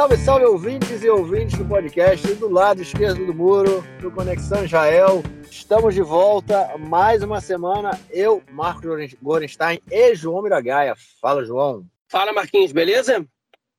salve, 0.00 0.16
salve 0.16 0.46
ouvintes 0.46 1.02
e 1.02 1.10
ouvintes 1.10 1.58
do 1.58 1.64
podcast 1.66 2.26
do 2.36 2.48
lado 2.48 2.80
esquerdo 2.80 3.26
do 3.26 3.34
muro, 3.34 3.84
do 4.00 4.10
Conexão 4.10 4.64
Israel. 4.64 5.22
Estamos 5.50 5.94
de 5.94 6.00
volta 6.00 6.74
mais 6.78 7.22
uma 7.22 7.38
semana. 7.38 8.00
Eu, 8.08 8.42
Marcos 8.50 9.14
Gorenstein 9.20 9.78
e 9.90 10.14
João 10.14 10.40
Miragaia. 10.40 10.94
Fala, 11.20 11.44
João. 11.44 11.84
Fala, 12.08 12.32
Marquinhos, 12.32 12.72
beleza? 12.72 13.26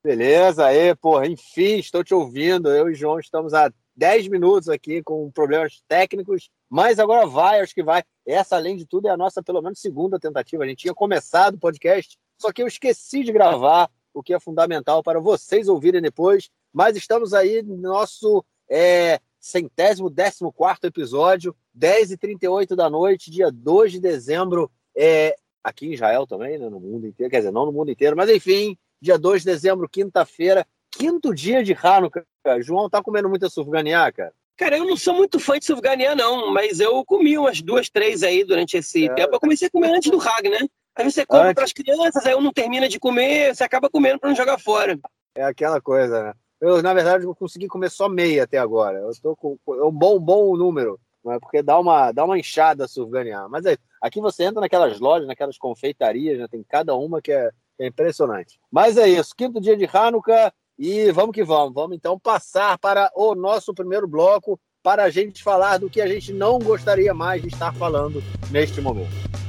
Beleza, 0.04 0.68
aí, 0.68 0.94
porra, 0.94 1.26
enfim, 1.26 1.80
estou 1.80 2.04
te 2.04 2.14
ouvindo. 2.14 2.70
Eu 2.70 2.88
e 2.88 2.94
João 2.94 3.20
estamos 3.20 3.56
há 3.56 3.74
10 3.96 4.28
minutos 4.28 4.70
aqui 4.70 5.02
com 5.02 5.32
problemas 5.32 5.82
técnicos, 5.88 6.52
mas 6.70 7.00
agora 7.00 7.26
vai, 7.26 7.62
acho 7.62 7.74
que 7.74 7.82
vai. 7.82 8.04
Essa, 8.28 8.58
além 8.58 8.78
de 8.78 8.86
tudo, 8.86 9.08
é 9.08 9.12
a 9.12 9.18
nossa, 9.18 9.42
pelo 9.42 9.60
menos, 9.60 9.82
segunda 9.82 10.20
tentativa. 10.20 10.64
A 10.64 10.68
gente 10.68 10.82
tinha 10.82 10.94
começado 10.94 11.56
o 11.56 11.60
podcast, 11.60 12.16
só 12.40 12.52
que 12.52 12.62
eu 12.62 12.68
esqueci 12.68 13.24
de 13.24 13.32
gravar 13.32 13.90
o 14.14 14.24
que 14.24 14.34
é 14.34 14.40
fundamental 14.40 15.02
para 15.04 15.20
vocês 15.20 15.68
ouvirem 15.68 16.02
depois. 16.02 16.50
Mas 16.74 16.96
estamos 16.96 17.34
aí 17.34 17.62
no 17.62 17.78
nosso 17.78 18.44
é, 18.70 19.20
centésimo, 19.40 20.10
décimo 20.10 20.52
quarto 20.54 20.86
episódio, 20.86 21.56
10h38 21.78 22.76
da 22.76 22.90
noite, 22.90 23.32
dia 23.32 23.52
2 23.52 23.94
de 23.94 24.00
dezembro, 24.00 24.72
é, 24.96 25.36
aqui 25.64 25.88
em 25.88 25.94
Israel 25.94 26.28
também, 26.28 26.58
né, 26.58 26.70
no 26.70 26.80
mundo 26.80 27.08
inteiro, 27.08 27.30
quer 27.30 27.40
dizer, 27.40 27.52
não 27.52 27.66
no 27.66 27.72
mundo 27.72 27.92
inteiro, 27.92 28.16
mas 28.16 28.30
enfim, 28.30 28.78
dia 29.02 29.18
2 29.18 29.42
de 29.42 29.52
dezembro, 29.52 29.90
quinta-feira, 29.90 30.66
quinto 30.90 31.34
dia 31.34 31.64
de 31.64 31.74
Hanukkah. 31.74 32.24
João 32.60 32.90
tá 32.90 33.02
comendo 33.02 33.30
muita 33.30 33.50
surganiá, 33.50 34.12
cara? 34.12 34.34
Cara, 34.58 34.78
eu 34.78 34.86
não 34.86 34.96
sou 34.96 35.16
muito 35.16 35.40
fã 35.40 35.58
de 35.58 35.66
surganiá, 35.66 36.16
não, 36.16 36.54
mas 36.54 36.80
eu 36.80 37.04
comi 37.04 37.38
umas 37.38 37.62
duas, 37.62 37.90
três 37.90 38.22
aí 38.22 38.44
durante 38.44 38.78
esse 38.78 39.08
é... 39.08 39.14
tempo. 39.14 39.36
Eu 39.36 39.40
comecei 39.40 39.68
a 39.68 39.72
comer 39.72 39.90
antes 39.90 40.12
do 40.12 40.22
Hag, 40.22 40.50
né? 40.50 40.60
Aí 40.96 41.10
você 41.10 41.26
compra 41.26 41.54
para 41.54 41.64
as 41.64 41.74
crianças, 41.74 42.26
aí 42.26 42.36
um 42.36 42.42
não 42.42 42.52
termina 42.52 42.88
de 42.88 43.00
comer, 43.00 43.56
você 43.56 43.64
acaba 43.64 43.90
comendo 43.90 44.20
para 44.20 44.30
não 44.30 44.36
jogar 44.36 44.60
fora. 44.60 45.00
É 45.36 45.44
aquela 45.44 45.80
coisa, 45.80 46.24
né? 46.24 46.34
Eu, 46.60 46.82
na 46.84 46.94
verdade, 46.94 47.26
eu 47.26 47.34
consegui 47.34 47.68
comer 47.68 47.90
só 47.90 48.08
meia 48.08 48.44
até 48.44 48.58
agora. 48.58 49.00
Eu 49.00 49.12
tô 49.22 49.36
com 49.36 49.58
é 49.70 49.84
um 49.84 49.92
bom, 49.92 50.20
bom 50.20 50.56
número, 50.56 51.00
né? 51.26 51.40
porque 51.42 51.64
dá 51.64 51.80
uma, 51.80 52.12
dá 52.12 52.24
uma 52.24 52.38
inchada 52.38 52.88
surganiar. 52.88 53.50
Mas 53.50 53.66
é, 53.66 53.78
aqui 54.00 54.22
você 54.22 54.44
entra 54.44 54.62
naquelas 54.62 55.00
lojas, 55.00 55.28
naquelas 55.28 55.58
confeitarias, 55.58 56.38
né? 56.38 56.48
tem 56.48 56.64
cada 56.64 56.94
uma 56.96 57.22
que 57.22 57.32
é, 57.32 57.50
é 57.80 57.88
impressionante. 57.88 58.60
Mas 58.70 58.96
é 58.96 59.10
isso, 59.10 59.36
quinto 59.36 59.60
dia 59.60 59.76
de 59.76 59.90
Hanukkah 59.92 60.54
e 60.78 61.12
vamos 61.12 61.34
que 61.34 61.44
vamos. 61.44 61.74
Vamos 61.74 61.98
então 61.98 62.20
passar 62.20 62.78
para 62.78 63.12
o 63.16 63.34
nosso 63.34 63.74
primeiro 63.74 64.08
bloco 64.08 64.60
para 64.84 65.04
a 65.04 65.10
gente 65.10 65.44
falar 65.44 65.80
do 65.80 65.90
que 65.90 66.02
a 66.02 66.08
gente 66.08 66.32
não 66.32 66.60
gostaria 66.60 67.14
mais 67.14 67.42
de 67.42 67.48
estar 67.48 67.74
falando 67.74 68.22
neste 68.52 68.82
momento. 68.82 69.41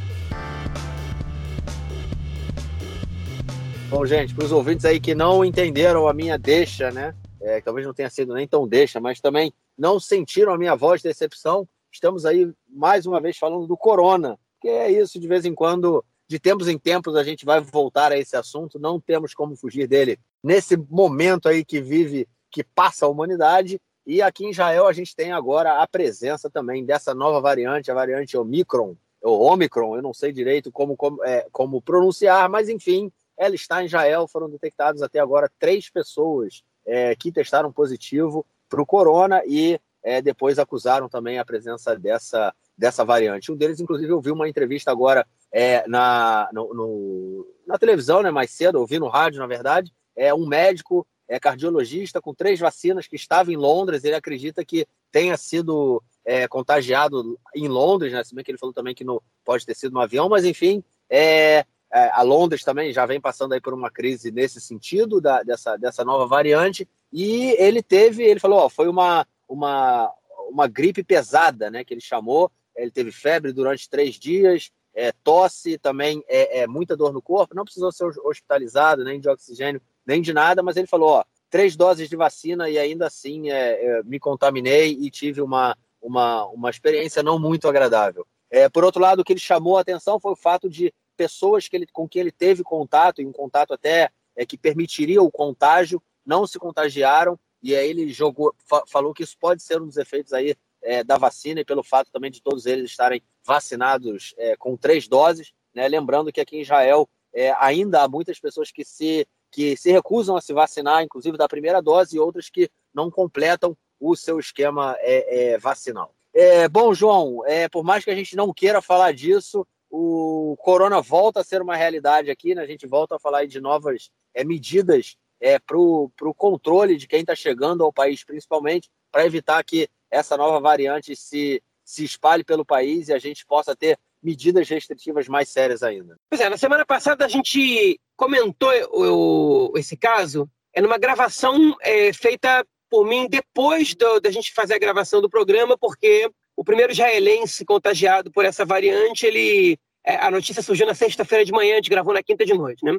Bom, 3.92 4.06
gente, 4.06 4.34
para 4.34 4.46
os 4.46 4.52
ouvintes 4.52 4.86
aí 4.86 4.98
que 4.98 5.14
não 5.14 5.44
entenderam 5.44 6.08
a 6.08 6.14
minha 6.14 6.38
deixa, 6.38 6.90
né? 6.90 7.14
É, 7.42 7.60
talvez 7.60 7.86
não 7.86 7.92
tenha 7.92 8.08
sido 8.08 8.32
nem 8.32 8.48
tão 8.48 8.66
deixa, 8.66 8.98
mas 8.98 9.20
também 9.20 9.52
não 9.76 10.00
sentiram 10.00 10.54
a 10.54 10.56
minha 10.56 10.74
voz 10.74 11.02
de 11.02 11.10
decepção, 11.10 11.68
estamos 11.92 12.24
aí 12.24 12.50
mais 12.66 13.04
uma 13.04 13.20
vez 13.20 13.36
falando 13.36 13.66
do 13.66 13.76
corona, 13.76 14.38
que 14.62 14.68
é 14.68 14.90
isso, 14.90 15.20
de 15.20 15.28
vez 15.28 15.44
em 15.44 15.54
quando, 15.54 16.02
de 16.26 16.40
tempos 16.40 16.68
em 16.68 16.78
tempos, 16.78 17.16
a 17.16 17.22
gente 17.22 17.44
vai 17.44 17.60
voltar 17.60 18.12
a 18.12 18.16
esse 18.16 18.34
assunto, 18.34 18.78
não 18.78 18.98
temos 18.98 19.34
como 19.34 19.54
fugir 19.56 19.86
dele 19.86 20.18
nesse 20.42 20.74
momento 20.74 21.46
aí 21.46 21.62
que 21.62 21.78
vive, 21.78 22.26
que 22.50 22.64
passa 22.64 23.04
a 23.04 23.10
humanidade. 23.10 23.78
E 24.06 24.22
aqui 24.22 24.46
em 24.46 24.52
Israel 24.52 24.86
a 24.86 24.92
gente 24.94 25.14
tem 25.14 25.32
agora 25.32 25.82
a 25.82 25.86
presença 25.86 26.48
também 26.48 26.82
dessa 26.82 27.14
nova 27.14 27.42
variante, 27.42 27.90
a 27.90 27.94
variante 27.94 28.38
Omicron, 28.38 28.96
ou 29.20 29.42
Omicron, 29.52 29.96
eu 29.96 30.02
não 30.02 30.14
sei 30.14 30.32
direito 30.32 30.72
como, 30.72 30.96
como, 30.96 31.22
é, 31.22 31.46
como 31.52 31.82
pronunciar, 31.82 32.48
mas 32.48 32.70
enfim, 32.70 33.12
ela 33.36 33.54
está 33.54 33.82
em 33.82 33.86
Israel, 33.86 34.28
foram 34.28 34.48
detectados 34.48 35.02
até 35.02 35.18
agora 35.18 35.50
três 35.58 35.90
pessoas 35.90 36.62
é, 36.86 37.14
que 37.14 37.32
testaram 37.32 37.72
positivo 37.72 38.44
para 38.68 38.82
o 38.82 38.86
corona 38.86 39.42
e 39.46 39.80
é, 40.02 40.20
depois 40.20 40.58
acusaram 40.58 41.08
também 41.08 41.38
a 41.38 41.44
presença 41.44 41.96
dessa, 41.96 42.54
dessa 42.76 43.04
variante. 43.04 43.52
Um 43.52 43.56
deles, 43.56 43.80
inclusive, 43.80 44.10
eu 44.10 44.20
vi 44.20 44.30
uma 44.30 44.48
entrevista 44.48 44.90
agora 44.90 45.26
é, 45.50 45.86
na, 45.86 46.48
no, 46.52 46.74
no, 46.74 47.46
na 47.66 47.78
televisão, 47.78 48.22
né, 48.22 48.30
mais 48.30 48.50
cedo, 48.50 48.80
ouvi 48.80 48.98
no 48.98 49.08
rádio, 49.08 49.40
na 49.40 49.46
verdade, 49.46 49.92
é 50.16 50.34
um 50.34 50.46
médico 50.46 51.06
é 51.28 51.40
cardiologista 51.40 52.20
com 52.20 52.34
três 52.34 52.60
vacinas 52.60 53.06
que 53.06 53.16
estava 53.16 53.50
em 53.50 53.56
Londres. 53.56 54.04
Ele 54.04 54.14
acredita 54.14 54.62
que 54.62 54.86
tenha 55.10 55.34
sido 55.38 56.02
é, 56.24 56.46
contagiado 56.46 57.38
em 57.54 57.68
Londres, 57.68 58.12
né? 58.12 58.22
Se 58.22 58.34
bem 58.34 58.44
que 58.44 58.50
ele 58.50 58.58
falou 58.58 58.74
também 58.74 58.94
que 58.94 59.04
não 59.04 59.20
pode 59.42 59.64
ter 59.64 59.74
sido 59.74 59.92
no 59.92 60.00
avião, 60.00 60.28
mas 60.28 60.44
enfim, 60.44 60.84
é, 61.08 61.64
é, 61.92 62.10
a 62.10 62.22
Londres 62.22 62.64
também 62.64 62.92
já 62.92 63.04
vem 63.04 63.20
passando 63.20 63.52
aí 63.52 63.60
por 63.60 63.74
uma 63.74 63.90
crise 63.90 64.30
nesse 64.30 64.60
sentido 64.60 65.20
da, 65.20 65.42
dessa, 65.42 65.76
dessa 65.76 66.02
nova 66.02 66.26
variante. 66.26 66.88
E 67.12 67.54
ele 67.58 67.82
teve, 67.82 68.24
ele 68.24 68.40
falou, 68.40 68.60
ó, 68.60 68.68
foi 68.70 68.88
uma, 68.88 69.26
uma, 69.46 70.10
uma 70.48 70.66
gripe 70.66 71.04
pesada, 71.04 71.70
né? 71.70 71.84
Que 71.84 71.92
ele 71.92 72.00
chamou. 72.00 72.50
Ele 72.74 72.90
teve 72.90 73.12
febre 73.12 73.52
durante 73.52 73.90
três 73.90 74.14
dias, 74.14 74.70
é, 74.94 75.12
tosse 75.12 75.76
também, 75.76 76.24
é, 76.26 76.60
é, 76.60 76.66
muita 76.66 76.96
dor 76.96 77.12
no 77.12 77.20
corpo. 77.20 77.54
Não 77.54 77.64
precisou 77.64 77.92
ser 77.92 78.06
hospitalizado, 78.24 79.04
nem 79.04 79.20
de 79.20 79.28
oxigênio, 79.28 79.82
nem 80.06 80.22
de 80.22 80.32
nada, 80.32 80.62
mas 80.62 80.78
ele 80.78 80.86
falou, 80.86 81.10
ó, 81.10 81.24
três 81.50 81.76
doses 81.76 82.08
de 82.08 82.16
vacina 82.16 82.70
e 82.70 82.78
ainda 82.78 83.06
assim 83.06 83.50
é, 83.50 83.84
é, 83.84 84.02
me 84.04 84.18
contaminei 84.18 84.92
e 84.98 85.10
tive 85.10 85.42
uma, 85.42 85.76
uma, 86.00 86.46
uma 86.46 86.70
experiência 86.70 87.22
não 87.22 87.38
muito 87.38 87.68
agradável. 87.68 88.26
É, 88.50 88.70
por 88.70 88.84
outro 88.84 89.02
lado, 89.02 89.20
o 89.20 89.24
que 89.24 89.34
ele 89.34 89.40
chamou 89.40 89.76
a 89.76 89.82
atenção 89.82 90.18
foi 90.18 90.32
o 90.32 90.36
fato 90.36 90.68
de 90.70 90.92
pessoas 91.22 91.68
que 91.68 91.76
ele, 91.76 91.86
com 91.86 92.08
quem 92.08 92.20
ele 92.20 92.32
teve 92.32 92.64
contato, 92.64 93.22
e 93.22 93.26
um 93.26 93.30
contato 93.30 93.72
até 93.72 94.10
é, 94.34 94.44
que 94.44 94.58
permitiria 94.58 95.22
o 95.22 95.30
contágio, 95.30 96.02
não 96.26 96.48
se 96.48 96.58
contagiaram, 96.58 97.38
e 97.62 97.76
aí 97.76 97.88
ele 97.90 98.12
jogou, 98.12 98.52
fa 98.66 98.82
falou 98.88 99.14
que 99.14 99.22
isso 99.22 99.36
pode 99.38 99.62
ser 99.62 99.80
um 99.80 99.86
dos 99.86 99.96
efeitos 99.96 100.32
aí 100.32 100.56
é, 100.82 101.04
da 101.04 101.16
vacina, 101.16 101.60
e 101.60 101.64
pelo 101.64 101.84
fato 101.84 102.10
também 102.10 102.28
de 102.28 102.42
todos 102.42 102.66
eles 102.66 102.90
estarem 102.90 103.22
vacinados 103.44 104.34
é, 104.36 104.56
com 104.56 104.76
três 104.76 105.06
doses, 105.06 105.52
né? 105.72 105.86
lembrando 105.86 106.32
que 106.32 106.40
aqui 106.40 106.56
em 106.56 106.62
Israel 106.62 107.08
é, 107.32 107.54
ainda 107.60 108.02
há 108.02 108.08
muitas 108.08 108.40
pessoas 108.40 108.72
que 108.72 108.84
se, 108.84 109.24
que 109.48 109.76
se 109.76 109.92
recusam 109.92 110.36
a 110.36 110.40
se 110.40 110.52
vacinar, 110.52 111.04
inclusive 111.04 111.38
da 111.38 111.48
primeira 111.48 111.80
dose, 111.80 112.16
e 112.16 112.18
outras 112.18 112.50
que 112.50 112.68
não 112.92 113.12
completam 113.12 113.76
o 114.00 114.16
seu 114.16 114.40
esquema 114.40 114.96
é, 114.98 115.52
é, 115.52 115.58
vacinal. 115.58 116.12
É, 116.34 116.68
bom, 116.68 116.92
João, 116.92 117.46
é, 117.46 117.68
por 117.68 117.84
mais 117.84 118.02
que 118.02 118.10
a 118.10 118.14
gente 118.14 118.34
não 118.34 118.52
queira 118.52 118.82
falar 118.82 119.12
disso, 119.12 119.64
o 119.94 120.56
corona 120.56 121.02
volta 121.02 121.40
a 121.40 121.44
ser 121.44 121.60
uma 121.60 121.76
realidade 121.76 122.30
aqui, 122.30 122.54
né? 122.54 122.62
A 122.62 122.66
gente 122.66 122.86
volta 122.86 123.16
a 123.16 123.18
falar 123.18 123.46
de 123.46 123.60
novas 123.60 124.10
é, 124.32 124.42
medidas 124.42 125.16
é, 125.38 125.58
para 125.58 125.76
o 125.76 126.10
controle 126.34 126.96
de 126.96 127.06
quem 127.06 127.20
está 127.20 127.34
chegando 127.34 127.84
ao 127.84 127.92
país, 127.92 128.24
principalmente, 128.24 128.90
para 129.10 129.26
evitar 129.26 129.62
que 129.62 129.86
essa 130.10 130.34
nova 130.34 130.58
variante 130.60 131.14
se, 131.14 131.62
se 131.84 132.04
espalhe 132.04 132.42
pelo 132.42 132.64
país 132.64 133.08
e 133.08 133.12
a 133.12 133.18
gente 133.18 133.44
possa 133.44 133.76
ter 133.76 133.98
medidas 134.22 134.66
restritivas 134.66 135.28
mais 135.28 135.50
sérias 135.50 135.82
ainda. 135.82 136.16
Pois 136.30 136.40
é, 136.40 136.48
na 136.48 136.56
semana 136.56 136.86
passada 136.86 137.26
a 137.26 137.28
gente 137.28 138.00
comentou 138.16 138.70
o, 138.92 139.76
esse 139.76 139.96
caso 139.96 140.48
é 140.72 140.80
numa 140.80 140.96
gravação 140.96 141.76
é, 141.82 142.14
feita 142.14 142.64
por 142.88 143.06
mim 143.06 143.26
depois 143.28 143.94
da 144.22 144.30
gente 144.30 144.54
fazer 144.54 144.74
a 144.74 144.78
gravação 144.78 145.20
do 145.20 145.28
programa, 145.28 145.76
porque 145.76 146.30
o 146.56 146.64
primeiro 146.64 146.92
israelense 146.92 147.64
contagiado 147.64 148.30
por 148.30 148.44
essa 148.44 148.64
variante, 148.64 149.26
ele 149.26 149.78
é, 150.04 150.16
a 150.16 150.30
notícia 150.30 150.62
surgiu 150.62 150.86
na 150.86 150.94
sexta-feira 150.94 151.44
de 151.44 151.52
manhã, 151.52 151.74
a 151.74 151.76
gente 151.76 151.90
gravou 151.90 152.12
na 152.12 152.22
quinta 152.22 152.44
de 152.44 152.54
noite, 152.54 152.84
né? 152.84 152.96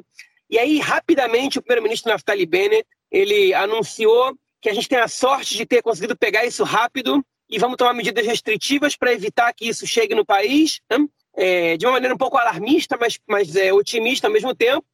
E 0.48 0.58
aí, 0.58 0.78
rapidamente, 0.78 1.58
o 1.58 1.62
primeiro-ministro 1.62 2.10
Naftali 2.10 2.46
Bennett, 2.46 2.86
ele 3.10 3.52
anunciou 3.54 4.34
que 4.60 4.68
a 4.68 4.74
gente 4.74 4.88
tem 4.88 4.98
a 4.98 5.08
sorte 5.08 5.56
de 5.56 5.66
ter 5.66 5.82
conseguido 5.82 6.16
pegar 6.16 6.44
isso 6.44 6.64
rápido 6.64 7.24
e 7.50 7.58
vamos 7.58 7.76
tomar 7.76 7.92
medidas 7.92 8.26
restritivas 8.26 8.96
para 8.96 9.12
evitar 9.12 9.52
que 9.52 9.68
isso 9.68 9.86
chegue 9.86 10.14
no 10.14 10.24
país, 10.24 10.80
né? 10.90 11.06
é, 11.36 11.76
de 11.76 11.84
uma 11.86 11.92
maneira 11.92 12.14
um 12.14 12.18
pouco 12.18 12.36
alarmista, 12.36 12.96
mas, 12.98 13.18
mas 13.28 13.56
é, 13.56 13.72
otimista 13.72 14.26
ao 14.26 14.32
mesmo 14.32 14.54
tempo. 14.54 14.84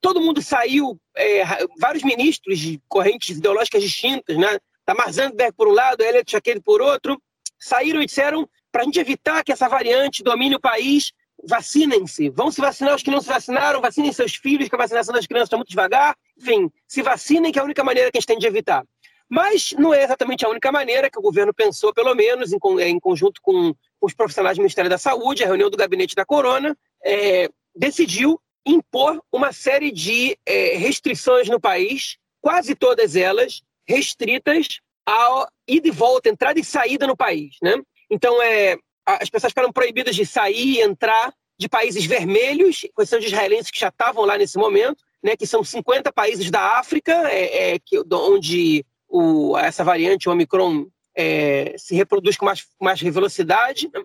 Todo 0.00 0.20
mundo 0.20 0.40
saiu, 0.40 0.98
é, 1.16 1.42
vários 1.78 2.04
ministros 2.04 2.58
de 2.58 2.80
correntes 2.88 3.36
ideológicas 3.36 3.82
distintas, 3.82 4.36
né? 4.36 4.58
Tamar 4.84 5.12
Zandberg 5.12 5.52
por 5.56 5.68
um 5.68 5.72
lado, 5.72 6.02
Elliot 6.02 6.30
Shaked 6.30 6.60
por 6.60 6.80
outro, 6.80 7.20
saíram 7.58 8.02
e 8.02 8.06
disseram 8.06 8.48
para 8.70 8.82
a 8.82 8.84
gente 8.84 9.00
evitar 9.00 9.42
que 9.42 9.52
essa 9.52 9.68
variante 9.68 10.22
domine 10.22 10.54
o 10.54 10.60
país, 10.60 11.12
vacinem-se. 11.44 12.28
Vão 12.30 12.50
se 12.50 12.60
vacinar 12.60 12.94
os 12.94 13.02
que 13.02 13.10
não 13.10 13.20
se 13.20 13.28
vacinaram, 13.28 13.80
vacinem 13.80 14.12
seus 14.12 14.34
filhos, 14.34 14.68
que 14.68 14.74
a 14.74 14.78
vacinação 14.78 15.14
das 15.14 15.26
crianças 15.26 15.48
está 15.48 15.56
muito 15.56 15.70
devagar. 15.70 16.16
Enfim, 16.36 16.70
se 16.86 17.02
vacinem, 17.02 17.52
que 17.52 17.58
é 17.58 17.62
a 17.62 17.64
única 17.64 17.84
maneira 17.84 18.10
que 18.10 18.18
a 18.18 18.20
gente 18.20 18.28
tem 18.28 18.38
de 18.38 18.46
evitar. 18.46 18.84
Mas 19.28 19.72
não 19.78 19.92
é 19.92 20.02
exatamente 20.02 20.44
a 20.44 20.48
única 20.48 20.72
maneira 20.72 21.10
que 21.10 21.18
o 21.18 21.22
governo 21.22 21.52
pensou, 21.52 21.92
pelo 21.92 22.14
menos, 22.14 22.52
em, 22.52 22.58
em 22.80 22.98
conjunto 22.98 23.40
com 23.42 23.74
os 24.00 24.14
profissionais 24.14 24.56
do 24.56 24.62
Ministério 24.62 24.90
da 24.90 24.96
Saúde, 24.96 25.44
a 25.44 25.46
reunião 25.46 25.68
do 25.68 25.76
gabinete 25.76 26.14
da 26.14 26.24
Corona, 26.24 26.76
é, 27.04 27.48
decidiu 27.76 28.40
impor 28.64 29.22
uma 29.32 29.52
série 29.52 29.90
de 29.90 30.36
é, 30.46 30.76
restrições 30.76 31.48
no 31.48 31.60
país, 31.60 32.16
quase 32.40 32.74
todas 32.74 33.16
elas 33.16 33.62
restritas 33.86 34.80
a 35.08 35.48
ida 35.66 35.88
e 35.88 35.90
volta, 35.90 36.28
entrada 36.28 36.60
e 36.60 36.64
saída 36.64 37.06
no 37.06 37.16
país. 37.16 37.56
Né? 37.62 37.74
Então, 38.10 38.42
é, 38.42 38.76
as 39.06 39.30
pessoas 39.30 39.52
ficaram 39.52 39.72
proibidas 39.72 40.14
de 40.14 40.26
sair 40.26 40.76
e 40.76 40.80
entrar 40.82 41.32
de 41.58 41.68
países 41.68 42.04
vermelhos, 42.04 42.86
exceção 42.98 43.18
de 43.18 43.26
israelenses 43.26 43.70
que 43.70 43.80
já 43.80 43.88
estavam 43.88 44.24
lá 44.24 44.36
nesse 44.36 44.58
momento, 44.58 45.02
né, 45.22 45.36
que 45.36 45.46
são 45.46 45.64
50 45.64 46.12
países 46.12 46.50
da 46.50 46.78
África, 46.78 47.12
é, 47.30 47.72
é, 47.72 47.78
que, 47.78 48.00
onde 48.12 48.84
o, 49.08 49.56
essa 49.58 49.82
variante, 49.82 50.28
o 50.28 50.32
Omicron, 50.32 50.86
é, 51.16 51.74
se 51.76 51.96
reproduz 51.96 52.36
com 52.36 52.44
mais, 52.44 52.64
mais 52.80 53.00
velocidade. 53.00 53.90
Né? 53.92 54.02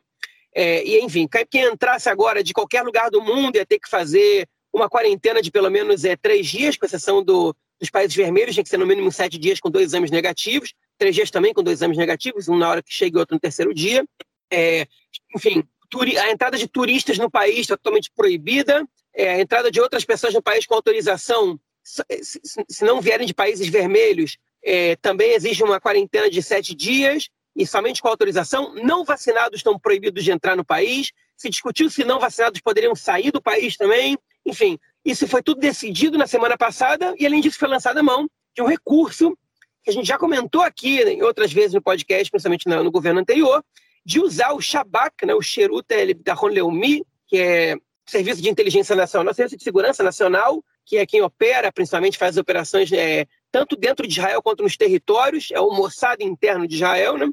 É, 0.56 0.84
e, 0.84 1.00
enfim, 1.02 1.28
quem 1.52 1.66
entrasse 1.66 2.10
agora 2.10 2.44
de 2.44 2.54
qualquer 2.54 2.82
lugar 2.82 3.12
do 3.12 3.22
mundo 3.22 3.58
ia 3.58 3.66
ter 3.66 3.78
que 3.78 3.90
fazer 3.90 4.48
uma 4.74 4.90
quarentena 4.90 5.42
de 5.42 5.52
pelo 5.52 5.70
menos 5.70 6.04
é, 6.06 6.16
três 6.16 6.48
dias, 6.48 6.76
com 6.76 6.86
exceção 6.86 7.24
do, 7.24 7.56
dos 7.80 7.92
países 7.92 8.16
vermelhos, 8.16 8.56
tinha 8.56 8.64
que 8.64 8.70
ser 8.70 8.78
no 8.78 8.88
mínimo 8.88 9.12
sete 9.12 9.38
dias 9.38 9.60
com 9.60 9.70
dois 9.70 9.88
exames 9.88 10.10
negativos, 10.10 10.74
três 10.98 11.16
dias 11.16 11.31
também 11.31 11.54
com 11.54 11.63
dois 11.63 11.80
exames 11.80 11.98
negativos, 11.98 12.48
um 12.48 12.57
na 12.57 12.69
hora 12.69 12.84
que 12.84 12.94
chega 12.94 13.18
e 13.18 13.19
outro 13.19 13.36
no 13.36 13.40
terceiro 13.40 13.74
dia. 13.74 14.06
É, 14.51 14.88
enfim, 15.36 15.63
a 16.19 16.31
entrada 16.31 16.57
de 16.57 16.68
turistas 16.68 17.18
no 17.18 17.30
país 17.30 17.60
está 17.60 17.78
totalmente 17.78 18.12
proibida, 18.16 18.88
é, 19.16 19.31
a 19.31 19.40
entrada 19.40 19.69
de 19.69 19.80
outras 19.80 20.04
pessoas 20.04 20.34
no 20.34 20.42
país 20.42 20.66
com 20.66 20.74
autorização, 20.74 21.60
se, 21.84 22.04
se 22.68 22.86
não 22.86 23.01
vierem 23.01 23.28
de 23.28 23.34
países 23.34 23.68
vermelhos, 23.68 24.38
é, 24.63 24.95
também 24.95 25.34
exige 25.34 25.63
uma 25.63 25.80
quarentena 25.80 26.30
de 26.30 26.42
sete 26.42 26.74
dias 26.74 27.30
e 27.56 27.68
somente 27.68 28.01
com 28.01 28.07
autorização. 28.07 28.74
Não 28.75 29.04
vacinados 29.04 29.60
estão 29.60 29.78
proibidos 29.78 30.24
de 30.24 30.31
entrar 30.31 30.56
no 30.56 30.66
país. 30.66 31.12
Se 31.36 31.50
discutiu 31.50 31.90
se 31.90 32.04
não 32.04 32.19
vacinados 32.19 32.62
poderiam 32.62 32.95
sair 32.95 33.31
do 33.31 33.42
país 33.42 33.75
também. 33.75 34.18
Enfim, 34.45 34.80
isso 35.06 35.28
foi 35.28 35.44
tudo 35.44 35.60
decidido 35.60 36.18
na 36.18 36.25
semana 36.25 36.57
passada 36.57 37.13
e, 37.19 37.25
além 37.25 37.42
disso, 37.42 37.60
foi 37.60 37.68
lançada 37.68 38.00
a 38.00 38.04
mão 38.04 38.28
de 38.56 38.62
um 38.62 38.68
recurso 38.68 39.38
que 39.83 39.89
a 39.89 39.94
gente 39.94 40.07
já 40.07 40.18
comentou 40.18 40.62
aqui 40.62 41.01
em 41.01 41.21
outras 41.21 41.51
vezes 41.51 41.74
no 41.74 41.81
podcast, 41.81 42.31
principalmente 42.31 42.68
no, 42.68 42.91
governo 42.91 43.19
anterior, 43.19 43.63
de 44.06 44.19
usar 44.19 44.53
o 44.53 44.62
Shabak, 44.62 45.25
né, 45.25 45.33
o 45.33 45.41
Cheruta 45.41 45.95
Bidahon 46.06 46.47
Leumi, 46.47 47.06
que 47.27 47.38
é 47.38 47.75
Serviço 48.06 48.41
de 48.41 48.50
Inteligência 48.50 48.95
Nacional, 48.95 49.33
Serviço 49.33 49.57
de 49.57 49.63
Segurança 49.63 50.03
Nacional, 50.03 50.63
que 50.85 50.97
é 50.97 51.06
quem 51.06 51.21
opera, 51.21 51.71
principalmente 51.71 52.18
faz 52.18 52.38
operações 52.38 52.91
é, 52.91 53.25
tanto 53.51 53.75
dentro 53.75 54.07
de 54.07 54.13
Israel 54.13 54.41
quanto 54.41 54.63
nos 54.63 54.75
territórios, 54.75 55.50
é 55.51 55.59
o 55.59 55.71
Mossad 55.71 56.21
interno 56.21 56.68
de 56.68 56.75
Israel, 56.75 57.18
né, 57.18 57.30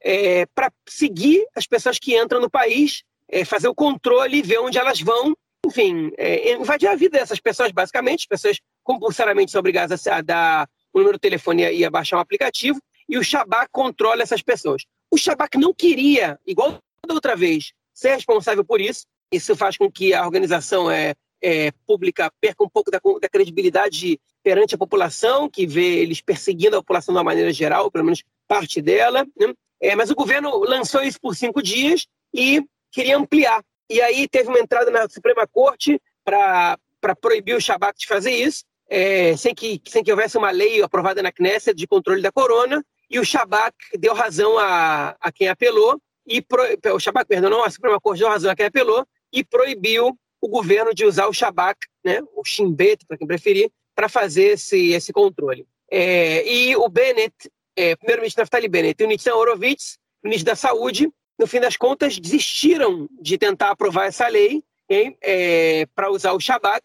é, 0.00 0.46
para 0.46 0.72
seguir 0.88 1.46
as 1.54 1.66
pessoas 1.66 1.98
que 1.98 2.16
entram 2.16 2.40
no 2.40 2.50
país, 2.50 3.04
é, 3.28 3.44
fazer 3.44 3.68
o 3.68 3.74
controle, 3.74 4.42
ver 4.42 4.58
onde 4.58 4.78
elas 4.78 5.00
vão 5.00 5.34
enfim, 5.64 6.10
é, 6.18 6.54
invadir 6.54 6.88
a 6.88 6.96
vida 6.96 7.18
dessas 7.18 7.38
pessoas, 7.38 7.70
basicamente. 7.70 8.22
As 8.22 8.26
pessoas 8.26 8.60
compulsoriamente 8.82 9.52
são 9.52 9.60
obrigadas 9.60 10.06
a 10.06 10.20
dar 10.20 10.68
o 10.92 10.98
número 10.98 11.16
de 11.16 11.20
telefone 11.20 11.72
e 11.72 11.84
a 11.84 11.90
baixar 11.90 12.16
um 12.16 12.20
aplicativo, 12.20 12.80
e 13.08 13.18
o 13.18 13.24
Shabak 13.24 13.68
controla 13.70 14.22
essas 14.22 14.42
pessoas. 14.42 14.84
O 15.10 15.18
Shabak 15.18 15.58
não 15.58 15.74
queria, 15.74 16.38
igual 16.46 16.78
da 17.06 17.14
outra 17.14 17.36
vez, 17.36 17.72
ser 17.92 18.14
responsável 18.14 18.64
por 18.64 18.80
isso. 18.80 19.06
Isso 19.30 19.56
faz 19.56 19.76
com 19.76 19.90
que 19.90 20.14
a 20.14 20.24
organização 20.24 20.90
é, 20.90 21.14
é 21.42 21.70
pública 21.86 22.30
perca 22.40 22.64
um 22.64 22.68
pouco 22.68 22.90
da, 22.90 23.00
da, 23.20 23.28
credibilidade 23.28 24.20
perante 24.42 24.74
a 24.74 24.78
população, 24.78 25.48
que 25.48 25.66
vê 25.66 26.00
eles 26.00 26.20
perseguindo 26.20 26.76
a 26.76 26.80
população 26.80 27.12
de 27.12 27.18
uma 27.18 27.24
maneira 27.24 27.52
geral, 27.52 27.90
pelo 27.90 28.04
menos 28.04 28.22
parte 28.46 28.80
dela. 28.80 29.26
Né? 29.38 29.52
É, 29.80 29.96
mas 29.96 30.10
o 30.10 30.14
governo 30.14 30.58
lançou 30.58 31.02
isso 31.02 31.20
por 31.20 31.34
cinco 31.34 31.62
dias 31.62 32.06
e 32.32 32.62
queria 32.90 33.16
ampliar. 33.16 33.62
E 33.90 34.00
aí 34.00 34.28
teve 34.28 34.48
uma 34.48 34.60
entrada 34.60 34.90
na 34.90 35.08
Suprema 35.08 35.46
Corte 35.46 36.00
para 36.24 36.78
proibir 37.20 37.56
o 37.56 37.60
Shabak 37.60 37.98
de 37.98 38.06
fazer 38.06 38.30
isso, 38.30 38.64
é, 38.94 39.34
sem, 39.38 39.54
que, 39.54 39.80
sem 39.88 40.04
que 40.04 40.10
houvesse 40.10 40.36
uma 40.36 40.50
lei 40.50 40.82
aprovada 40.82 41.22
na 41.22 41.32
Knesset 41.32 41.74
de 41.74 41.86
controle 41.86 42.20
da 42.20 42.30
corona, 42.30 42.84
e 43.08 43.18
o 43.18 43.24
Shabak 43.24 43.74
deu 43.98 44.12
razão 44.12 44.58
a, 44.58 45.16
a 45.18 45.32
quem 45.32 45.48
apelou, 45.48 45.98
e 46.26 46.42
pro, 46.42 46.62
o 46.94 47.00
Shabak, 47.00 47.26
perdão, 47.26 47.48
não, 47.48 47.64
a 47.64 47.70
Suprema 47.70 47.98
Corte 47.98 48.18
deu 48.18 48.28
razão 48.28 48.50
a 48.50 48.54
quem 48.54 48.66
apelou, 48.66 49.06
e 49.32 49.42
proibiu 49.42 50.14
o 50.42 50.48
governo 50.48 50.94
de 50.94 51.06
usar 51.06 51.26
o 51.26 51.32
Shabak, 51.32 51.78
né, 52.04 52.20
o 52.36 52.44
Shimbet, 52.44 53.06
para 53.06 53.16
quem 53.16 53.26
preferir, 53.26 53.70
para 53.94 54.10
fazer 54.10 54.52
esse, 54.52 54.90
esse 54.90 55.10
controle. 55.10 55.66
É, 55.90 56.46
e 56.46 56.76
o 56.76 56.86
Bennett, 56.90 57.50
é, 57.74 57.96
primeiro-ministro 57.96 58.42
Naftali 58.42 58.68
Bennett 58.68 59.02
e 59.02 59.06
o 59.06 59.08
Nitzan 59.08 59.34
Horowitz, 59.34 59.98
ministro 60.22 60.52
da 60.52 60.56
Saúde, 60.56 61.10
no 61.38 61.46
fim 61.46 61.60
das 61.60 61.78
contas, 61.78 62.18
desistiram 62.18 63.08
de 63.18 63.38
tentar 63.38 63.70
aprovar 63.70 64.06
essa 64.06 64.28
lei 64.28 64.62
é, 64.90 65.86
para 65.94 66.10
usar 66.10 66.34
o 66.34 66.40
Shabak. 66.40 66.84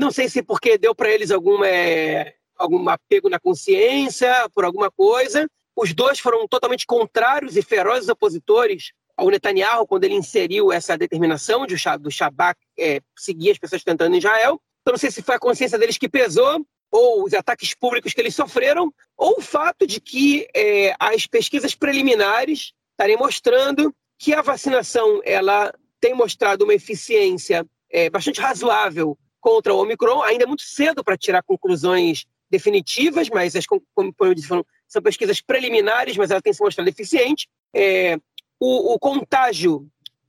Não 0.00 0.10
sei 0.10 0.30
se 0.30 0.42
porque 0.42 0.78
deu 0.78 0.94
para 0.94 1.10
eles 1.10 1.30
algum, 1.30 1.62
é, 1.62 2.32
algum 2.56 2.88
apego 2.88 3.28
na 3.28 3.38
consciência, 3.38 4.48
por 4.54 4.64
alguma 4.64 4.90
coisa. 4.90 5.46
Os 5.76 5.92
dois 5.92 6.18
foram 6.18 6.48
totalmente 6.48 6.86
contrários 6.86 7.54
e 7.54 7.60
ferozes 7.60 8.08
opositores 8.08 8.92
ao 9.14 9.28
Netanyahu 9.28 9.86
quando 9.86 10.04
ele 10.04 10.14
inseriu 10.14 10.72
essa 10.72 10.96
determinação 10.96 11.66
de, 11.66 11.74
do 12.00 12.10
Shabak 12.10 12.58
é, 12.78 13.02
seguir 13.14 13.50
as 13.50 13.58
pessoas 13.58 13.84
tentando 13.84 14.14
em 14.14 14.18
Israel. 14.18 14.58
Então, 14.80 14.92
não 14.92 14.98
sei 14.98 15.10
se 15.10 15.20
foi 15.20 15.34
a 15.34 15.38
consciência 15.38 15.78
deles 15.78 15.98
que 15.98 16.08
pesou, 16.08 16.64
ou 16.90 17.24
os 17.24 17.34
ataques 17.34 17.74
públicos 17.74 18.14
que 18.14 18.22
eles 18.22 18.34
sofreram, 18.34 18.90
ou 19.18 19.36
o 19.36 19.42
fato 19.42 19.86
de 19.86 20.00
que 20.00 20.48
é, 20.56 20.94
as 20.98 21.26
pesquisas 21.26 21.74
preliminares 21.74 22.72
estarem 22.92 23.18
mostrando 23.18 23.94
que 24.18 24.32
a 24.32 24.40
vacinação 24.40 25.20
ela 25.26 25.70
tem 26.00 26.14
mostrado 26.14 26.64
uma 26.64 26.72
eficiência 26.72 27.66
é, 27.90 28.08
bastante 28.08 28.40
razoável 28.40 29.18
contra 29.40 29.74
o 29.74 29.78
Omicron. 29.80 30.22
Ainda 30.22 30.44
é 30.44 30.46
muito 30.46 30.62
cedo 30.62 31.02
para 31.02 31.16
tirar 31.16 31.42
conclusões 31.42 32.26
definitivas, 32.50 33.28
mas, 33.28 33.54
as, 33.54 33.64
como 33.66 34.14
eu 34.20 34.34
disse, 34.34 34.48
são 34.88 35.02
pesquisas 35.02 35.40
preliminares, 35.40 36.16
mas 36.16 36.30
ela 36.30 36.42
tem 36.42 36.52
se 36.52 36.62
mostrado 36.62 36.90
eficiente. 36.90 37.48
É, 37.74 38.18
o, 38.58 38.94
o, 38.94 38.98
contágio, 38.98 39.86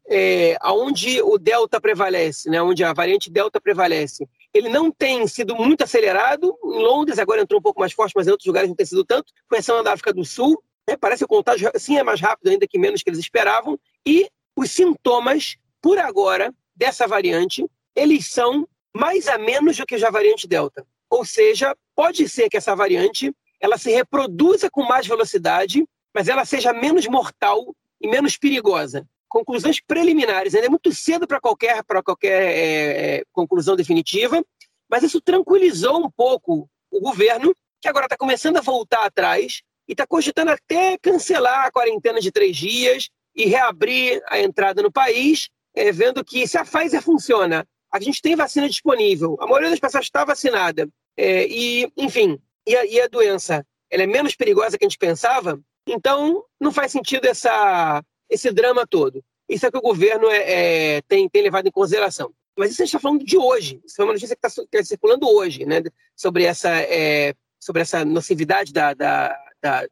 é, 0.08 0.56
onde 0.63 1.22
o 1.22 1.38
Delta 1.38 1.81
prevalece, 1.81 2.50
né, 2.50 2.62
onde 2.62 2.84
a 2.84 2.94
variante 2.94 3.30
Delta 3.30 3.60
prevalece, 3.60 4.28
ele 4.54 4.69
não 4.69 4.92
tem 4.92 5.25
sido 5.28 5.56
muito 5.56 5.84
acelerado. 5.84 6.56
Em 6.64 6.84
Londres 6.84 7.18
agora 7.18 7.42
entrou 7.42 7.60
um 7.60 7.64
pouco 7.64 7.80
mais 7.80 7.92
forte, 7.92 8.14
mas 8.16 8.28
em 8.28 8.31
outros 8.31 8.48
lugares 8.48 8.69
não 8.69 8.75
tem 8.75 8.86
sido 8.86 9.04
tanto, 9.04 9.34
com 9.50 9.56
exceção 9.56 9.84
da 9.84 9.94
África 9.94 10.14
do 10.14 10.24
Sul. 10.24 10.62
É, 10.88 10.96
parece 10.96 11.19
que 11.19 11.25
o 11.25 11.28
contágio 11.28 11.72
sim 11.75 11.98
é 11.98 12.04
mais 12.04 12.19
rápido 12.19 12.50
ainda 12.50 12.68
que 12.68 12.78
menos 12.78 13.02
que 13.02 13.10
eles 13.10 13.19
esperavam. 13.19 13.80
E 14.06 14.30
os 14.56 14.72
sintomas, 14.72 15.56
por 15.81 15.98
agora, 15.98 16.54
dessa 16.75 17.07
variante, 17.07 17.66
eles 17.96 18.30
são 18.30 18.68
mais 18.96 19.28
a 19.28 19.38
menos 19.38 19.78
do 19.78 19.86
que 19.86 19.98
já 19.98 20.08
a 20.08 20.12
variante 20.12 20.48
Delta. 20.48 20.86
Ou 21.10 21.26
seja, 21.26 21.76
pode 21.96 22.28
ser 22.30 22.50
que 22.50 22.58
essa 22.58 22.76
variante 22.76 23.34
ela 23.60 23.78
se 23.78 23.92
reproduza 23.92 24.70
com 24.70 24.84
mais 24.84 25.06
velocidade, 25.06 25.86
mas 26.14 26.28
ela 26.28 26.46
seja 26.46 26.74
menos 26.74 27.06
mortal 27.08 27.76
e 28.02 28.08
menos 28.08 28.38
perigosa. 28.38 29.08
Conclusões 29.30 29.80
preliminares, 29.80 30.56
ainda 30.56 30.68
é 30.68 30.69
muito 30.69 30.92
cedo 30.92 31.28
para 31.28 31.40
qualquer, 31.40 31.83
pra 31.83 32.02
qualquer 32.02 32.42
é, 32.42 33.18
é, 33.18 33.24
conclusão 33.31 33.76
definitiva, 33.76 34.44
mas 34.90 35.04
isso 35.04 35.21
tranquilizou 35.21 36.04
um 36.04 36.10
pouco 36.10 36.69
o 36.90 37.00
governo, 37.00 37.56
que 37.80 37.88
agora 37.88 38.06
está 38.07 38.18
começando 38.18 38.57
a 38.57 38.62
voltar 38.62 39.06
atrás 39.06 39.62
e 39.88 39.94
está 39.94 40.06
cogitando 40.06 40.52
até 40.52 40.98
cancelar 40.98 41.66
a 41.66 41.71
quarentena 41.71 42.19
de 42.19 42.31
três 42.31 42.57
dias 42.57 43.10
e 43.33 43.45
reabrir 43.45 44.21
a 44.28 44.40
entrada 44.40 44.81
no 44.81 44.92
país, 44.92 45.50
é, 45.74 45.92
vendo 45.92 46.24
que 46.26 46.45
se 46.45 46.57
a 46.57 46.66
Pfizer 46.66 47.02
funciona, 47.02 47.66
a 47.92 48.00
gente 48.00 48.21
tem 48.21 48.36
vacina 48.36 48.69
disponível, 48.69 49.38
a 49.40 49.45
maioria 49.45 49.69
das 49.69 49.80
pessoas 49.80 50.06
está 50.06 50.24
vacinada, 50.24 50.88
é, 51.18 51.45
e, 51.48 51.92
enfim, 51.98 52.40
e 52.66 52.76
a, 52.76 52.86
e 52.86 53.02
a, 53.02 53.07
doença 53.07 53.66
ela 53.90 54.04
é 54.04 54.07
menos 54.07 54.36
perigosa 54.36 54.78
que 54.78 54.86
a 54.86 54.88
gente 54.88 54.98
pensava, 54.98 55.60
então 55.86 56.44
não 56.60 56.71
faz 56.71 56.92
sentido 56.92 57.26
essa, 57.26 58.04
esse 58.30 58.52
drama 58.52 58.88
todo. 58.88 59.24
Isso 59.50 59.66
é 59.66 59.71
que 59.71 59.78
o 59.78 59.81
governo 59.81 60.30
é, 60.30 60.98
é 60.98 61.02
tem, 61.02 61.28
tem 61.28 61.42
levado 61.42 61.68
em 61.68 61.71
consideração. 61.71 62.33
Mas 62.57 62.71
isso 62.71 62.81
a 62.81 62.86
gente 62.86 62.95
está 62.95 63.00
falando 63.00 63.26
de 63.26 63.38
hoje. 63.38 63.81
Isso 63.86 64.02
é 64.02 64.06
uma 64.06 64.14
notícia 64.14 64.36
que 64.36 64.48
está 64.48 64.64
tá 64.64 64.83
circulando 64.83 65.28
hoje, 65.28 65.66
né? 65.66 65.81
Sobre 66.16 66.45
essa, 66.45 66.69
é, 66.69 67.33
sobre 67.60 67.81
essa 67.81 68.06
nocividade 68.06 68.71
da, 68.71 68.94
da, 68.94 69.38
da, 69.62 69.88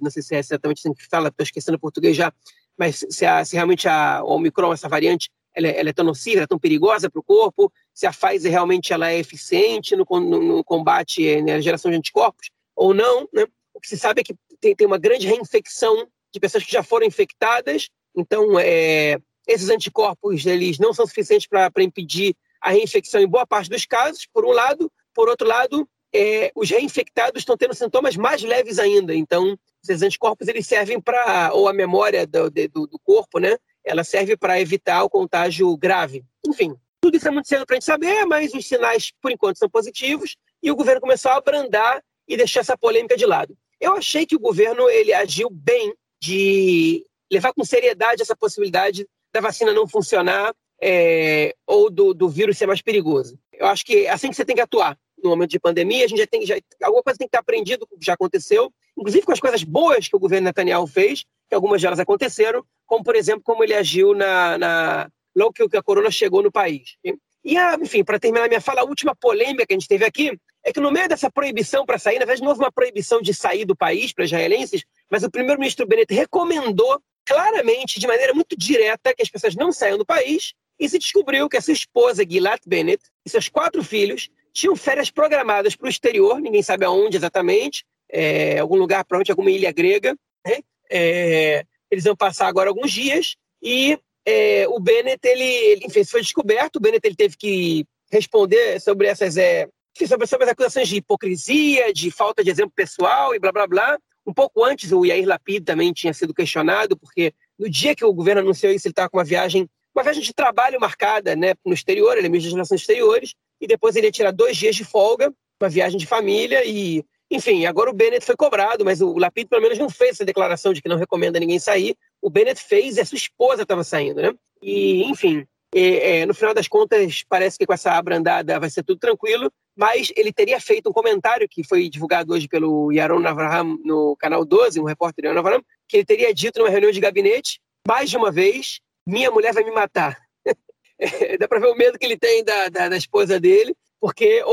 não 0.00 0.10
sei 0.10 0.22
se 0.22 0.34
é 0.34 0.38
exatamente 0.38 0.78
assim 0.78 0.92
que 0.92 1.06
fala, 1.06 1.28
estou 1.28 1.44
esquecendo 1.44 1.76
o 1.76 1.80
português 1.80 2.16
já, 2.16 2.32
mas 2.76 3.04
se, 3.08 3.24
a, 3.24 3.44
se 3.44 3.54
realmente 3.54 3.88
a 3.88 4.22
Omicron, 4.24 4.72
essa 4.72 4.88
variante, 4.88 5.30
ela, 5.54 5.68
ela, 5.68 5.88
é 5.90 5.92
tão 5.92 6.04
nociva, 6.04 6.42
é 6.42 6.46
tão 6.46 6.58
perigosa 6.58 7.08
para 7.08 7.20
o 7.20 7.22
corpo, 7.22 7.72
se 7.92 8.06
a 8.06 8.12
Pfizer 8.12 8.50
realmente 8.50 8.92
ela 8.92 9.10
é 9.10 9.18
eficiente 9.18 9.94
no, 9.94 10.06
no, 10.10 10.42
no 10.42 10.64
combate, 10.64 11.40
né, 11.42 11.54
na 11.54 11.60
geração 11.60 11.90
de 11.90 11.96
anticorpos, 11.96 12.50
ou 12.74 12.92
não. 12.92 13.28
Né? 13.32 13.46
O 13.72 13.80
que 13.80 13.88
se 13.88 13.96
sabe 13.96 14.20
é 14.20 14.24
que 14.24 14.34
tem, 14.60 14.74
tem 14.74 14.86
uma 14.86 14.98
grande 14.98 15.26
reinfecção 15.26 16.08
de 16.32 16.40
pessoas 16.40 16.64
que 16.64 16.72
já 16.72 16.82
foram 16.82 17.06
infectadas, 17.06 17.88
então 18.16 18.58
é, 18.58 19.18
esses 19.46 19.68
anticorpos 19.68 20.46
eles 20.46 20.78
não 20.78 20.92
são 20.92 21.06
suficientes 21.06 21.46
para 21.46 21.82
impedir 21.82 22.34
a 22.60 22.70
reinfecção 22.70 23.20
em 23.20 23.28
boa 23.28 23.46
parte 23.46 23.68
dos 23.68 23.84
casos, 23.84 24.26
por 24.32 24.44
um 24.44 24.50
lado. 24.50 24.90
Por 25.14 25.28
outro 25.28 25.46
lado, 25.46 25.88
é, 26.14 26.50
os 26.54 26.70
reinfectados 26.70 27.42
estão 27.42 27.56
tendo 27.56 27.74
sintomas 27.74 28.16
mais 28.16 28.42
leves 28.42 28.78
ainda. 28.78 29.14
Então, 29.14 29.58
esses 29.82 30.00
anticorpos 30.00 30.48
eles 30.48 30.66
servem 30.66 31.00
para, 31.00 31.52
ou 31.52 31.68
a 31.68 31.72
memória 31.72 32.26
do, 32.26 32.50
do, 32.50 32.86
do 32.86 32.98
corpo, 33.04 33.38
né? 33.38 33.56
Ela 33.84 34.04
serve 34.04 34.36
para 34.36 34.60
evitar 34.60 35.02
o 35.04 35.10
contágio 35.10 35.76
grave. 35.76 36.24
Enfim, 36.46 36.74
tudo 37.00 37.16
isso 37.16 37.28
é 37.28 37.30
muito 37.30 37.48
cedo 37.48 37.66
para 37.66 37.74
a 37.74 37.76
gente 37.76 37.84
saber, 37.84 38.24
mas 38.24 38.54
os 38.54 38.66
sinais, 38.66 39.12
por 39.20 39.30
enquanto, 39.30 39.58
são 39.58 39.68
positivos 39.68 40.36
e 40.62 40.70
o 40.70 40.76
governo 40.76 41.00
começou 41.00 41.30
a 41.30 41.36
abrandar 41.36 42.02
e 42.26 42.36
deixar 42.36 42.60
essa 42.60 42.78
polêmica 42.78 43.16
de 43.16 43.26
lado. 43.26 43.56
Eu 43.80 43.92
achei 43.92 44.24
que 44.24 44.36
o 44.36 44.40
governo 44.40 44.88
ele 44.88 45.12
agiu 45.12 45.50
bem 45.50 45.94
de 46.22 47.04
levar 47.30 47.52
com 47.52 47.64
seriedade 47.64 48.22
essa 48.22 48.34
possibilidade 48.34 49.06
da 49.32 49.40
vacina 49.40 49.72
não 49.72 49.86
funcionar 49.86 50.54
é, 50.80 51.54
ou 51.66 51.90
do, 51.90 52.14
do 52.14 52.28
vírus 52.28 52.56
ser 52.56 52.66
mais 52.66 52.80
perigoso. 52.80 53.38
Eu 53.52 53.66
acho 53.66 53.84
que 53.84 54.06
é 54.06 54.10
assim 54.10 54.30
que 54.30 54.36
você 54.36 54.44
tem 54.44 54.56
que 54.56 54.62
atuar 54.62 54.98
no 55.22 55.30
momento 55.30 55.50
de 55.50 55.58
pandemia, 55.58 56.04
a 56.04 56.08
gente 56.08 56.18
já 56.18 56.26
tem 56.26 56.44
já, 56.44 56.54
alguma 56.82 57.02
coisa 57.02 57.18
tem 57.18 57.26
que 57.26 57.30
estar 57.30 57.40
aprendido 57.40 57.88
já 58.00 58.12
aconteceu, 58.12 58.70
inclusive 58.96 59.24
com 59.24 59.32
as 59.32 59.40
coisas 59.40 59.64
boas 59.64 60.06
que 60.06 60.14
o 60.14 60.18
governo 60.18 60.44
Netanyahu 60.44 60.86
fez, 60.86 61.24
que 61.48 61.54
algumas 61.54 61.80
delas 61.80 61.98
aconteceram, 61.98 62.64
como 62.86 63.04
por 63.04 63.16
exemplo 63.16 63.42
como 63.42 63.62
ele 63.62 63.74
agiu 63.74 64.14
na, 64.14 64.58
na 64.58 65.10
logo 65.34 65.52
que 65.52 65.76
a 65.76 65.82
corona 65.82 66.10
chegou 66.10 66.42
no 66.42 66.52
país. 66.52 66.96
E, 67.44 67.56
enfim, 67.80 68.02
para 68.02 68.18
terminar 68.18 68.48
minha 68.48 68.60
fala, 68.60 68.80
a 68.80 68.84
última 68.84 69.14
polêmica 69.14 69.66
que 69.66 69.74
a 69.74 69.76
gente 69.78 69.88
teve 69.88 70.04
aqui 70.04 70.38
é 70.64 70.72
que 70.72 70.80
no 70.80 70.90
meio 70.90 71.08
dessa 71.08 71.30
proibição 71.30 71.84
para 71.84 71.98
sair, 71.98 72.18
na 72.18 72.24
verdade 72.24 72.40
não 72.40 72.48
houve 72.48 72.62
uma 72.62 72.72
proibição 72.72 73.20
de 73.20 73.34
sair 73.34 73.66
do 73.66 73.76
país 73.76 74.12
para 74.12 74.24
israelenses, 74.24 74.82
mas 75.10 75.22
o 75.22 75.30
primeiro-ministro 75.30 75.86
Bennett 75.86 76.14
recomendou 76.14 77.00
claramente, 77.26 78.00
de 78.00 78.06
maneira 78.06 78.32
muito 78.32 78.56
direta, 78.56 79.14
que 79.14 79.22
as 79.22 79.28
pessoas 79.28 79.54
não 79.54 79.72
saiam 79.72 79.98
do 79.98 80.06
país, 80.06 80.54
e 80.78 80.88
se 80.88 80.98
descobriu 80.98 81.48
que 81.48 81.56
a 81.56 81.60
sua 81.60 81.74
esposa, 81.74 82.24
Gilad 82.28 82.60
Bennett, 82.66 83.02
e 83.24 83.30
seus 83.30 83.48
quatro 83.48 83.82
filhos 83.82 84.30
tinham 84.52 84.74
férias 84.74 85.10
programadas 85.10 85.76
para 85.76 85.86
o 85.86 85.90
exterior, 85.90 86.40
ninguém 86.40 86.62
sabe 86.62 86.84
aonde 86.84 87.16
exatamente, 87.16 87.84
é, 88.10 88.58
algum 88.58 88.76
lugar, 88.76 89.04
provavelmente 89.04 89.32
alguma 89.32 89.50
ilha 89.50 89.72
grega. 89.72 90.16
Né? 90.46 90.60
É, 90.90 91.64
eles 91.94 92.04
vão 92.04 92.16
passar 92.16 92.46
agora 92.46 92.68
alguns 92.68 92.92
dias 92.92 93.36
e 93.62 93.98
é, 94.26 94.66
o 94.68 94.80
Bennett, 94.80 95.20
ele, 95.26 95.44
ele, 95.44 95.86
enfim, 95.86 96.04
foi 96.04 96.20
descoberto, 96.20 96.76
o 96.76 96.80
Bennett 96.80 97.06
ele 97.06 97.16
teve 97.16 97.36
que 97.36 97.86
responder 98.10 98.80
sobre 98.80 99.06
essas, 99.06 99.36
é, 99.36 99.68
sobre, 100.06 100.26
sobre 100.26 100.44
as 100.44 100.52
acusações 100.52 100.88
de 100.88 100.96
hipocrisia, 100.96 101.92
de 101.92 102.10
falta 102.10 102.42
de 102.42 102.50
exemplo 102.50 102.72
pessoal 102.74 103.34
e 103.34 103.38
blá 103.38 103.52
blá 103.52 103.66
blá. 103.66 103.98
Um 104.26 104.32
pouco 104.32 104.64
antes, 104.64 104.90
o 104.90 105.04
Yair 105.04 105.26
Lapid 105.26 105.64
também 105.64 105.92
tinha 105.92 106.14
sido 106.14 106.32
questionado, 106.32 106.96
porque 106.96 107.34
no 107.58 107.68
dia 107.68 107.94
que 107.94 108.04
o 108.04 108.12
governo 108.12 108.40
anunciou 108.40 108.72
isso, 108.72 108.86
ele 108.86 108.92
estava 108.92 109.10
com 109.10 109.18
uma 109.18 109.24
viagem, 109.24 109.68
uma 109.94 110.02
viagem 110.02 110.22
de 110.22 110.32
trabalho 110.32 110.80
marcada 110.80 111.36
né, 111.36 111.54
no 111.64 111.74
exterior, 111.74 112.16
ele 112.16 112.26
é 112.26 112.30
ministro 112.30 112.52
das 112.52 112.56
Relações 112.56 112.80
Exteriores, 112.80 113.34
e 113.60 113.66
depois 113.66 113.94
ele 113.96 114.06
ia 114.06 114.12
tirar 114.12 114.30
dois 114.30 114.56
dias 114.56 114.74
de 114.74 114.84
folga, 114.84 115.32
uma 115.60 115.68
viagem 115.68 115.98
de 115.98 116.06
família, 116.06 116.64
e, 116.64 117.04
enfim, 117.34 117.66
agora 117.66 117.90
o 117.90 117.94
Bennett 117.94 118.24
foi 118.24 118.36
cobrado, 118.36 118.84
mas 118.84 119.00
o 119.00 119.18
Lapid 119.18 119.48
pelo 119.48 119.62
menos 119.62 119.78
não 119.78 119.90
fez 119.90 120.12
essa 120.12 120.24
declaração 120.24 120.72
de 120.72 120.80
que 120.80 120.88
não 120.88 120.96
recomenda 120.96 121.40
ninguém 121.40 121.58
sair. 121.58 121.96
O 122.22 122.30
Bennett 122.30 122.62
fez 122.62 122.96
e 122.96 123.00
a 123.00 123.04
sua 123.04 123.16
esposa 123.16 123.62
estava 123.62 123.82
saindo, 123.82 124.22
né? 124.22 124.32
E, 124.62 125.04
enfim, 125.04 125.46
é, 125.74 126.20
é, 126.20 126.26
no 126.26 126.32
final 126.32 126.54
das 126.54 126.68
contas, 126.68 127.24
parece 127.28 127.58
que 127.58 127.66
com 127.66 127.72
essa 127.72 127.92
abrandada 127.92 128.60
vai 128.60 128.70
ser 128.70 128.84
tudo 128.84 129.00
tranquilo, 129.00 129.50
mas 129.76 130.12
ele 130.16 130.32
teria 130.32 130.60
feito 130.60 130.88
um 130.88 130.92
comentário 130.92 131.48
que 131.50 131.64
foi 131.64 131.88
divulgado 131.88 132.32
hoje 132.32 132.46
pelo 132.46 132.92
Yaron 132.92 133.26
Avraham 133.26 133.76
no 133.84 134.16
canal 134.16 134.44
12, 134.44 134.80
um 134.80 134.84
repórter 134.84 135.24
Yaron 135.24 135.40
Avraham, 135.40 135.62
que 135.88 135.96
ele 135.96 136.04
teria 136.04 136.32
dito 136.32 136.60
numa 136.60 136.70
reunião 136.70 136.92
de 136.92 137.00
gabinete, 137.00 137.60
mais 137.86 138.08
de 138.08 138.16
uma 138.16 138.30
vez, 138.30 138.78
minha 139.04 139.32
mulher 139.32 139.52
vai 139.52 139.64
me 139.64 139.72
matar. 139.72 140.16
é, 140.98 141.36
dá 141.36 141.48
para 141.48 141.58
ver 141.58 141.66
o 141.66 141.74
medo 141.74 141.98
que 141.98 142.06
ele 142.06 142.16
tem 142.16 142.44
da, 142.44 142.68
da, 142.68 142.88
da 142.88 142.96
esposa 142.96 143.40
dele, 143.40 143.74
porque 144.00 144.44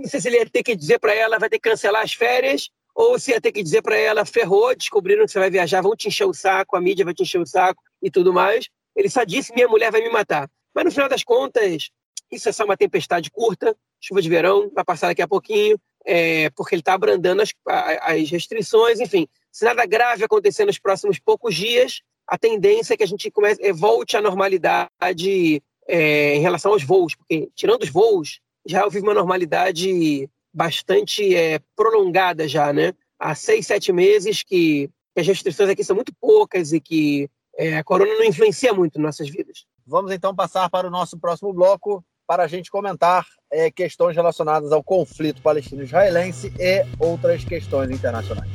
não 0.00 0.08
sei 0.08 0.20
se 0.20 0.28
ele 0.28 0.38
ia 0.38 0.48
ter 0.48 0.62
que 0.62 0.74
dizer 0.74 0.98
para 0.98 1.14
ela, 1.14 1.38
vai 1.38 1.48
ter 1.48 1.58
que 1.58 1.68
cancelar 1.68 2.02
as 2.02 2.12
férias, 2.12 2.70
ou 2.94 3.18
se 3.18 3.30
ia 3.30 3.40
ter 3.40 3.52
que 3.52 3.62
dizer 3.62 3.82
para 3.82 3.96
ela, 3.96 4.24
ferrou, 4.24 4.74
descobriram 4.74 5.24
que 5.24 5.32
você 5.32 5.38
vai 5.38 5.50
viajar, 5.50 5.80
vão 5.80 5.96
te 5.96 6.08
encher 6.08 6.26
o 6.26 6.34
saco, 6.34 6.76
a 6.76 6.80
mídia 6.80 7.04
vai 7.04 7.14
te 7.14 7.22
encher 7.22 7.40
o 7.40 7.46
saco 7.46 7.82
e 8.02 8.10
tudo 8.10 8.32
mais. 8.32 8.68
Ele 8.96 9.08
só 9.08 9.24
disse, 9.24 9.54
minha 9.54 9.68
mulher 9.68 9.90
vai 9.90 10.00
me 10.00 10.10
matar. 10.10 10.50
Mas 10.74 10.84
no 10.84 10.90
final 10.90 11.08
das 11.08 11.22
contas, 11.22 11.90
isso 12.30 12.48
é 12.48 12.52
só 12.52 12.64
uma 12.64 12.76
tempestade 12.76 13.30
curta, 13.30 13.76
chuva 14.00 14.22
de 14.22 14.28
verão, 14.28 14.70
vai 14.74 14.84
passar 14.84 15.08
daqui 15.08 15.22
a 15.22 15.28
pouquinho, 15.28 15.78
é, 16.04 16.50
porque 16.50 16.74
ele 16.74 16.80
está 16.80 16.94
abrandando 16.94 17.42
as, 17.42 17.52
as, 17.66 18.30
restrições, 18.30 19.00
enfim. 19.00 19.26
Se 19.52 19.64
nada 19.64 19.84
grave 19.86 20.24
acontecer 20.24 20.64
nos 20.64 20.78
próximos 20.78 21.18
poucos 21.18 21.54
dias, 21.54 22.00
a 22.26 22.38
tendência 22.38 22.94
é 22.94 22.96
que 22.96 23.02
a 23.02 23.06
gente 23.06 23.30
comece, 23.30 23.60
é, 23.62 23.72
volte 23.72 24.16
à 24.16 24.22
normalidade 24.22 25.62
é, 25.88 26.34
em 26.36 26.40
relação 26.40 26.72
aos 26.72 26.84
voos, 26.84 27.14
porque 27.14 27.48
tirando 27.54 27.82
os 27.82 27.90
voos, 27.90 28.40
já 28.66 28.86
vive 28.88 29.06
uma 29.06 29.14
normalidade 29.14 30.28
bastante 30.52 31.34
é, 31.34 31.60
prolongada 31.76 32.46
já, 32.48 32.72
né? 32.72 32.92
Há 33.18 33.34
seis, 33.34 33.66
sete 33.66 33.92
meses 33.92 34.42
que, 34.42 34.88
que 35.14 35.20
as 35.20 35.26
restrições 35.26 35.70
aqui 35.70 35.84
são 35.84 35.94
muito 35.96 36.12
poucas 36.20 36.72
e 36.72 36.80
que 36.80 37.28
é, 37.56 37.76
a 37.76 37.84
corona 37.84 38.14
não 38.14 38.24
influencia 38.24 38.72
muito 38.72 38.98
em 38.98 39.02
nossas 39.02 39.28
vidas. 39.28 39.64
Vamos 39.86 40.12
então 40.12 40.34
passar 40.34 40.68
para 40.70 40.86
o 40.86 40.90
nosso 40.90 41.18
próximo 41.18 41.52
bloco 41.52 42.04
para 42.26 42.44
a 42.44 42.46
gente 42.46 42.70
comentar 42.70 43.26
é, 43.50 43.70
questões 43.70 44.14
relacionadas 44.14 44.70
ao 44.70 44.84
conflito 44.84 45.42
palestino-israelense 45.42 46.52
e 46.58 46.86
outras 46.98 47.44
questões 47.44 47.90
internacionais. 47.90 48.48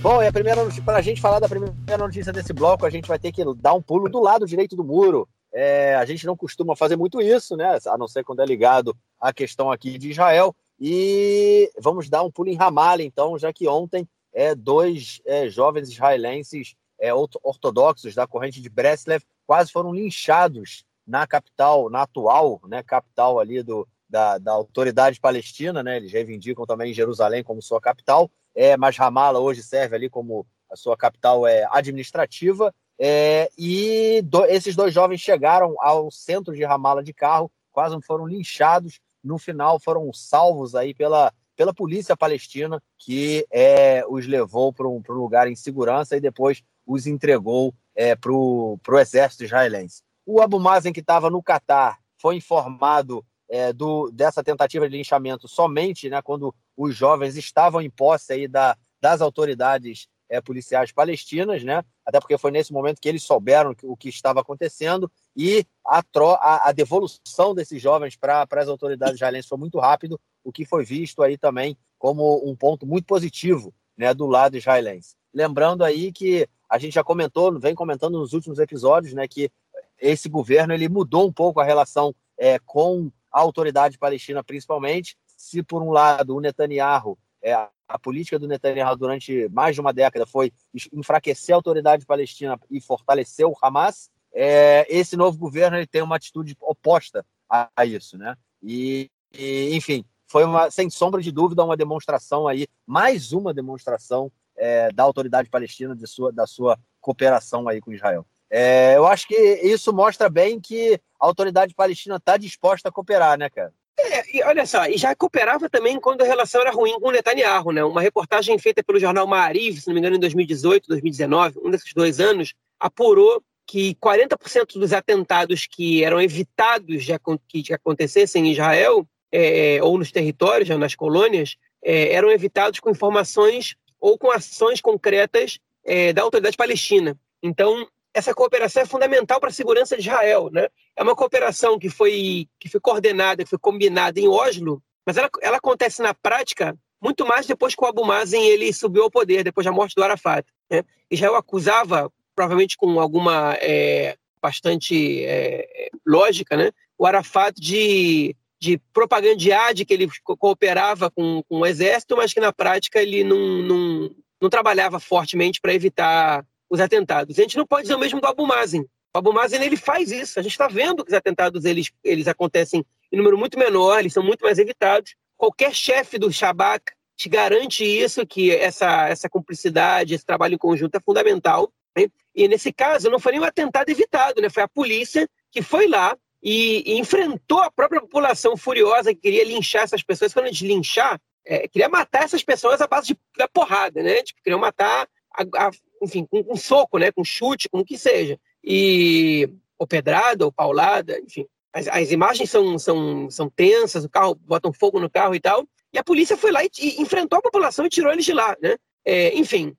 Bom, 0.00 0.22
e 0.22 0.26
a 0.26 0.32
primeira 0.32 0.60
para 0.84 0.98
a 0.98 1.02
gente 1.02 1.20
falar 1.20 1.40
da 1.40 1.48
primeira 1.48 1.98
notícia 1.98 2.32
desse 2.32 2.52
bloco, 2.52 2.84
a 2.84 2.90
gente 2.90 3.08
vai 3.08 3.18
ter 3.18 3.32
que 3.32 3.42
dar 3.56 3.74
um 3.74 3.80
pulo 3.80 4.08
do 4.08 4.20
lado 4.20 4.46
direito 4.46 4.76
do 4.76 4.84
muro. 4.84 5.28
É, 5.56 5.94
a 5.94 6.04
gente 6.04 6.26
não 6.26 6.36
costuma 6.36 6.74
fazer 6.74 6.96
muito 6.96 7.22
isso, 7.22 7.56
né? 7.56 7.78
A 7.86 7.96
não 7.96 8.08
ser 8.08 8.24
quando 8.24 8.42
é 8.42 8.44
ligado 8.44 8.96
à 9.20 9.32
questão 9.32 9.70
aqui 9.70 9.96
de 9.96 10.10
Israel. 10.10 10.54
E 10.80 11.70
vamos 11.78 12.08
dar 12.08 12.24
um 12.24 12.30
pulo 12.30 12.48
em 12.48 12.56
Ramallah, 12.56 13.04
então, 13.04 13.38
já 13.38 13.52
que 13.52 13.68
ontem 13.68 14.08
é, 14.32 14.52
dois 14.52 15.22
é, 15.24 15.48
jovens 15.48 15.88
israelenses 15.88 16.74
é, 16.98 17.14
ortodoxos 17.14 18.14
da 18.16 18.26
corrente 18.26 18.60
de 18.60 18.68
Breslev 18.68 19.22
quase 19.46 19.70
foram 19.70 19.92
linchados 19.92 20.84
na 21.06 21.26
capital, 21.26 21.88
na 21.88 22.02
atual 22.02 22.60
né, 22.66 22.82
capital 22.82 23.38
ali 23.38 23.62
do, 23.62 23.86
da, 24.08 24.38
da 24.38 24.52
autoridade 24.52 25.20
palestina, 25.20 25.82
né? 25.82 25.98
Eles 25.98 26.12
reivindicam 26.12 26.66
também 26.66 26.92
Jerusalém 26.92 27.44
como 27.44 27.62
sua 27.62 27.80
capital, 27.80 28.28
é, 28.54 28.76
mas 28.76 28.96
Ramallah 28.96 29.38
hoje 29.38 29.62
serve 29.62 29.94
ali 29.94 30.10
como 30.10 30.46
a 30.70 30.76
sua 30.76 30.96
capital 30.96 31.46
é, 31.46 31.66
administrativa. 31.70 32.74
É, 32.98 33.50
e 33.58 34.22
do, 34.22 34.44
esses 34.44 34.76
dois 34.76 34.94
jovens 34.94 35.20
chegaram 35.20 35.74
ao 35.80 36.10
centro 36.10 36.54
de 36.54 36.64
Ramallah 36.64 37.02
de 37.02 37.12
carro, 37.12 37.50
quase 37.72 38.00
foram 38.02 38.26
linchados. 38.26 39.00
No 39.22 39.38
final, 39.38 39.80
foram 39.80 40.12
salvos 40.12 40.74
aí 40.74 40.94
pela, 40.94 41.32
pela 41.56 41.72
polícia 41.72 42.16
palestina, 42.16 42.82
que 42.98 43.46
é, 43.50 44.04
os 44.08 44.26
levou 44.26 44.72
para 44.72 44.86
um, 44.86 45.02
um 45.08 45.12
lugar 45.12 45.48
em 45.48 45.56
segurança 45.56 46.16
e 46.16 46.20
depois 46.20 46.62
os 46.86 47.06
entregou 47.06 47.74
é, 47.94 48.14
para 48.14 48.32
o 48.32 48.78
exército 49.00 49.44
israelense. 49.44 50.02
O 50.26 50.40
Abu 50.40 50.58
Mazen, 50.60 50.92
que 50.92 51.00
estava 51.00 51.30
no 51.30 51.42
Catar, 51.42 51.98
foi 52.18 52.36
informado 52.36 53.24
é, 53.48 53.72
do, 53.72 54.10
dessa 54.10 54.42
tentativa 54.42 54.88
de 54.88 54.96
linchamento 54.96 55.46
somente 55.46 56.08
né, 56.08 56.20
quando 56.22 56.54
os 56.76 56.94
jovens 56.96 57.36
estavam 57.36 57.80
em 57.80 57.90
posse 57.90 58.32
aí 58.32 58.48
da, 58.48 58.76
das 59.00 59.20
autoridades 59.20 60.08
é, 60.28 60.40
policiais 60.40 60.92
palestinas, 60.92 61.62
né? 61.62 61.84
até 62.04 62.20
porque 62.20 62.38
foi 62.38 62.50
nesse 62.50 62.72
momento 62.72 63.00
que 63.00 63.08
eles 63.08 63.22
souberam 63.22 63.74
o 63.82 63.96
que 63.96 64.08
estava 64.08 64.40
acontecendo 64.40 65.10
e 65.36 65.64
a, 65.86 66.02
a, 66.40 66.68
a 66.68 66.72
devolução 66.72 67.54
desses 67.54 67.80
jovens 67.80 68.16
para 68.16 68.46
as 68.50 68.68
autoridades 68.68 69.14
israelenses 69.14 69.48
foi 69.48 69.58
muito 69.58 69.78
rápido, 69.78 70.20
o 70.42 70.52
que 70.52 70.64
foi 70.64 70.84
visto 70.84 71.22
aí 71.22 71.38
também 71.38 71.76
como 71.98 72.48
um 72.48 72.54
ponto 72.54 72.86
muito 72.86 73.06
positivo 73.06 73.72
né, 73.96 74.12
do 74.12 74.26
lado 74.26 74.56
israelense. 74.56 75.16
Lembrando 75.32 75.82
aí 75.82 76.12
que 76.12 76.48
a 76.68 76.78
gente 76.78 76.94
já 76.94 77.04
comentou, 77.04 77.58
vem 77.58 77.74
comentando 77.74 78.18
nos 78.18 78.32
últimos 78.32 78.58
episódios, 78.58 79.14
né, 79.14 79.26
que 79.26 79.50
esse 79.98 80.28
governo 80.28 80.74
ele 80.74 80.88
mudou 80.88 81.26
um 81.26 81.32
pouco 81.32 81.60
a 81.60 81.64
relação 81.64 82.14
é, 82.36 82.58
com 82.58 83.10
a 83.32 83.40
autoridade 83.40 83.98
palestina, 83.98 84.44
principalmente. 84.44 85.16
Se 85.36 85.62
por 85.62 85.82
um 85.82 85.90
lado 85.90 86.36
o 86.36 86.40
Netanyahu, 86.40 87.18
é, 87.44 87.52
a 87.86 87.98
política 87.98 88.38
do 88.38 88.48
Netanyahu 88.48 88.96
durante 88.96 89.48
mais 89.50 89.74
de 89.74 89.80
uma 89.80 89.92
década 89.92 90.26
foi 90.26 90.50
enfraquecer 90.92 91.54
a 91.54 91.58
autoridade 91.58 92.06
palestina 92.06 92.58
e 92.70 92.80
fortalecer 92.80 93.46
o 93.46 93.54
Hamas, 93.62 94.10
é, 94.32 94.86
esse 94.88 95.16
novo 95.16 95.38
governo 95.38 95.76
ele 95.76 95.86
tem 95.86 96.02
uma 96.02 96.16
atitude 96.16 96.56
oposta 96.60 97.24
a, 97.48 97.68
a 97.76 97.84
isso, 97.84 98.16
né? 98.16 98.34
E, 98.62 99.10
e, 99.32 99.76
enfim, 99.76 100.04
foi 100.26 100.44
uma, 100.44 100.70
sem 100.70 100.88
sombra 100.88 101.20
de 101.20 101.30
dúvida 101.30 101.62
uma 101.62 101.76
demonstração 101.76 102.48
aí, 102.48 102.66
mais 102.86 103.32
uma 103.32 103.52
demonstração 103.52 104.32
é, 104.56 104.90
da 104.90 105.02
autoridade 105.02 105.50
palestina 105.50 105.94
de 105.94 106.06
sua, 106.06 106.32
da 106.32 106.46
sua 106.46 106.78
cooperação 107.00 107.68
aí 107.68 107.80
com 107.80 107.92
Israel. 107.92 108.26
É, 108.50 108.96
eu 108.96 109.06
acho 109.06 109.28
que 109.28 109.34
isso 109.34 109.92
mostra 109.92 110.30
bem 110.30 110.60
que 110.60 110.98
a 111.20 111.26
autoridade 111.26 111.74
palestina 111.74 112.16
está 112.16 112.36
disposta 112.36 112.88
a 112.88 112.92
cooperar, 112.92 113.38
né, 113.38 113.50
cara? 113.50 113.72
É, 113.98 114.36
e 114.36 114.42
olha 114.42 114.66
só, 114.66 114.86
e 114.86 114.96
já 114.96 115.14
cooperava 115.14 115.70
também 115.70 116.00
quando 116.00 116.22
a 116.22 116.26
relação 116.26 116.60
era 116.60 116.72
ruim 116.72 116.98
com 116.98 117.08
o 117.08 117.12
Netanyahu, 117.12 117.70
né? 117.70 117.84
Uma 117.84 118.00
reportagem 118.00 118.58
feita 118.58 118.82
pelo 118.82 118.98
jornal 118.98 119.26
Maariv, 119.26 119.80
se 119.80 119.86
não 119.86 119.94
me 119.94 120.00
engano, 120.00 120.16
em 120.16 120.20
2018, 120.20 120.88
2019, 120.88 121.60
um 121.62 121.70
desses 121.70 121.92
dois 121.94 122.18
anos, 122.18 122.54
apurou 122.78 123.42
que 123.66 123.94
40% 123.94 124.78
dos 124.78 124.92
atentados 124.92 125.66
que 125.66 126.04
eram 126.04 126.20
evitados 126.20 127.04
de, 127.04 127.12
que 127.48 127.72
acontecessem 127.72 128.46
em 128.46 128.52
Israel, 128.52 129.06
é, 129.32 129.78
ou 129.82 129.96
nos 129.96 130.10
territórios, 130.12 130.68
nas 130.68 130.94
colônias, 130.94 131.56
é, 131.82 132.12
eram 132.12 132.30
evitados 132.30 132.80
com 132.80 132.90
informações 132.90 133.76
ou 134.00 134.18
com 134.18 134.30
ações 134.30 134.80
concretas 134.80 135.58
é, 135.84 136.12
da 136.12 136.22
autoridade 136.22 136.56
palestina. 136.56 137.18
Então, 137.42 137.86
essa 138.14 138.32
cooperação 138.32 138.82
é 138.82 138.86
fundamental 138.86 139.40
para 139.40 139.50
a 139.50 139.52
segurança 139.52 139.96
de 139.96 140.02
Israel. 140.02 140.48
Né? 140.52 140.68
É 140.96 141.02
uma 141.02 141.16
cooperação 141.16 141.78
que 141.78 141.90
foi, 141.90 142.48
que 142.60 142.68
foi 142.68 142.80
coordenada, 142.80 143.42
que 143.42 143.50
foi 143.50 143.58
combinada 143.58 144.20
em 144.20 144.28
Oslo, 144.28 144.80
mas 145.04 145.16
ela, 145.16 145.28
ela 145.42 145.56
acontece 145.56 146.00
na 146.00 146.14
prática 146.14 146.78
muito 147.02 147.26
mais 147.26 147.44
depois 147.44 147.74
que 147.74 147.84
o 147.84 147.86
Abu 147.86 148.04
Mazen 148.04 148.46
ele 148.46 148.72
subiu 148.72 149.02
ao 149.02 149.10
poder, 149.10 149.44
depois 149.44 149.66
da 149.66 149.72
morte 149.72 149.94
do 149.94 150.02
Arafat. 150.02 150.46
Né? 150.70 150.82
Israel 151.10 151.34
acusava, 151.34 152.10
provavelmente 152.34 152.76
com 152.78 152.98
alguma 152.98 153.54
é, 153.60 154.16
bastante 154.40 155.22
é, 155.24 155.90
lógica, 156.06 156.56
né? 156.56 156.70
o 156.96 157.04
Arafat 157.04 157.60
de, 157.60 158.34
de 158.58 158.78
propagandear 158.92 159.74
de 159.74 159.84
que 159.84 159.92
ele 159.92 160.08
cooperava 160.24 161.10
com, 161.10 161.42
com 161.48 161.60
o 161.60 161.66
exército, 161.66 162.16
mas 162.16 162.32
que 162.32 162.40
na 162.40 162.52
prática 162.52 163.02
ele 163.02 163.24
não, 163.24 163.38
não, 163.38 164.10
não 164.40 164.48
trabalhava 164.48 164.98
fortemente 164.98 165.60
para 165.60 165.74
evitar 165.74 166.46
os 166.70 166.80
atentados. 166.80 167.38
A 167.38 167.42
gente 167.42 167.56
não 167.56 167.66
pode 167.66 167.82
dizer 167.82 167.94
o 167.94 167.98
mesmo 167.98 168.20
do 168.20 168.26
Abu 168.26 168.46
Mazen. 168.46 168.82
O 169.14 169.18
Abu 169.18 169.32
Mazen 169.32 169.62
ele 169.62 169.76
faz 169.76 170.10
isso. 170.10 170.38
A 170.38 170.42
gente 170.42 170.52
está 170.52 170.66
vendo 170.66 171.04
que 171.04 171.10
os 171.10 171.16
atentados 171.16 171.64
eles, 171.64 171.90
eles 172.02 172.26
acontecem 172.26 172.84
em 173.12 173.16
número 173.16 173.38
muito 173.38 173.58
menor, 173.58 174.00
eles 174.00 174.12
são 174.12 174.22
muito 174.22 174.44
mais 174.44 174.58
evitados. 174.58 175.14
Qualquer 175.36 175.74
chefe 175.74 176.18
do 176.18 176.32
Shabak 176.32 176.92
te 177.16 177.28
garante 177.28 177.84
isso, 177.84 178.26
que 178.26 178.50
essa, 178.50 179.08
essa 179.08 179.28
cumplicidade, 179.28 180.14
esse 180.14 180.26
trabalho 180.26 180.54
em 180.54 180.58
conjunto 180.58 180.96
é 180.96 181.00
fundamental. 181.00 181.72
Né? 181.96 182.08
E 182.34 182.48
nesse 182.48 182.72
caso, 182.72 183.10
não 183.10 183.20
foi 183.20 183.32
nem 183.32 183.40
um 183.40 183.44
atentado 183.44 183.88
evitado, 183.88 184.40
né? 184.40 184.50
foi 184.50 184.62
a 184.62 184.68
polícia 184.68 185.28
que 185.50 185.62
foi 185.62 185.86
lá 185.86 186.16
e, 186.42 186.82
e, 186.84 186.98
enfrentou 186.98 187.60
a 187.60 187.70
própria 187.70 188.00
população 188.00 188.56
furiosa 188.56 189.14
que 189.14 189.20
queria 189.20 189.44
linchar 189.44 189.84
essas 189.84 190.02
pessoas. 190.02 190.34
Quando 190.34 190.46
a 190.46 190.50
gente 190.50 190.66
linchar, 190.66 191.20
é, 191.46 191.68
queria 191.68 191.88
matar 191.88 192.24
essas 192.24 192.42
pessoas 192.42 192.80
à 192.80 192.86
base 192.86 193.08
de, 193.08 193.18
da 193.38 193.48
porrada, 193.48 194.02
né? 194.02 194.22
Tipo, 194.22 194.42
queriam 194.42 194.58
matar, 194.58 195.08
a, 195.36 195.66
a, 195.66 195.70
enfim, 196.02 196.26
com, 196.26 196.42
com 196.42 196.56
soco, 196.56 196.98
né? 196.98 197.10
com 197.10 197.24
chute, 197.24 197.68
com 197.68 197.80
o 197.80 197.84
que 197.84 197.98
seja. 197.98 198.38
E, 198.62 199.48
ou 199.78 199.86
pedrada, 199.86 200.44
ou 200.44 200.52
paulada, 200.52 201.18
enfim. 201.20 201.46
As, 201.72 201.88
as 201.88 202.12
imagens 202.12 202.50
são, 202.50 202.78
são, 202.78 203.30
são 203.30 203.50
tensas, 203.50 204.04
o 204.04 204.08
carro, 204.08 204.34
botam 204.34 204.72
fogo 204.72 205.00
no 205.00 205.10
carro 205.10 205.34
e 205.34 205.40
tal. 205.40 205.66
E 205.92 205.98
a 205.98 206.04
polícia 206.04 206.36
foi 206.36 206.52
lá 206.52 206.64
e, 206.64 206.70
e 206.78 207.02
enfrentou 207.02 207.38
a 207.38 207.42
população 207.42 207.84
e 207.84 207.90
tirou 207.90 208.12
eles 208.12 208.24
de 208.24 208.32
lá, 208.32 208.56
né? 208.62 208.76
É, 209.04 209.36
enfim, 209.36 209.76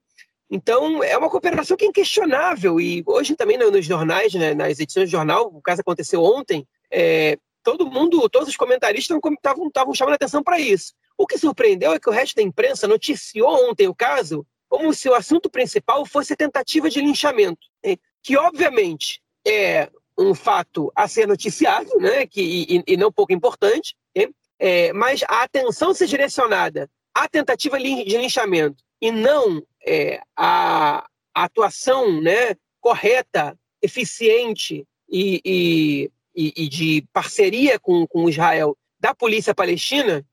então 0.50 1.04
é 1.04 1.18
uma 1.18 1.30
cooperação 1.30 1.76
que 1.76 1.86
é 1.86 1.88
inquestionável 1.88 2.80
e 2.80 3.04
hoje 3.06 3.36
também 3.36 3.58
nos 3.58 3.86
jornais, 3.86 4.34
né, 4.34 4.54
nas 4.54 4.80
edições 4.80 5.06
de 5.06 5.12
jornal, 5.12 5.48
o 5.48 5.62
caso 5.62 5.82
aconteceu 5.82 6.22
ontem, 6.22 6.68
é, 6.92 7.38
todo 7.64 7.90
mundo, 7.90 8.30
todos 8.30 8.48
os 8.48 8.56
comentaristas 8.56 9.18
estavam 9.18 9.94
chamando 9.94 10.14
atenção 10.14 10.44
para 10.44 10.60
isso. 10.60 10.94
O 11.18 11.26
que 11.26 11.38
surpreendeu 11.38 11.94
é 11.94 12.00
que 12.00 12.10
o 12.10 12.14
resto 12.14 12.36
da 12.36 12.44
imprensa 12.44 12.88
noticiou 12.88 13.70
ontem 13.70 13.88
o 13.88 13.96
caso 13.96 14.46
como 14.76 14.94
se 14.94 15.08
o 15.08 15.14
assunto 15.14 15.50
principal 15.50 16.06
fosse 16.06 16.34
a 16.34 16.36
tentativa 16.36 16.90
de 16.90 17.00
linchamento, 17.00 17.66
né? 17.82 17.96
que 18.22 18.36
obviamente 18.36 19.22
é 19.48 19.90
um 20.20 20.36
fato 20.36 20.92
a 20.94 21.08
ser 21.08 21.26
noticiado, 21.30 21.90
né, 21.98 22.28
que, 22.28 22.42
e, 22.42 22.84
e 22.86 22.98
não 22.98 23.10
pouco 23.10 23.32
importante, 23.32 23.96
né? 24.14 24.28
é, 24.60 24.92
mas 24.92 25.24
a 25.30 25.44
atenção 25.44 25.94
ser 25.94 26.08
direcionada 26.08 26.90
à 27.14 27.26
tentativa 27.26 27.80
de 27.80 28.18
linchamento 28.18 28.84
e 29.02 29.12
não 29.12 29.64
é, 29.88 30.20
a, 30.36 31.08
atuação 31.34 32.22
né, 32.22 32.56
correta, 32.82 33.58
eficiente 33.82 34.86
e, 35.10 35.42
e, 35.46 36.12
e, 36.36 36.68
de 36.68 37.06
parceria 37.14 37.80
com, 37.80 38.06
com 38.08 38.30
Israel 38.30 38.78
da 39.00 39.14
polícia 39.14 39.54
palestina, 39.54 40.26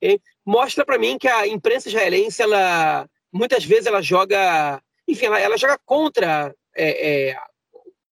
mostra 0.44 0.84
para 0.84 0.98
mim 0.98 1.18
que 1.18 1.28
a 1.28 1.46
imprensa 1.46 1.88
israelense, 1.88 2.40
ela, 2.40 3.08
muitas 3.32 3.64
vezes, 3.64 3.86
ela 3.86 4.02
joga, 4.02 4.82
enfim, 5.08 5.26
ela, 5.26 5.40
ela 5.40 5.56
joga 5.56 5.78
contra, 5.84 6.54
é, 6.76 7.30
é, 7.30 7.36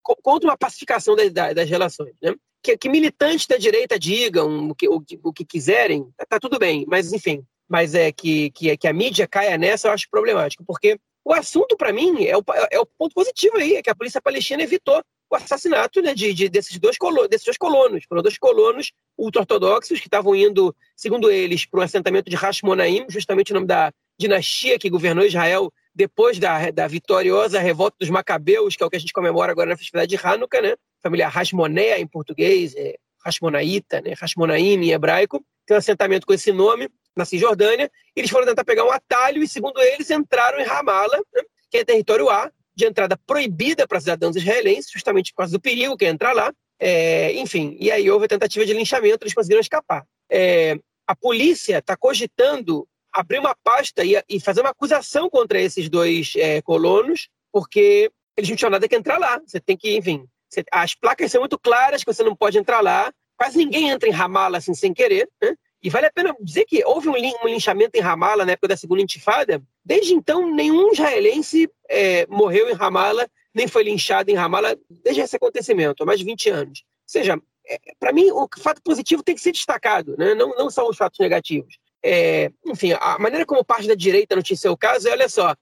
contra 0.01 0.49
uma 0.49 0.57
pacificação 0.57 1.15
das, 1.15 1.31
das 1.31 1.69
relações. 1.69 2.13
Né? 2.21 2.33
que, 2.61 2.77
que, 2.77 2.89
militantes 2.89 3.47
da 3.47 3.57
direita 3.57 3.97
digam 3.97 4.69
o 4.69 4.75
que, 4.75 4.87
o, 4.87 5.03
o 5.23 5.33
que 5.33 5.45
quiserem, 5.45 6.09
tá, 6.17 6.25
tá, 6.25 6.39
tudo 6.39 6.59
bem, 6.59 6.85
mas 6.87 7.13
enfim, 7.13 7.43
mas 7.67 7.95
é 7.95 8.11
que, 8.11 8.51
que, 8.51 8.75
que, 8.75 8.87
a 8.87 8.93
mídia 8.93 9.27
caia 9.27 9.57
nessa 9.57 9.87
eu 9.87 9.93
acho 9.93 10.09
problemático, 10.09 10.63
porque 10.65 10.99
o 11.23 11.33
assunto 11.33 11.77
para 11.77 11.93
mim 11.93 12.25
é 12.25 12.35
o, 12.35 12.43
é 12.71 12.79
o 12.79 12.85
ponto 12.85 13.13
positivo 13.13 13.57
aí, 13.57 13.75
é 13.75 13.81
que 13.81 13.89
a 13.89 13.95
polícia 13.95 14.21
palestina 14.21 14.63
evitou 14.63 15.01
o 15.31 15.35
assassinato 15.35 16.01
né, 16.01 16.15
de, 16.15 16.33
de, 16.33 16.49
desses, 16.49 16.79
dois 16.79 16.97
colonos, 16.97 17.29
desses 17.29 17.45
dois 17.45 17.57
colonos. 17.57 18.03
Foram 18.09 18.23
dois 18.23 18.37
colonos 18.39 18.91
ultra-ortodoxos 19.15 19.99
que 19.99 20.07
estavam 20.07 20.35
indo, 20.35 20.75
segundo 20.95 21.29
eles, 21.29 21.67
para 21.67 21.81
um 21.81 21.83
assentamento 21.83 22.31
de 22.31 22.35
Hashmonaim, 22.35 23.05
justamente 23.09 23.51
o 23.51 23.53
nome 23.53 23.67
da 23.67 23.93
dinastia 24.19 24.77
que 24.77 24.89
governou 24.89 25.25
Israel 25.25 25.71
depois 25.95 26.37
da, 26.37 26.71
da 26.71 26.87
vitoriosa 26.87 27.59
revolta 27.59 27.97
dos 27.99 28.09
Macabeus, 28.09 28.75
que 28.75 28.83
é 28.83 28.85
o 28.85 28.89
que 28.89 28.97
a 28.97 28.99
gente 28.99 29.13
comemora 29.13 29.51
agora 29.51 29.69
na 29.69 29.77
festividade 29.77 30.09
de 30.09 30.19
Hanukkah, 30.21 30.61
né? 30.61 30.75
família 31.01 31.27
Hashmoné 31.27 31.99
em 31.99 32.07
português, 32.07 32.75
é 32.75 32.95
Hashmonaíta, 33.25 34.01
né? 34.01 34.13
Hashmonaim 34.19 34.83
em 34.83 34.91
hebraico, 34.91 35.43
tem 35.65 35.75
um 35.75 35.77
assentamento 35.77 36.25
com 36.25 36.33
esse 36.33 36.51
nome 36.51 36.89
na 37.15 37.25
Cisjordânia. 37.25 37.91
Eles 38.15 38.29
foram 38.29 38.45
tentar 38.45 38.63
pegar 38.63 38.85
um 38.85 38.91
atalho 38.91 39.41
e, 39.41 39.47
segundo 39.47 39.79
eles, 39.81 40.09
entraram 40.09 40.59
em 40.59 40.65
Ramala, 40.65 41.17
né? 41.33 41.41
que 41.69 41.77
é 41.77 41.85
território 41.85 42.29
A, 42.29 42.51
de 42.75 42.85
entrada 42.85 43.17
proibida 43.27 43.87
para 43.87 43.99
cidadãos 43.99 44.35
israelenses, 44.35 44.91
justamente 44.91 45.31
por 45.31 45.39
causa 45.39 45.51
do 45.51 45.59
perigo 45.59 45.97
que 45.97 46.05
é 46.05 46.09
entrar 46.09 46.33
lá. 46.33 46.53
É, 46.79 47.33
enfim, 47.33 47.75
e 47.79 47.91
aí 47.91 48.09
houve 48.09 48.25
a 48.25 48.29
tentativa 48.29 48.65
de 48.65 48.73
linchamento, 48.73 49.23
eles 49.23 49.33
conseguiram 49.33 49.59
escapar. 49.59 50.05
É, 50.31 50.77
a 51.05 51.15
polícia 51.15 51.79
está 51.79 51.97
cogitando 51.97 52.87
abrir 53.13 53.39
uma 53.39 53.55
pasta 53.63 54.03
e, 54.03 54.21
e, 54.29 54.39
fazer 54.39 54.61
uma 54.61 54.69
acusação 54.69 55.29
contra 55.29 55.59
esses 55.59 55.89
dois 55.89 56.33
é, 56.35 56.61
colonos, 56.61 57.29
porque 57.51 58.11
eles 58.37 58.49
não 58.49 58.55
tinham 58.55 58.71
nada 58.71 58.87
que 58.87 58.95
entrar 58.95 59.17
lá. 59.17 59.39
Você 59.45 59.59
tem 59.59 59.75
que, 59.75 59.97
enfim, 59.97 60.25
você, 60.49 60.63
as 60.71 60.95
placas 60.95 61.31
são 61.31 61.41
muito 61.41 61.59
claras 61.59 62.03
que 62.03 62.11
você 62.11 62.23
não 62.23 62.35
pode 62.35 62.57
entrar 62.57 62.81
lá. 62.81 63.11
Quase 63.37 63.57
ninguém 63.57 63.89
entra 63.89 64.09
em 64.09 64.11
Ramala 64.11 64.57
assim 64.57 64.73
sem 64.73 64.93
querer. 64.93 65.29
Né? 65.41 65.55
E 65.81 65.89
vale 65.89 66.07
a 66.07 66.11
pena 66.11 66.35
dizer 66.41 66.65
que 66.65 66.83
houve 66.83 67.07
um, 67.07 67.13
um 67.13 67.47
linchamento 67.47 67.97
em 67.97 68.01
Ramala 68.01 68.45
na 68.45 68.53
época 68.53 68.69
da 68.69 68.77
segunda 68.77 69.01
intifada. 69.01 69.61
Desde 69.83 70.13
então, 70.13 70.53
nenhum 70.53 70.91
israelense 70.91 71.69
é, 71.89 72.25
morreu 72.27 72.69
em 72.69 72.73
Ramala, 72.73 73.27
nem 73.53 73.67
foi 73.67 73.83
linchado 73.83 74.29
em 74.29 74.35
Ramala 74.35 74.77
desde 74.89 75.21
esse 75.21 75.35
acontecimento, 75.35 76.03
há 76.03 76.05
mais 76.05 76.19
de 76.19 76.25
20 76.25 76.49
anos. 76.49 76.79
Ou 76.79 77.11
seja, 77.11 77.41
é, 77.67 77.77
para 77.99 78.11
mim, 78.11 78.29
o 78.31 78.47
fato 78.57 78.81
positivo 78.83 79.23
tem 79.23 79.35
que 79.35 79.41
ser 79.41 79.51
destacado, 79.51 80.15
né? 80.17 80.33
não, 80.33 80.49
não 80.55 80.69
são 80.69 80.89
os 80.89 80.97
fatos 80.97 81.19
negativos. 81.19 81.77
É, 82.03 82.51
enfim, 82.65 82.93
a 82.93 83.17
maneira 83.19 83.45
como 83.45 83.63
parte 83.63 83.87
da 83.87 83.95
direita 83.95 84.35
noticiou 84.35 84.73
o 84.73 84.77
caso 84.77 85.07
é, 85.07 85.11
olha 85.11 85.27
só, 85.27 85.55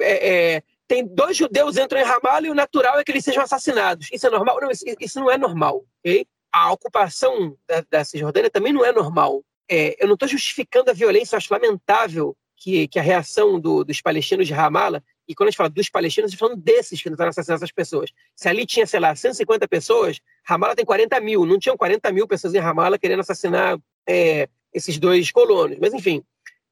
é, 0.00 0.56
é 0.56 0.62
tem 0.86 1.06
dois 1.06 1.36
judeus 1.36 1.76
entram 1.76 2.00
em 2.00 2.04
Ramallah 2.04 2.46
e 2.46 2.50
o 2.50 2.54
natural 2.54 2.98
é 2.98 3.04
que 3.04 3.10
eles 3.10 3.24
sejam 3.24 3.42
assassinados. 3.42 4.08
Isso 4.12 4.26
é 4.26 4.30
normal? 4.30 4.60
Não, 4.60 4.70
isso, 4.70 4.84
isso 5.00 5.20
não 5.20 5.30
é 5.30 5.38
normal. 5.38 5.84
Okay? 6.00 6.26
A 6.52 6.72
ocupação 6.72 7.56
da, 7.66 7.84
da 7.90 8.04
Cisjordânia 8.04 8.50
também 8.50 8.72
não 8.72 8.84
é 8.84 8.92
normal. 8.92 9.42
É, 9.70 9.96
eu 10.02 10.06
não 10.06 10.14
estou 10.14 10.28
justificando 10.28 10.90
a 10.90 10.94
violência, 10.94 11.34
eu 11.34 11.38
acho 11.38 11.52
lamentável 11.52 12.36
que, 12.56 12.86
que 12.88 12.98
a 12.98 13.02
reação 13.02 13.58
do, 13.58 13.82
dos 13.82 14.00
palestinos 14.00 14.46
de 14.46 14.52
Ramallah, 14.52 15.02
e 15.26 15.34
quando 15.34 15.48
a 15.48 15.50
gente 15.50 15.56
fala 15.56 15.70
dos 15.70 15.88
palestinos, 15.88 16.28
a 16.28 16.30
gente 16.30 16.36
está 16.36 16.46
falando 16.46 16.62
desses 16.62 17.02
que 17.02 17.08
tentaram 17.08 17.30
assassinar 17.30 17.56
essas 17.56 17.72
pessoas. 17.72 18.10
Se 18.36 18.48
ali 18.48 18.66
tinha, 18.66 18.86
sei 18.86 19.00
lá, 19.00 19.14
150 19.14 19.66
pessoas, 19.66 20.20
Ramallah 20.46 20.76
tem 20.76 20.84
40 20.84 21.18
mil. 21.20 21.46
Não 21.46 21.58
tinham 21.58 21.78
40 21.78 22.12
mil 22.12 22.28
pessoas 22.28 22.54
em 22.54 22.58
Ramallah 22.58 22.98
querendo 22.98 23.20
assassinar 23.20 23.78
é, 24.06 24.48
esses 24.74 24.98
dois 24.98 25.30
colonos. 25.30 25.78
Mas, 25.80 25.94
enfim, 25.94 26.22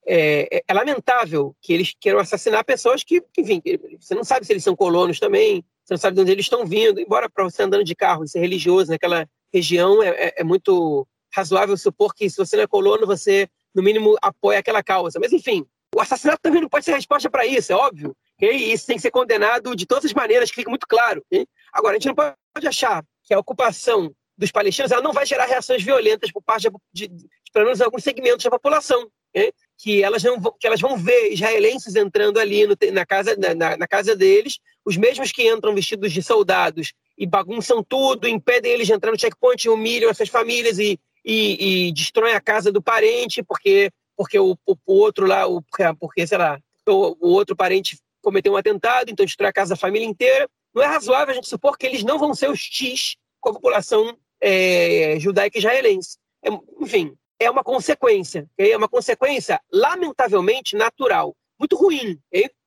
é, 0.05 0.49
é, 0.59 0.62
é, 0.67 0.75
lamentável 0.75 1.55
que 1.61 1.73
eles 1.73 1.95
queiram 1.99 2.19
assassinar 2.19 2.65
pessoas 2.65 3.05
que, 3.05 3.23
enfim, 3.38 3.62
você 4.01 4.15
não 4.15 4.25
sabe 4.25 4.45
se 4.45 4.53
eles 4.53 4.65
são 4.65 4.75
colonos 4.75 5.21
também, 5.21 5.65
você 5.85 5.95
não 5.95 5.99
sabe 5.99 6.17
de 6.17 6.23
onde 6.23 6.33
eles 6.33 6.45
estão 6.45 6.67
vindo, 6.67 7.01
embora 7.01 7.31
para 7.31 7.45
você 7.45 7.62
andando 7.62 7.85
de 7.85 7.95
carro 7.95 8.25
e 8.25 8.29
ser 8.29 8.41
religioso 8.41 8.91
naquela 8.91 9.29
região, 9.53 10.03
é, 10.03 10.09
é, 10.09 10.35
é, 10.38 10.45
muito 10.45 11.07
razoável 11.35 11.77
supor 11.77 12.15
que 12.15 12.29
se 12.29 12.37
você 12.37 12.57
não 12.57 12.65
é 12.65 12.67
colono, 12.67 13.07
você, 13.07 13.49
no 13.75 13.83
mínimo, 13.83 14.17
apoia 14.21 14.59
aquela 14.59 14.83
causa. 14.83 15.21
Mas, 15.21 15.33
enfim, 15.33 15.65
o 15.95 16.01
assassinato 16.01 16.41
também 16.43 16.61
não 16.61 16.69
pode 16.69 16.85
ser 16.85 16.95
resposta 16.95 17.31
para 17.31 17.47
isso, 17.47 17.73
é 17.73 17.77
óbvio. 17.77 18.17
E 18.41 18.73
isso 18.73 18.87
tem 18.87 18.97
que 18.97 19.03
ser 19.03 19.12
condenado 19.12 19.77
de 19.77 19.87
todas 19.87 20.07
as 20.07 20.12
maneiras, 20.12 20.51
que 20.51 20.57
fica 20.57 20.71
muito 20.71 20.87
claro. 20.87 21.23
Okay? 21.27 21.47
Agora, 21.73 21.93
a 21.93 21.99
gente 21.99 22.09
não 22.09 22.15
pode 22.15 22.67
achar 22.67 23.05
que 23.23 23.33
a 23.33 23.38
ocupação 23.38 24.12
dos 24.37 24.51
palestinos 24.51 24.91
ela 24.91 25.03
não 25.03 25.12
vai 25.12 25.25
gerar 25.25 25.47
reações 25.47 25.83
violentas 25.83 26.33
por 26.33 26.43
parte 26.43 26.69
de 26.93 27.09
pelo 27.53 27.67
menos 27.67 27.81
alguns 27.81 28.03
segmentos 28.03 28.45
da 28.45 28.51
população. 28.51 29.09
Okay? 29.35 29.53
que 29.83 30.01
elas, 30.01 30.23
não 30.23 30.41
vão, 30.41 30.55
que 30.61 30.65
elas 30.65 30.81
vão 30.81 30.97
ver 30.97 31.33
israelenses 31.33 31.97
entrando 31.97 32.38
ali 32.38 32.65
no, 32.69 32.77
na, 32.93 33.05
casa, 33.05 33.37
na, 33.37 33.77
na, 33.77 33.88
casa 33.88 34.15
deles, 34.15 34.61
os 34.85 34.97
mesmos 34.97 35.33
que 35.33 35.49
entram 35.49 35.75
vestidos 35.75 36.12
de 36.12 36.23
soldados 36.23 36.93
e 37.19 37.27
bagunçam 37.27 37.83
tudo, 37.83 38.29
impedem 38.29 38.71
eles 38.71 38.87
de 38.87 38.93
entrar 38.93 39.11
no 39.11 39.19
checkpoint, 39.19 39.69
humilham 39.69 40.09
essas 40.09 40.29
famílias 40.29 40.79
e, 40.79 41.01
e, 41.25 41.88
e 41.88 41.93
destroem 41.93 42.35
a 42.35 42.41
casa 42.41 42.71
do 42.71 42.81
parente, 42.81 43.43
porque, 43.43 43.91
porque 44.17 44.38
o, 44.38 44.57
o, 44.65 44.77
o 44.87 44.95
outro 44.95 45.27
lá, 45.27 45.49
o, 45.49 45.61
porque, 45.99 46.25
sei 46.29 46.38
lá, 46.38 46.61
o, 46.87 47.17
o 47.21 47.33
outro 47.33 47.57
parente 47.57 47.99
cometeu 48.23 48.53
um 48.53 48.57
atentado, 48.57 49.11
então 49.11 49.27
destrói 49.27 49.51
a 49.51 49.53
casa 49.53 49.71
da 49.71 49.81
família 49.81 50.07
inteira. 50.07 50.49
Não 50.73 50.81
é 50.81 50.87
razoável 50.87 51.33
a 51.33 51.35
gente 51.35 51.49
supor 51.49 51.77
que 51.77 51.87
eles 51.87 52.05
não 52.05 52.21
vão 52.21 52.35
ser 52.37 52.49
hostis 52.49 53.17
com 53.41 53.51
a 53.51 53.53
população 53.55 54.17
é, 54.41 55.17
judaica 55.19 55.59
israelense. 55.59 56.19
É, 56.45 56.51
enfim, 56.81 57.17
é 57.42 57.50
uma 57.50 57.64
consequência, 57.64 58.48
é 58.57 58.76
uma 58.76 58.88
consequência 58.88 59.61
lamentavelmente 59.72 60.76
natural, 60.76 61.37
muito 61.59 61.76
ruim. 61.76 62.18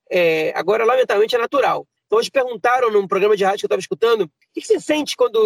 É, 0.09 0.53
agora, 0.55 0.85
lamentavelmente, 0.85 1.35
é 1.35 1.39
natural. 1.39 1.87
Então, 2.05 2.19
hoje 2.19 2.29
perguntaram 2.29 2.91
num 2.91 3.07
programa 3.07 3.35
de 3.35 3.43
rádio 3.43 3.59
que 3.59 3.65
eu 3.65 3.67
estava 3.67 3.79
escutando, 3.79 4.21
o 4.21 4.29
que, 4.53 4.61
você 4.61 4.79
sente 4.79 5.17
quando, 5.17 5.39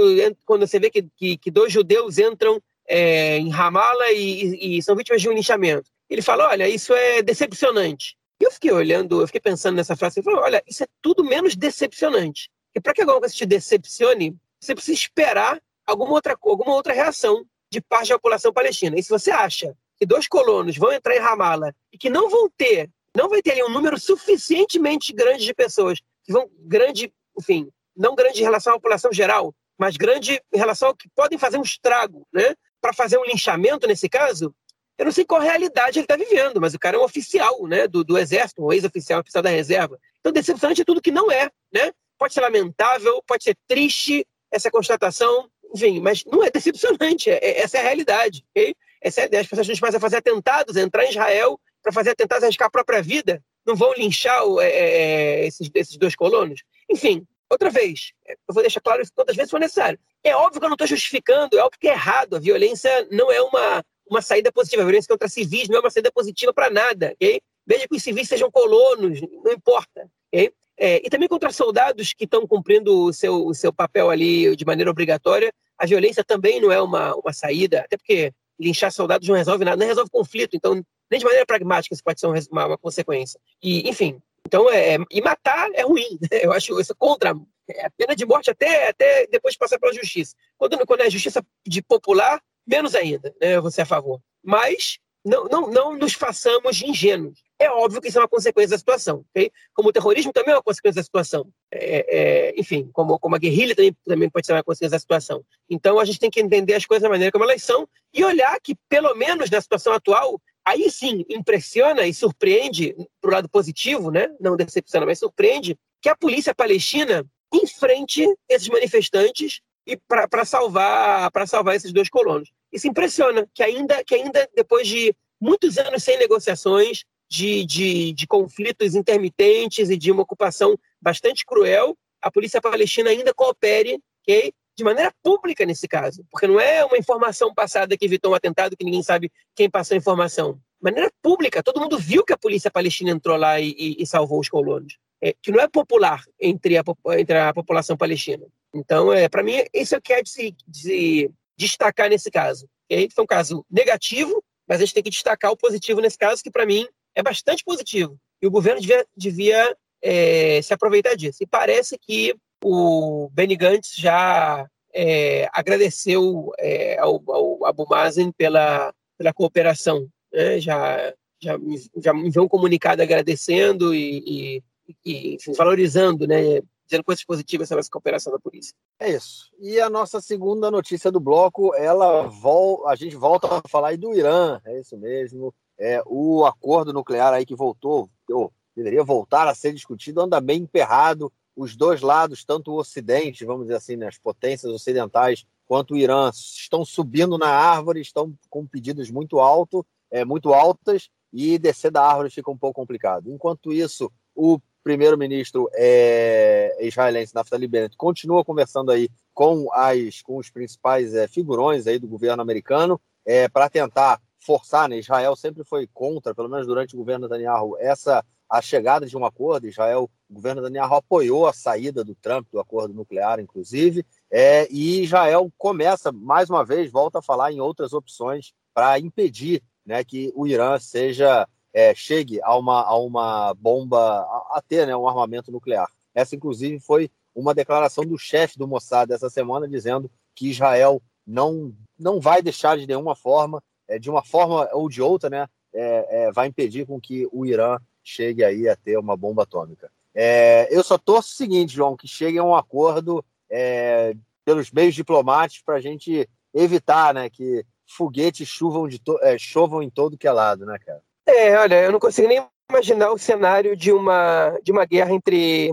quando 0.46 0.68
você 0.68 0.80
vê 0.80 0.90
que, 0.90 1.08
que, 1.16 1.38
que 1.38 1.52
dois 1.52 1.72
judeus 1.72 2.18
entram 2.18 2.62
é, 2.88 3.38
em 3.38 3.50
Ramallah 3.50 4.12
e, 4.12 4.78
e, 4.78 4.84
são 4.84 4.96
vítimas 4.96 5.22
de 5.22 5.30
um 5.30 5.34
linchamento? 5.34 5.90
Ele 6.10 6.22
fala, 6.22 6.50
olha, 6.50 6.68
isso 6.68 6.94
é 6.94 7.22
decepcionante. 7.22 8.18
E 8.42 8.46
eu 8.46 8.52
fiquei 8.52 8.72
olhando, 8.72 9.22
eu 9.22 9.28
fiquei 9.28 9.42
pensando 9.42 9.76
nessa 9.76 9.96
frase, 9.96 10.20
e 10.20 10.24
falei, 10.24 10.40
olha, 10.40 10.64
isso 10.68 10.84
é 10.84 10.88
tudo 11.02 11.24
menos 11.24 11.56
decepcionante. 11.56 12.50
E 12.76 12.80
para 12.80 12.94
que 12.94 13.02
alguma 13.02 13.20
coisa 13.20 13.36
te 13.36 13.46
decepcione, 13.46 14.36
você 14.60 14.74
precisa 14.76 14.98
esperar 14.98 15.62
alguma 15.86 16.12
outra, 16.14 16.38
alguma 16.42 16.74
outra 16.74 16.94
reação. 16.94 17.46
De 17.72 17.82
parte 17.82 18.10
da 18.10 18.16
população 18.16 18.52
palestina. 18.52 18.98
E 18.98 19.04
se 19.04 19.10
você 19.10 19.32
acha 19.32 19.76
que 19.98 20.06
dois 20.06 20.28
colonos 20.28 20.78
vão 20.78 20.92
entrar 20.92 21.16
em 21.16 21.20
Ramallah 21.20 21.74
e 21.92 21.98
que 21.98 22.10
não 22.10 22.30
vão 22.30 22.50
ter, 22.50 22.90
não 23.16 23.30
vai 23.30 23.42
ter 23.42 23.52
ali 23.52 23.64
um 23.64 23.70
número 23.70 24.00
suficientemente 24.00 25.14
grande 25.14 25.46
de 25.46 25.54
pessoas 25.54 26.00
que 26.24 26.32
vão 26.32 26.50
grande, 26.60 27.14
enfim, 27.38 27.70
não 27.96 28.16
grande 28.16 28.40
em 28.40 28.44
relação 28.44 28.74
à 28.74 28.76
população 28.78 29.12
geral, 29.12 29.54
mas 29.78 29.98
grande 29.98 30.42
em 30.54 30.58
relação 30.58 30.90
ao 30.90 30.96
que 30.96 31.10
podem 31.10 31.38
fazer 31.38 31.58
um 31.58 31.64
estrago, 31.64 32.28
né? 32.34 32.56
Para 32.82 32.94
fazer 32.94 33.18
um 33.18 33.26
linchamento 33.26 33.88
nesse 33.88 34.08
caso, 34.08 34.54
eu 34.98 35.06
não 35.06 35.12
sei 35.12 35.26
qual 35.26 35.42
realidade 35.42 36.00
ele 36.00 36.06
está 36.06 36.18
vivendo, 36.18 36.60
mas 36.60 36.74
o 36.74 36.80
cara 36.80 36.98
é 36.98 37.00
um 37.00 37.04
oficial, 37.04 37.66
né? 37.68 37.88
Do, 37.88 38.04
do 38.04 38.18
exército, 38.18 38.66
um 38.66 38.72
ex-oficial, 38.72 39.22
oficial 39.22 39.44
da 39.44 39.50
reserva. 39.50 39.98
Então, 40.20 40.32
decepcionante 40.32 40.82
é 40.82 40.86
tudo 40.86 41.02
que 41.02 41.12
não 41.12 41.32
é, 41.32 41.50
né? 41.74 41.92
Pode 42.18 42.34
ser 42.34 42.42
lamentável, 42.42 43.24
pode 43.26 43.46
ser 43.46 43.58
triste 43.68 44.26
essa 44.52 44.70
constatação, 44.70 45.50
enfim, 45.74 46.00
mas 46.00 46.24
não 46.26 46.44
é 46.44 46.50
decepcionante, 46.50 47.30
é, 47.30 47.36
é, 47.36 47.62
essa 47.62 47.78
é 47.78 47.82
a 47.82 47.84
realidade, 47.84 48.44
ok? 48.52 48.76
Essa 49.02 49.22
é 49.22 49.24
a 49.24 49.28
ideia. 49.28 49.42
As 49.42 49.48
pessoas 49.48 49.96
a 49.96 50.00
fazer 50.00 50.18
atentados, 50.18 50.76
entrar 50.76 51.06
em 51.06 51.10
Israel 51.10 51.60
para 51.82 51.92
fazer 51.92 52.12
atentados, 52.12 52.44
arriscar 52.44 52.68
a 52.68 52.72
própria 52.72 53.02
vida, 53.02 53.42
não 53.66 53.76
vão 53.76 53.94
linchar 53.94 54.42
é, 54.62 54.66
é, 54.66 55.42
é, 55.44 55.48
esses, 55.48 55.70
esses 55.74 55.98
dois 55.98 56.16
colonos. 56.16 56.62
Enfim, 56.90 57.26
outra 57.50 57.70
vez, 57.70 58.12
eu 58.28 58.54
vou 58.54 58.62
deixar 58.62 58.82
claro 58.82 59.02
isso 59.02 59.12
quantas 59.16 59.36
vezes 59.36 59.52
for 59.52 59.60
necessário. 59.60 60.00
É 60.24 60.36
óbvio 60.36 60.60
que 60.60 60.66
eu 60.66 60.70
não 60.70 60.76
estou 60.76 60.88
justificando, 60.88 61.58
é 61.58 61.64
óbvio 61.64 61.80
que 61.80 61.88
é 61.88 61.92
errado. 61.92 62.36
A 62.36 62.40
violência 62.40 63.08
não 63.12 63.32
é 63.32 63.42
uma, 63.42 63.84
uma 64.10 64.22
saída 64.22 64.52
positiva. 64.52 64.82
A 64.82 64.86
violência 64.86 65.08
contra 65.08 65.30
civis 65.30 65.70
não 65.70 65.78
é 65.78 65.80
uma 65.80 65.92
saída 65.92 66.12
positiva 66.12 66.54
para 66.54 66.70
nada, 66.70 67.14
ok? 67.14 67.42
Que 67.88 67.96
os 67.96 68.04
civis 68.04 68.28
sejam 68.28 68.50
colonos, 68.52 69.22
não 69.22 69.52
importa, 69.54 70.10
ok? 70.34 70.52
É, 70.82 71.06
e 71.06 71.10
também 71.10 71.28
contra 71.28 71.52
soldados 71.52 72.14
que 72.14 72.24
estão 72.24 72.48
cumprindo 72.48 73.06
o 73.06 73.12
seu, 73.12 73.46
o 73.46 73.54
seu 73.54 73.74
papel 73.74 74.10
ali 74.10 74.56
de 74.56 74.66
maneira 74.66 74.90
obrigatória. 74.90 75.54
A 75.78 75.86
violência 75.86 76.24
também 76.24 76.62
não 76.62 76.72
é 76.72 76.82
uma, 76.82 77.14
uma 77.16 77.34
saída, 77.34 77.82
até 77.82 77.98
porque 77.98 78.34
linchar 78.58 78.92
soldados 78.92 79.28
não 79.28 79.36
resolve 79.36 79.66
nada, 79.66 79.78
não 79.78 79.88
resolve 79.88 80.10
conflito, 80.10 80.56
então 80.56 80.82
nem 81.12 81.20
de 81.20 81.26
maneira 81.26 81.46
pragmática 81.46 81.94
isso 81.94 82.04
pode 82.04 82.20
ser 82.20 82.28
uma, 82.28 82.66
uma 82.66 82.78
consequência. 82.78 83.40
E, 83.62 83.90
enfim, 83.90 84.22
então, 84.46 84.70
é, 84.70 84.98
e 85.12 85.22
matar 85.22 85.70
é 85.74 85.84
ruim, 85.84 86.18
né? 86.22 86.40
eu 86.42 86.54
acho 86.54 86.80
isso 86.80 86.96
contra. 86.96 87.36
É 87.70 87.86
a 87.86 87.92
pena 87.92 88.16
de 88.16 88.26
morte 88.26 88.50
até, 88.50 88.90
até 88.90 89.28
depois 89.28 89.54
de 89.54 89.60
passar 89.60 89.78
pela 89.80 89.94
justiça. 89.94 90.36
Quando, 90.58 90.78
quando 90.88 91.02
é 91.02 91.10
justiça 91.10 91.46
de 91.68 91.82
popular, 91.82 92.42
menos 92.66 92.96
ainda, 92.96 93.34
né? 93.40 93.60
Você 93.60 93.82
é 93.82 93.84
a 93.84 93.86
favor. 93.86 94.20
Mas 94.44 94.98
não, 95.24 95.46
não, 95.46 95.70
não 95.70 95.98
nos 95.98 96.14
façamos 96.14 96.82
ingênuos. 96.82 97.44
É 97.62 97.70
óbvio 97.70 98.00
que 98.00 98.08
isso 98.08 98.18
é 98.18 98.22
uma 98.22 98.28
consequência 98.28 98.72
da 98.72 98.78
situação, 98.78 99.26
ok? 99.30 99.52
Como 99.74 99.90
o 99.90 99.92
terrorismo 99.92 100.32
também 100.32 100.54
é 100.54 100.56
uma 100.56 100.64
consequência 100.64 101.02
da 101.02 101.04
situação. 101.04 101.46
É, 101.70 102.06
é, 102.08 102.54
enfim, 102.58 102.90
como, 102.94 103.20
como 103.20 103.36
a 103.36 103.38
guerrilha 103.38 103.76
também, 103.76 103.94
também 104.06 104.30
pode 104.30 104.46
ser 104.46 104.54
uma 104.54 104.64
consequência 104.64 104.92
da 104.96 105.00
situação. 105.00 105.44
Então 105.70 106.00
a 106.00 106.06
gente 106.06 106.20
tem 106.20 106.30
que 106.30 106.40
entender 106.40 106.74
as 106.74 106.86
coisas 106.86 107.04
da 107.04 107.10
maneira 107.10 107.34
como 107.34 107.44
elas 107.44 107.62
são 107.62 107.86
e 108.14 108.24
olhar 108.24 108.58
que, 108.62 108.76
pelo 108.88 109.14
menos 109.14 109.50
na 109.50 109.60
situação 109.60 109.92
atual, 109.92 110.42
aí 110.64 110.90
sim 110.90 111.26
impressiona 111.30 112.08
e 112.08 112.14
surpreende, 112.14 112.96
para 113.20 113.30
o 113.30 113.34
lado 113.34 113.50
positivo, 113.50 114.10
né? 114.10 114.30
não 114.40 114.56
decepciona, 114.56 115.06
mas 115.06 115.20
surpreende, 115.20 115.78
que 116.02 116.08
a 116.08 116.16
polícia 116.16 116.56
palestina 116.56 117.26
enfrente 117.54 118.26
esses 118.48 118.70
manifestantes 118.70 119.60
e 119.86 119.98
para 119.98 120.46
salvar 120.46 121.30
para 121.32 121.46
salvar 121.46 121.76
esses 121.76 121.92
dois 121.92 122.10
colonos. 122.10 122.50
Isso 122.72 122.88
impressiona, 122.88 123.48
que 123.54 123.64
ainda, 123.64 124.02
que 124.06 124.16
ainda 124.16 124.48
depois 124.56 124.88
de 124.88 125.14
muitos 125.42 125.78
anos 125.78 126.04
sem 126.04 126.18
negociações, 126.18 127.04
de, 127.30 127.64
de, 127.66 128.14
de 128.14 128.28
conflitos 128.28 128.96
intermitentes 128.96 129.90
e 129.90 129.98
de 129.98 130.12
uma 130.12 130.24
ocupação 130.24 130.78
bastante 131.00 131.46
cruel, 131.46 131.96
a 132.22 132.32
polícia 132.32 132.60
palestina 132.60 133.12
ainda 133.12 133.34
coopere 133.34 134.00
okay, 134.24 134.52
de 134.76 134.84
maneira 134.84 135.14
pública 135.24 135.66
nesse 135.66 135.88
caso, 135.88 136.26
porque 136.32 136.48
não 136.48 136.60
é 136.60 136.84
uma 136.84 136.98
informação 136.98 137.54
passada 137.54 137.98
que 137.98 138.06
evitou 138.06 138.32
um 138.32 138.36
atentado 138.36 138.76
que 138.76 138.84
ninguém 138.84 139.04
sabe 139.04 139.32
quem 139.56 139.70
passou 139.70 139.96
a 139.96 139.98
informação. 139.98 140.54
De 140.54 140.84
maneira 140.84 141.12
pública, 141.22 141.62
todo 141.62 141.82
mundo 141.82 142.00
viu 142.00 142.24
que 142.24 142.34
a 142.34 142.38
polícia 142.38 142.72
palestina 142.72 143.12
entrou 143.12 143.38
lá 143.38 143.60
e, 143.60 143.76
e, 143.78 144.02
e 144.02 144.08
salvou 144.08 144.40
os 144.40 144.50
colonos, 144.50 144.98
é, 145.22 145.36
que 145.42 145.52
não 145.52 145.60
é 145.60 145.68
popular 145.68 146.24
entre 146.40 146.78
a, 146.78 146.84
entre 147.18 147.38
a 147.38 147.54
população 147.54 147.98
palestina. 147.98 148.46
Então, 148.74 149.12
é, 149.12 149.28
para 149.28 149.44
mim, 149.44 149.62
isso 149.74 149.96
é 149.96 149.98
o 149.98 150.02
que 150.02 150.14
é 150.14 150.24
de 150.24 150.30
se, 150.30 150.56
de 150.68 150.80
se 150.80 151.32
destacar 151.58 152.10
nesse 152.10 152.32
caso. 152.32 152.68
Okay? 152.86 153.10
Foi 153.14 153.24
um 153.24 153.28
caso 153.28 153.66
negativo, 153.70 154.42
mas 154.68 154.78
a 154.78 154.86
gente 154.86 154.94
tem 154.94 155.04
que 155.04 155.10
destacar 155.10 155.52
o 155.52 155.58
positivo 155.58 156.00
nesse 156.00 156.18
caso, 156.18 156.42
que 156.42 156.52
para 156.52 156.66
mim 156.66 156.88
é 157.16 157.24
bastante 157.24 157.64
positivo. 157.64 158.18
E 158.42 158.48
o 158.48 158.52
governo 158.52 158.80
devia, 158.80 159.06
devia 159.16 159.78
é, 160.02 160.62
se 160.62 160.74
aproveitar 160.74 161.16
disso. 161.16 161.40
E 161.42 161.48
parece 161.48 161.98
que 161.98 162.36
o 162.64 163.30
Benny 163.32 163.56
Gantz 163.56 163.96
já 163.96 164.68
é, 164.94 165.50
agradeceu 165.54 166.52
é, 166.58 166.98
ao, 167.00 167.22
ao 167.28 167.66
Abu 167.66 167.86
Mazen 167.90 168.32
pela, 168.32 168.94
pela 169.18 169.34
cooperação. 169.34 170.08
Né? 170.32 170.60
Já, 170.60 171.14
já, 171.42 171.58
já 171.98 172.14
enviou 172.14 172.46
um 172.46 172.50
comunicado 172.50 173.02
agradecendo 173.02 173.94
e, 173.94 174.24
e, 174.26 174.64
e 175.06 175.36
enfim, 175.36 175.54
valorizando 175.54 176.28
né, 176.28 176.62
dizendo 176.90 177.04
coisas 177.04 177.24
positivas 177.24 177.68
sobre 177.68 177.82
essa 177.82 177.92
cooperação 177.92 178.34
da 178.34 178.40
polícia. 178.40 178.74
É 179.00 179.10
isso. 179.12 179.52
E 179.60 179.80
a 179.80 179.90
nossa 179.90 180.20
segunda 180.20 180.72
notícia 180.72 181.12
do 181.12 181.20
bloco, 181.20 181.74
ela 181.76 182.24
vol 182.24 182.88
a 182.88 182.96
gente 182.96 183.16
volta 183.16 183.48
a 183.48 183.62
falar 183.70 183.90
aí 183.90 183.98
do 183.98 184.14
Irã, 184.14 184.60
é 184.66 184.80
isso 184.80 184.98
mesmo. 184.98 185.54
É, 185.80 186.02
o 186.06 186.46
acordo 186.46 186.92
nuclear 186.92 187.34
aí 187.34 187.46
que 187.46 187.56
voltou, 187.56 188.10
ou 188.30 188.52
deveria 188.76 189.04
voltar 189.04 189.48
a 189.48 189.56
ser 189.56 189.74
discutido, 189.74 190.22
anda 190.22 190.42
bem 190.42 190.64
emperrado. 190.64 191.32
Os 191.56 191.76
dois 191.76 192.02
lados, 192.02 192.44
tanto 192.44 192.72
o 192.72 192.80
Ocidente, 192.80 193.46
vamos 193.46 193.64
dizer 193.64 193.76
assim, 193.76 193.96
né, 193.96 194.08
as 194.08 194.18
potências 194.18 194.72
ocidentais, 194.72 195.46
quanto 195.66 195.94
o 195.94 195.98
Irã, 195.98 196.30
estão 196.34 196.86
subindo 196.86 197.38
na 197.38 197.50
árvore, 197.50 198.02
estão 198.02 198.34
com 198.50 198.66
pedidos 198.66 199.10
muito 199.10 199.40
alto, 199.40 199.86
é, 200.12 200.24
muito 200.24 200.54
altas, 200.54 201.10
e 201.32 201.58
descer 201.58 201.92
da 201.92 202.04
árvore 202.04 202.30
fica 202.30 202.50
um 202.50 202.58
pouco 202.58 202.80
complicado. 202.80 203.32
Enquanto 203.32 203.72
isso, 203.72 204.12
o 204.36 204.60
primeiro-ministro 204.84 205.70
é, 205.74 206.78
israelense 206.82 207.36
Naftali 207.36 207.68
Bennett 207.68 207.96
continua 207.98 208.44
conversando 208.44 208.92
aí 208.92 209.10
com, 209.34 209.72
as, 209.74 210.22
com 210.22 210.38
os 210.38 210.50
principais 210.50 211.14
é, 211.14 211.28
figurões 211.28 211.86
aí 211.86 212.00
do 212.00 212.08
governo 212.08 212.42
americano 212.42 213.00
é, 213.26 213.48
para 213.48 213.70
tentar 213.70 214.20
forçar, 214.40 214.88
né? 214.88 214.98
Israel 214.98 215.36
sempre 215.36 215.64
foi 215.64 215.88
contra, 215.88 216.34
pelo 216.34 216.50
menos 216.50 216.66
durante 216.66 216.96
o 216.96 216.98
governo 216.98 217.28
Netanyahu, 217.28 217.78
essa 217.80 218.24
a 218.50 218.62
chegada 218.62 219.06
de 219.06 219.16
um 219.16 219.24
acordo. 219.24 219.68
Israel, 219.68 220.10
o 220.30 220.34
governo 220.34 220.62
Netanyahu 220.62 220.96
apoiou 220.96 221.46
a 221.46 221.54
saída 221.54 222.04
do 222.04 222.16
Trump 222.16 222.48
do 222.52 222.60
acordo 222.60 222.94
nuclear, 222.94 223.40
inclusive, 223.40 224.04
é, 224.32 224.68
e 224.72 225.04
Israel 225.04 225.52
começa 225.58 226.12
mais 226.12 226.50
uma 226.50 226.66
vez, 226.66 226.92
volta 226.92 227.20
a 227.20 227.22
falar 227.22 227.52
em 227.52 227.60
outras 227.60 227.94
opções 227.94 228.52
para 228.74 228.98
impedir 229.00 229.62
né, 229.86 230.04
que 230.04 230.32
o 230.36 230.48
Irã 230.48 230.80
seja 230.80 231.48
é, 231.74 231.94
chegue 231.94 232.42
a 232.42 232.58
uma, 232.58 232.82
a 232.82 232.98
uma 232.98 233.54
bomba, 233.54 234.00
a, 234.00 234.58
a, 234.58 234.64
ter 234.68 234.88
né, 234.88 234.96
um 234.96 235.08
armamento 235.08 235.52
nuclear. 235.52 235.88
Essa, 236.14 236.36
inclusive, 236.36 236.80
foi 236.80 237.12
uma 237.36 237.54
declaração 237.54 238.04
do 238.04 238.18
chefe 238.18 238.58
do 238.58 238.68
Mossad 238.68 239.12
essa 239.12 239.30
semana, 239.30 239.68
dizendo 239.68 240.10
que 240.36 240.50
Israel 240.50 241.02
não, 241.26 241.74
não 241.98 242.20
vai 242.20 242.42
deixar 242.42 242.78
de 242.78 242.88
nenhuma 242.88 243.16
forma, 243.16 243.64
é, 243.90 244.00
de 244.00 244.10
uma 244.10 244.24
forma 244.24 244.70
ou 244.72 244.88
de 244.88 245.02
outra, 245.02 245.30
né, 245.30 245.48
é, 245.74 246.28
é 246.28 246.32
vai 246.32 246.48
impedir 246.48 246.86
com 246.86 247.02
que 247.02 247.28
o 247.32 247.46
Irã 247.46 247.78
chegue 248.04 248.44
aí 248.44 248.70
a 248.70 248.76
ter 248.76 248.98
uma 248.98 249.18
bomba 249.18 249.44
atômica. 249.44 249.92
É, 250.16 250.68
eu 250.72 250.84
só 250.84 250.98
torço 250.98 251.34
o 251.34 251.36
seguinte, 251.36 251.76
João, 251.76 251.98
que 251.98 252.08
chegue 252.08 252.38
a 252.38 252.44
um 252.44 252.56
acordo 252.56 253.24
é, 253.50 254.16
pelos 254.46 254.72
meios 254.72 254.96
diplomáticos 254.96 255.64
para 255.64 255.76
a 255.76 255.82
gente 255.82 256.28
evitar 256.54 257.14
né, 257.14 257.30
que 257.30 257.66
foguetes 257.86 258.48
chovam, 258.48 258.88
de 258.88 259.02
chovam 259.38 259.82
em 259.82 259.90
todo 259.90 260.18
que 260.18 260.28
é 260.28 260.32
lado, 260.32 260.66
né, 260.66 260.78
cara? 260.80 261.02
É, 261.26 261.58
olha, 261.58 261.84
eu 261.84 261.92
não 261.92 262.00
consigo 262.00 262.28
nem 262.28 262.44
imaginar 262.70 263.12
o 263.12 263.18
cenário 263.18 263.76
de 263.76 263.92
uma, 263.92 264.58
de 264.64 264.72
uma 264.72 264.86
guerra 264.86 265.14
entre, 265.14 265.72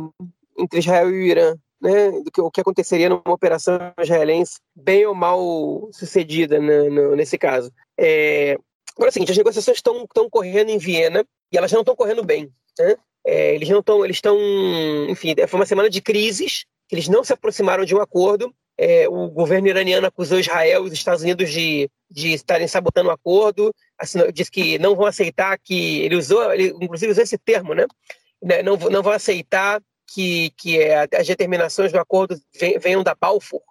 entre 0.58 0.78
Israel 0.78 1.10
e 1.10 1.12
o 1.12 1.22
Irã, 1.22 1.56
né? 1.80 2.10
Do 2.22 2.30
que 2.30 2.40
o 2.40 2.50
que 2.50 2.60
aconteceria 2.60 3.08
numa 3.08 3.22
operação 3.26 3.78
israelense 4.00 4.58
bem 4.74 5.06
ou 5.06 5.14
mal 5.14 5.88
sucedida 5.92 6.58
né, 6.58 6.88
no, 6.88 7.14
nesse 7.14 7.38
caso. 7.38 7.70
É, 7.98 8.56
agora 8.94 9.08
é 9.08 9.10
o 9.10 9.12
seguinte, 9.12 9.32
as 9.32 9.38
negociações 9.38 9.78
estão 9.78 10.30
correndo 10.30 10.70
em 10.70 10.78
Viena 10.78 11.24
e 11.52 11.56
elas 11.56 11.72
não 11.72 11.80
estão 11.80 11.96
correndo 11.96 12.24
bem, 12.24 12.50
né? 12.78 12.96
É, 13.24 13.54
eles 13.54 13.68
não 13.68 13.80
estão, 13.80 14.04
eles 14.04 14.18
estão, 14.18 14.38
enfim, 15.08 15.34
foi 15.48 15.58
uma 15.58 15.66
semana 15.66 15.90
de 15.90 16.00
crises, 16.00 16.64
eles 16.90 17.08
não 17.08 17.24
se 17.24 17.32
aproximaram 17.32 17.84
de 17.84 17.94
um 17.94 18.00
acordo 18.00 18.54
é, 18.78 19.08
o 19.08 19.28
governo 19.28 19.68
iraniano 19.68 20.06
acusou 20.06 20.38
Israel 20.38 20.84
e 20.84 20.88
os 20.88 20.92
Estados 20.92 21.22
Unidos 21.22 21.50
de, 21.50 21.90
de 22.10 22.34
estarem 22.34 22.68
sabotando 22.68 23.08
o 23.08 23.12
acordo, 23.12 23.74
assim, 23.98 24.18
disse 24.32 24.50
que 24.50 24.78
não 24.78 24.94
vão 24.94 25.06
aceitar 25.06 25.58
que. 25.58 26.00
Ele 26.00 26.16
usou, 26.16 26.52
ele, 26.52 26.74
inclusive 26.80 27.12
usou 27.12 27.24
esse 27.24 27.38
termo, 27.38 27.74
né? 27.74 27.86
né 28.42 28.62
não, 28.62 28.76
não 28.76 29.02
vão 29.02 29.12
aceitar 29.12 29.80
que, 30.06 30.50
que 30.58 30.78
é, 30.78 31.08
as 31.18 31.26
determinações 31.26 31.90
do 31.90 31.98
acordo 31.98 32.38
venham 32.80 33.02
da 33.02 33.14
Balfour. 33.14 33.62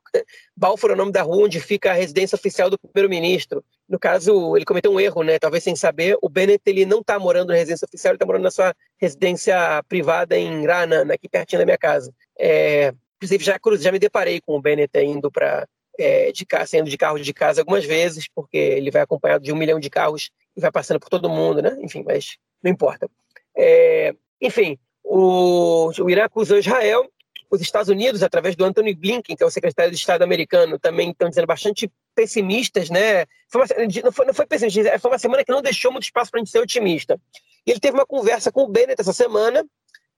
Balfour 0.56 0.92
é 0.92 0.94
o 0.94 0.98
nome 0.98 1.12
da 1.12 1.22
rua 1.22 1.46
onde 1.46 1.60
fica 1.60 1.92
a 1.92 1.94
residência 1.94 2.36
oficial 2.36 2.70
do 2.70 2.78
primeiro-ministro. 2.78 3.64
No 3.88 4.00
caso, 4.00 4.56
ele 4.56 4.66
cometeu 4.66 4.92
um 4.92 5.00
erro, 5.00 5.24
né? 5.24 5.40
Talvez 5.40 5.64
sem 5.64 5.76
saber. 5.76 6.18
O 6.22 6.30
Bennett 6.30 6.62
ele 6.66 6.86
não 6.86 7.00
está 7.00 7.18
morando 7.20 7.50
na 7.50 7.56
residência 7.56 7.86
oficial, 7.86 8.12
ele 8.12 8.16
está 8.16 8.26
morando 8.26 8.44
na 8.44 8.52
sua 8.52 8.74
residência 8.98 9.84
privada 9.88 10.38
em 10.38 10.66
Rana, 10.66 11.06
aqui 11.14 11.28
pertinho 11.30 11.60
da 11.60 11.66
minha 11.66 11.78
casa. 11.78 12.14
É, 12.38 12.94
Inclusive, 13.18 13.44
já, 13.44 13.60
já 13.80 13.92
me 13.92 14.00
deparei 14.00 14.42
com 14.42 14.56
o 14.56 14.62
Bennett 14.62 14.98
indo 15.00 15.32
para 15.32 15.68
é, 15.98 16.32
de 16.32 16.46
saindo 16.68 16.90
de 16.90 16.98
carro 16.98 17.18
de 17.18 17.34
casa 17.34 17.62
algumas 17.62 17.86
vezes, 17.86 18.28
porque 18.28 18.58
ele 18.58 18.92
vai 18.92 19.02
acompanhado 19.02 19.44
de 19.44 19.52
um 19.52 19.56
milhão 19.56 19.80
de 19.80 19.90
carros 19.90 20.30
e 20.56 20.62
vai 20.62 20.72
passando 20.72 21.00
por 21.00 21.10
todo 21.10 21.30
mundo, 21.30 21.62
né? 21.62 21.78
Enfim, 21.82 22.04
mas 22.06 22.38
não 22.62 22.72
importa. 22.72 23.10
É, 23.56 24.14
enfim, 24.42 24.78
o, 25.04 25.90
o 25.98 26.10
Irã 26.10 26.26
acusou 26.26 26.58
Israel, 26.58 27.10
os 27.50 27.62
Estados 27.62 27.90
Unidos, 27.90 28.24
através 28.24 28.56
do 28.56 28.66
Anthony 28.66 28.94
Blinken, 28.94 29.36
que 29.36 29.44
é 29.44 29.46
o 29.46 29.52
secretário 29.52 29.92
de 29.92 29.98
Estado 29.98 30.24
americano, 30.24 30.80
também 30.80 31.12
estão 31.12 31.30
dizendo 31.30 31.48
bastante 31.48 31.92
pessimistas, 32.14 32.90
né? 32.90 33.26
Foi 33.50 33.62
uma, 33.62 33.68
não, 34.04 34.12
foi, 34.12 34.26
não 34.26 34.34
foi 34.34 34.46
pessimista, 34.46 35.00
foi 35.00 35.12
uma 35.12 35.18
semana 35.18 35.44
que 35.44 35.52
não 35.52 35.62
deixou 35.62 35.92
muito 35.92 36.04
espaço 36.04 36.32
para 36.32 36.40
a 36.40 36.44
gente 36.44 36.52
ser 36.52 36.60
otimista. 36.60 37.20
E 37.66 37.72
ele 37.72 37.80
teve 37.80 37.98
uma 37.98 38.06
conversa 38.06 38.52
com 38.52 38.64
o 38.64 38.68
Bennett 38.68 39.00
essa 39.00 39.14
semana, 39.14 39.66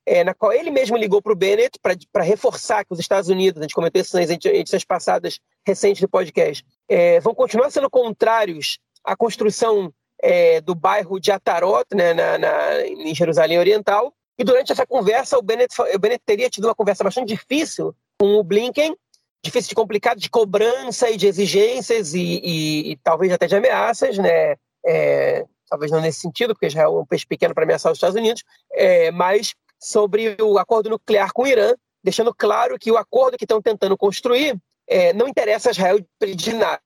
é, 0.06 0.24
na 0.24 0.34
qual 0.34 0.54
ele 0.54 0.72
mesmo 0.72 0.96
ligou 0.96 1.22
para 1.22 1.34
o 1.34 1.36
Bennett 1.36 1.78
para 1.82 2.24
reforçar 2.24 2.86
que 2.86 2.94
os 2.94 3.00
Estados 3.00 3.30
Unidos, 3.30 3.60
a 3.60 3.64
gente 3.64 3.76
comentou 3.76 4.02
isso 4.02 4.18
nas 4.18 4.30
edições 4.30 4.86
passadas 4.86 5.40
recentes 5.66 6.02
do 6.02 6.08
podcast, 6.08 6.66
é, 6.88 7.20
vão 7.20 7.36
continuar 7.36 7.70
sendo 7.70 7.90
contrários 7.90 8.80
à 9.04 9.16
construção 9.16 9.94
é, 10.22 10.62
do 10.62 10.74
bairro 10.74 11.20
de 11.20 11.32
Atarot, 11.32 11.86
né, 11.94 12.14
na, 12.14 12.38
na, 12.38 12.88
em 12.88 13.14
Jerusalém 13.14 13.60
Oriental. 13.60 14.14
E 14.38 14.44
durante 14.44 14.72
essa 14.72 14.86
conversa, 14.86 15.38
o 15.38 15.42
Bennett, 15.42 15.74
o 15.82 16.00
Bennett 16.00 16.22
teria 16.26 16.50
tido 16.50 16.66
uma 16.66 16.76
conversa 16.76 17.04
bastante 17.04 17.28
difícil 17.28 17.96
com 18.20 18.36
o 18.36 18.44
Blinken, 18.44 18.96
difícil 19.44 19.70
de 19.70 19.76
complicado, 19.76 20.20
de 20.20 20.30
cobrança 20.30 21.10
e 21.10 21.18
de 21.18 21.28
exigências 21.28 22.14
e, 22.14 22.42
e, 22.44 22.92
e 22.92 22.98
talvez 22.98 23.32
até 23.32 23.48
de 23.48 23.56
ameaças, 23.56 24.18
né? 24.18 24.56
É, 24.86 25.46
talvez 25.70 25.92
não 25.92 26.02
nesse 26.02 26.20
sentido, 26.20 26.54
porque 26.54 26.68
Israel 26.68 26.98
é 26.98 27.02
um 27.02 27.06
peixe 27.06 27.26
pequeno 27.26 27.54
para 27.54 27.64
ameaçar 27.64 27.92
os 27.92 27.98
Estados 27.98 28.16
Unidos, 28.16 28.44
é, 28.72 29.12
mas 29.12 29.56
sobre 29.80 30.38
o 30.42 30.58
acordo 30.58 30.90
nuclear 30.90 31.32
com 31.34 31.44
o 31.44 31.48
Irã, 31.48 31.74
deixando 32.04 32.34
claro 32.34 32.78
que 32.80 32.92
o 32.92 32.98
acordo 32.98 33.38
que 33.38 33.44
estão 33.44 33.62
tentando 33.62 33.98
construir 33.98 34.58
é, 34.88 35.14
não 35.14 35.28
interessa 35.28 35.70
a 35.70 35.72
Israel 35.72 36.00
de 36.36 36.54
nada. 36.54 36.82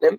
Né? 0.00 0.18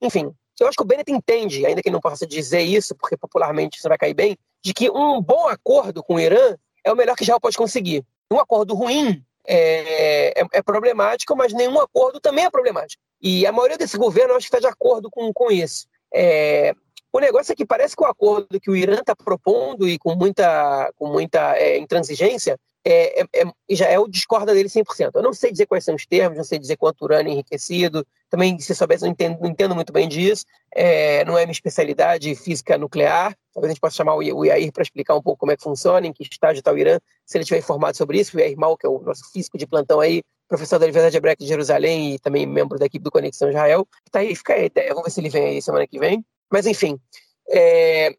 Enfim, 0.00 0.32
eu 0.60 0.68
acho 0.68 0.76
que 0.76 0.82
o 0.82 0.86
Bennett 0.86 1.12
entende, 1.12 1.66
ainda 1.66 1.82
que 1.82 1.90
não 1.90 2.00
possa 2.00 2.26
dizer 2.26 2.62
isso, 2.62 2.94
porque 2.94 3.16
popularmente 3.16 3.78
isso 3.78 3.88
vai 3.88 3.98
cair 3.98 4.14
bem, 4.14 4.38
de 4.66 4.74
que 4.74 4.90
um 4.90 5.22
bom 5.22 5.46
acordo 5.46 6.02
com 6.02 6.14
o 6.14 6.20
Irã 6.20 6.56
é 6.84 6.90
o 6.92 6.96
melhor 6.96 7.14
que 7.14 7.22
Israel 7.22 7.40
pode 7.40 7.56
conseguir. 7.56 8.04
Um 8.28 8.40
acordo 8.40 8.74
ruim 8.74 9.22
é, 9.46 10.40
é, 10.40 10.46
é 10.54 10.60
problemático, 10.60 11.36
mas 11.36 11.52
nenhum 11.52 11.80
acordo 11.80 12.18
também 12.18 12.46
é 12.46 12.50
problemático. 12.50 13.00
E 13.22 13.46
a 13.46 13.52
maioria 13.52 13.78
desse 13.78 13.96
governo 13.96 14.34
acho 14.34 14.50
que 14.50 14.56
está 14.56 14.58
de 14.58 14.72
acordo 14.72 15.08
com, 15.08 15.32
com 15.32 15.52
isso. 15.52 15.86
É, 16.12 16.74
o 17.12 17.20
negócio 17.20 17.52
é 17.52 17.54
que 17.54 17.64
parece 17.64 17.94
que 17.94 18.02
o 18.02 18.06
acordo 18.06 18.60
que 18.60 18.68
o 18.68 18.74
Irã 18.74 18.94
está 18.94 19.14
propondo 19.14 19.88
e 19.88 20.00
com 20.00 20.16
muita, 20.16 20.92
com 20.96 21.06
muita 21.12 21.56
é, 21.56 21.78
intransigência 21.78 22.58
é, 22.88 23.22
é, 23.22 23.26
é 23.42 23.94
é 23.94 23.98
o 23.98 24.06
discorda 24.06 24.54
dele 24.54 24.68
100%. 24.68 25.10
Eu 25.14 25.22
não 25.22 25.32
sei 25.32 25.50
dizer 25.50 25.66
quais 25.66 25.84
são 25.84 25.96
os 25.96 26.06
termos, 26.06 26.38
não 26.38 26.44
sei 26.44 26.56
dizer 26.56 26.76
quanto 26.76 27.02
urânio 27.02 27.32
enriquecido, 27.32 28.06
também, 28.30 28.56
se 28.60 28.74
soubesse, 28.76 29.02
não 29.02 29.10
entendo, 29.10 29.40
não 29.40 29.50
entendo 29.50 29.74
muito 29.74 29.92
bem 29.92 30.08
disso, 30.08 30.44
é, 30.72 31.24
não 31.24 31.36
é 31.36 31.44
minha 31.44 31.52
especialidade 31.52 32.32
física 32.36 32.78
nuclear, 32.78 33.36
talvez 33.52 33.70
a 33.70 33.72
gente 33.74 33.80
possa 33.80 33.96
chamar 33.96 34.14
o 34.14 34.44
Iair 34.44 34.70
para 34.72 34.84
explicar 34.84 35.16
um 35.16 35.22
pouco 35.22 35.40
como 35.40 35.50
é 35.50 35.56
que 35.56 35.64
funciona, 35.64 36.06
em 36.06 36.12
que 36.12 36.22
estágio 36.22 36.60
está 36.60 36.72
o 36.72 36.78
Irã, 36.78 37.00
se 37.24 37.36
ele 37.36 37.42
estiver 37.42 37.58
informado 37.58 37.96
sobre 37.96 38.20
isso, 38.20 38.36
o 38.36 38.40
Iair 38.40 38.56
Mal, 38.56 38.76
que 38.76 38.86
é 38.86 38.88
o 38.88 39.00
nosso 39.00 39.32
físico 39.32 39.58
de 39.58 39.66
plantão 39.66 39.98
aí, 39.98 40.22
professor 40.48 40.78
da 40.78 40.86
Universidade 40.86 41.16
Hebraica 41.16 41.42
de 41.42 41.48
Jerusalém 41.48 42.14
e 42.14 42.18
também 42.20 42.46
membro 42.46 42.78
da 42.78 42.86
equipe 42.86 43.02
do 43.02 43.10
Conexão 43.10 43.48
Israel, 43.48 43.86
está 44.06 44.20
aí, 44.20 44.34
fica 44.36 44.54
aí, 44.54 44.70
vamos 44.90 45.04
ver 45.04 45.10
se 45.10 45.20
ele 45.20 45.28
vem 45.28 45.44
aí 45.44 45.60
semana 45.60 45.88
que 45.88 45.98
vem. 45.98 46.24
Mas, 46.52 46.66
enfim. 46.66 47.00
É... 47.50 48.14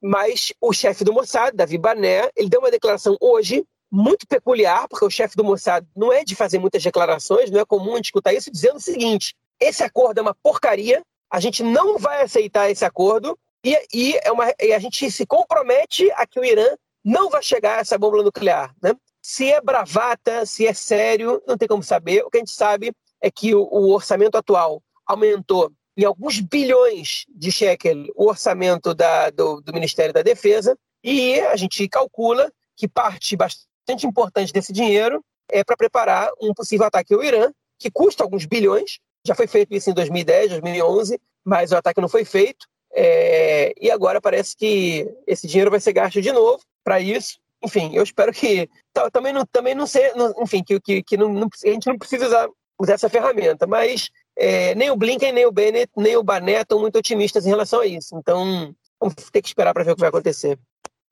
Mas 0.00 0.52
o 0.60 0.72
chefe 0.72 1.04
do 1.04 1.12
Mossad, 1.12 1.54
Davi 1.54 1.76
Barné, 1.76 2.30
ele 2.34 2.48
deu 2.48 2.60
uma 2.60 2.70
declaração 2.70 3.16
hoje 3.20 3.66
muito 3.96 4.26
peculiar, 4.26 4.86
porque 4.88 5.04
o 5.04 5.10
chefe 5.10 5.36
do 5.36 5.42
Mossad 5.42 5.86
não 5.96 6.12
é 6.12 6.22
de 6.22 6.36
fazer 6.36 6.58
muitas 6.58 6.82
declarações, 6.82 7.50
não 7.50 7.60
é 7.60 7.64
comum 7.64 7.94
a 7.94 7.96
gente 7.96 8.06
escutar 8.06 8.34
isso, 8.34 8.50
dizendo 8.50 8.76
o 8.76 8.80
seguinte: 8.80 9.34
esse 9.58 9.82
acordo 9.82 10.18
é 10.18 10.22
uma 10.22 10.34
porcaria, 10.34 11.02
a 11.30 11.40
gente 11.40 11.62
não 11.62 11.98
vai 11.98 12.22
aceitar 12.22 12.70
esse 12.70 12.84
acordo 12.84 13.38
e, 13.64 13.74
e, 13.92 14.20
é 14.22 14.30
uma, 14.30 14.52
e 14.60 14.72
a 14.72 14.78
gente 14.78 15.10
se 15.10 15.24
compromete 15.24 16.10
a 16.12 16.26
que 16.26 16.38
o 16.38 16.44
Irã 16.44 16.76
não 17.02 17.30
vai 17.30 17.42
chegar 17.42 17.78
a 17.78 17.80
essa 17.80 17.96
bomba 17.96 18.22
nuclear. 18.22 18.74
Né? 18.82 18.92
Se 19.22 19.50
é 19.50 19.60
bravata, 19.60 20.44
se 20.44 20.66
é 20.66 20.74
sério, 20.74 21.42
não 21.46 21.56
tem 21.56 21.66
como 21.66 21.82
saber. 21.82 22.22
O 22.22 22.30
que 22.30 22.36
a 22.36 22.40
gente 22.40 22.52
sabe 22.52 22.92
é 23.20 23.30
que 23.30 23.54
o, 23.54 23.62
o 23.62 23.92
orçamento 23.92 24.36
atual 24.36 24.82
aumentou 25.06 25.72
em 25.96 26.04
alguns 26.04 26.40
bilhões 26.40 27.24
de 27.28 27.50
shekel 27.50 28.04
o 28.14 28.28
orçamento 28.28 28.94
da, 28.94 29.30
do, 29.30 29.62
do, 29.62 29.72
Ministério 29.72 30.12
da 30.12 30.20
Defesa 30.20 30.76
e 31.02 31.40
a 31.40 31.56
gente 31.56 31.88
calcula 31.88 32.52
que 32.76 32.86
parte 32.86 33.34
bastante 33.34 33.75
importante 34.06 34.52
desse 34.52 34.72
dinheiro 34.72 35.22
é 35.50 35.62
para 35.62 35.76
preparar 35.76 36.30
um 36.40 36.52
possível 36.52 36.86
ataque 36.86 37.14
ao 37.14 37.22
Irã, 37.22 37.50
que 37.78 37.90
custa 37.90 38.24
alguns 38.24 38.46
bilhões. 38.46 38.98
Já 39.26 39.34
foi 39.34 39.46
feito 39.46 39.74
isso 39.74 39.90
em 39.90 39.94
2010, 39.94 40.50
2011, 40.50 41.20
mas 41.44 41.72
o 41.72 41.76
ataque 41.76 42.00
não 42.00 42.08
foi 42.08 42.24
feito. 42.24 42.66
É, 42.94 43.74
e 43.80 43.90
agora 43.90 44.20
parece 44.20 44.56
que 44.56 45.06
esse 45.26 45.46
dinheiro 45.46 45.70
vai 45.70 45.80
ser 45.80 45.92
gasto 45.92 46.20
de 46.20 46.32
novo 46.32 46.62
para 46.82 47.00
isso. 47.00 47.38
Enfim, 47.62 47.90
eu 47.94 48.02
espero 48.02 48.32
que 48.32 48.68
também 49.12 49.32
não, 49.32 49.44
também 49.46 49.74
não 49.74 49.86
ser, 49.86 50.12
enfim, 50.40 50.62
que, 50.62 50.80
que, 50.80 51.02
que 51.02 51.16
não, 51.16 51.32
não, 51.32 51.48
a 51.64 51.68
gente 51.68 51.86
não 51.86 51.98
precisa 51.98 52.26
usar, 52.26 52.48
usar 52.78 52.94
essa 52.94 53.08
ferramenta, 53.08 53.66
mas 53.66 54.08
é, 54.36 54.74
nem 54.74 54.90
o 54.90 54.96
Blinken, 54.96 55.32
nem 55.32 55.46
o 55.46 55.52
Bennett, 55.52 55.90
nem 55.96 56.16
o 56.16 56.22
Barnett 56.22 56.62
estão 56.62 56.80
muito 56.80 56.98
otimistas 56.98 57.46
em 57.46 57.50
relação 57.50 57.80
a 57.80 57.86
isso. 57.86 58.16
Então, 58.16 58.74
vamos 59.00 59.14
ter 59.30 59.42
que 59.42 59.48
esperar 59.48 59.72
para 59.74 59.84
ver 59.84 59.92
o 59.92 59.94
que 59.94 60.00
vai 60.00 60.08
acontecer. 60.08 60.58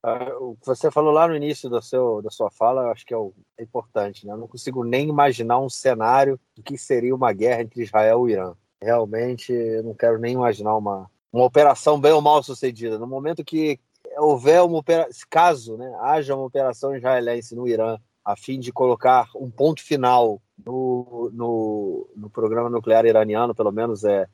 Ah, 0.07 0.37
o 0.38 0.55
que 0.57 0.67
você 0.67 0.90
falou 0.90 1.11
lá 1.11 1.27
no 1.27 1.35
início 1.35 1.71
do 1.71 1.81
seu, 1.81 2.21
da 2.21 2.29
sua 2.29 2.51
fala, 2.51 2.83
eu 2.83 2.90
acho 2.90 3.07
que 3.07 3.14
é, 3.14 3.17
o, 3.17 3.33
é 3.57 3.62
importante. 3.62 4.27
Né? 4.27 4.35
Eu 4.35 4.37
não 4.37 4.47
consigo 4.47 4.85
nem 4.85 5.09
imaginar 5.09 5.59
um 5.59 5.71
cenário 5.71 6.38
do 6.55 6.62
que 6.62 6.77
seria 6.77 7.14
uma 7.14 7.33
guerra 7.33 7.62
entre 7.62 7.83
Israel 7.83 8.29
e 8.29 8.33
Irã. 8.33 8.55
Realmente, 8.83 9.51
eu 9.51 9.83
não 9.83 9.95
quero 9.95 10.19
nem 10.19 10.35
imaginar 10.35 10.77
uma, 10.77 11.11
uma 11.33 11.47
operação 11.47 11.99
bem 11.99 12.12
ou 12.12 12.21
mal 12.21 12.43
sucedida. 12.43 12.99
No 12.99 13.07
momento 13.07 13.43
que 13.43 13.81
houver 14.19 14.61
uma 14.61 14.77
operação, 14.77 15.27
caso 15.31 15.79
né, 15.79 15.90
haja 16.03 16.37
uma 16.37 16.45
operação 16.45 16.95
israelense 16.95 17.57
no 17.57 17.67
Irã 17.67 17.97
a 18.23 18.37
fim 18.37 18.61
de 18.61 18.71
colocar 18.71 19.31
um 19.35 19.51
ponto 19.51 19.83
final 19.83 20.38
no, 20.67 21.31
no, 21.33 22.11
no 22.14 22.29
programa 22.29 22.69
nuclear 22.69 23.07
iraniano, 23.07 23.55
pelo 23.55 23.73
menos 23.73 24.05
é 24.05 24.29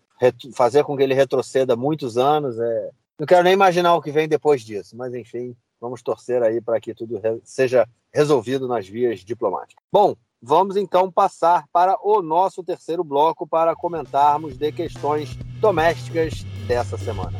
fazer 0.52 0.82
com 0.82 0.96
que 0.96 1.02
ele 1.04 1.14
retroceda 1.14 1.76
muitos 1.76 2.18
anos. 2.18 2.58
É, 2.58 2.90
não 3.20 3.26
quero 3.26 3.44
nem 3.44 3.52
imaginar 3.52 3.94
o 3.94 4.00
que 4.00 4.10
vem 4.10 4.26
depois 4.26 4.62
disso, 4.62 4.96
mas 4.96 5.12
enfim, 5.12 5.54
vamos 5.78 6.02
torcer 6.02 6.42
aí 6.42 6.58
para 6.58 6.80
que 6.80 6.94
tudo 6.94 7.18
re 7.18 7.38
seja 7.44 7.86
resolvido 8.10 8.66
nas 8.66 8.88
vias 8.88 9.20
diplomáticas. 9.20 9.84
Bom, 9.92 10.16
vamos 10.40 10.74
então 10.74 11.12
passar 11.12 11.66
para 11.70 11.98
o 12.02 12.22
nosso 12.22 12.64
terceiro 12.64 13.04
bloco 13.04 13.46
para 13.46 13.76
comentarmos 13.76 14.56
de 14.56 14.72
questões 14.72 15.36
domésticas 15.60 16.44
dessa 16.66 16.96
semana. 16.96 17.38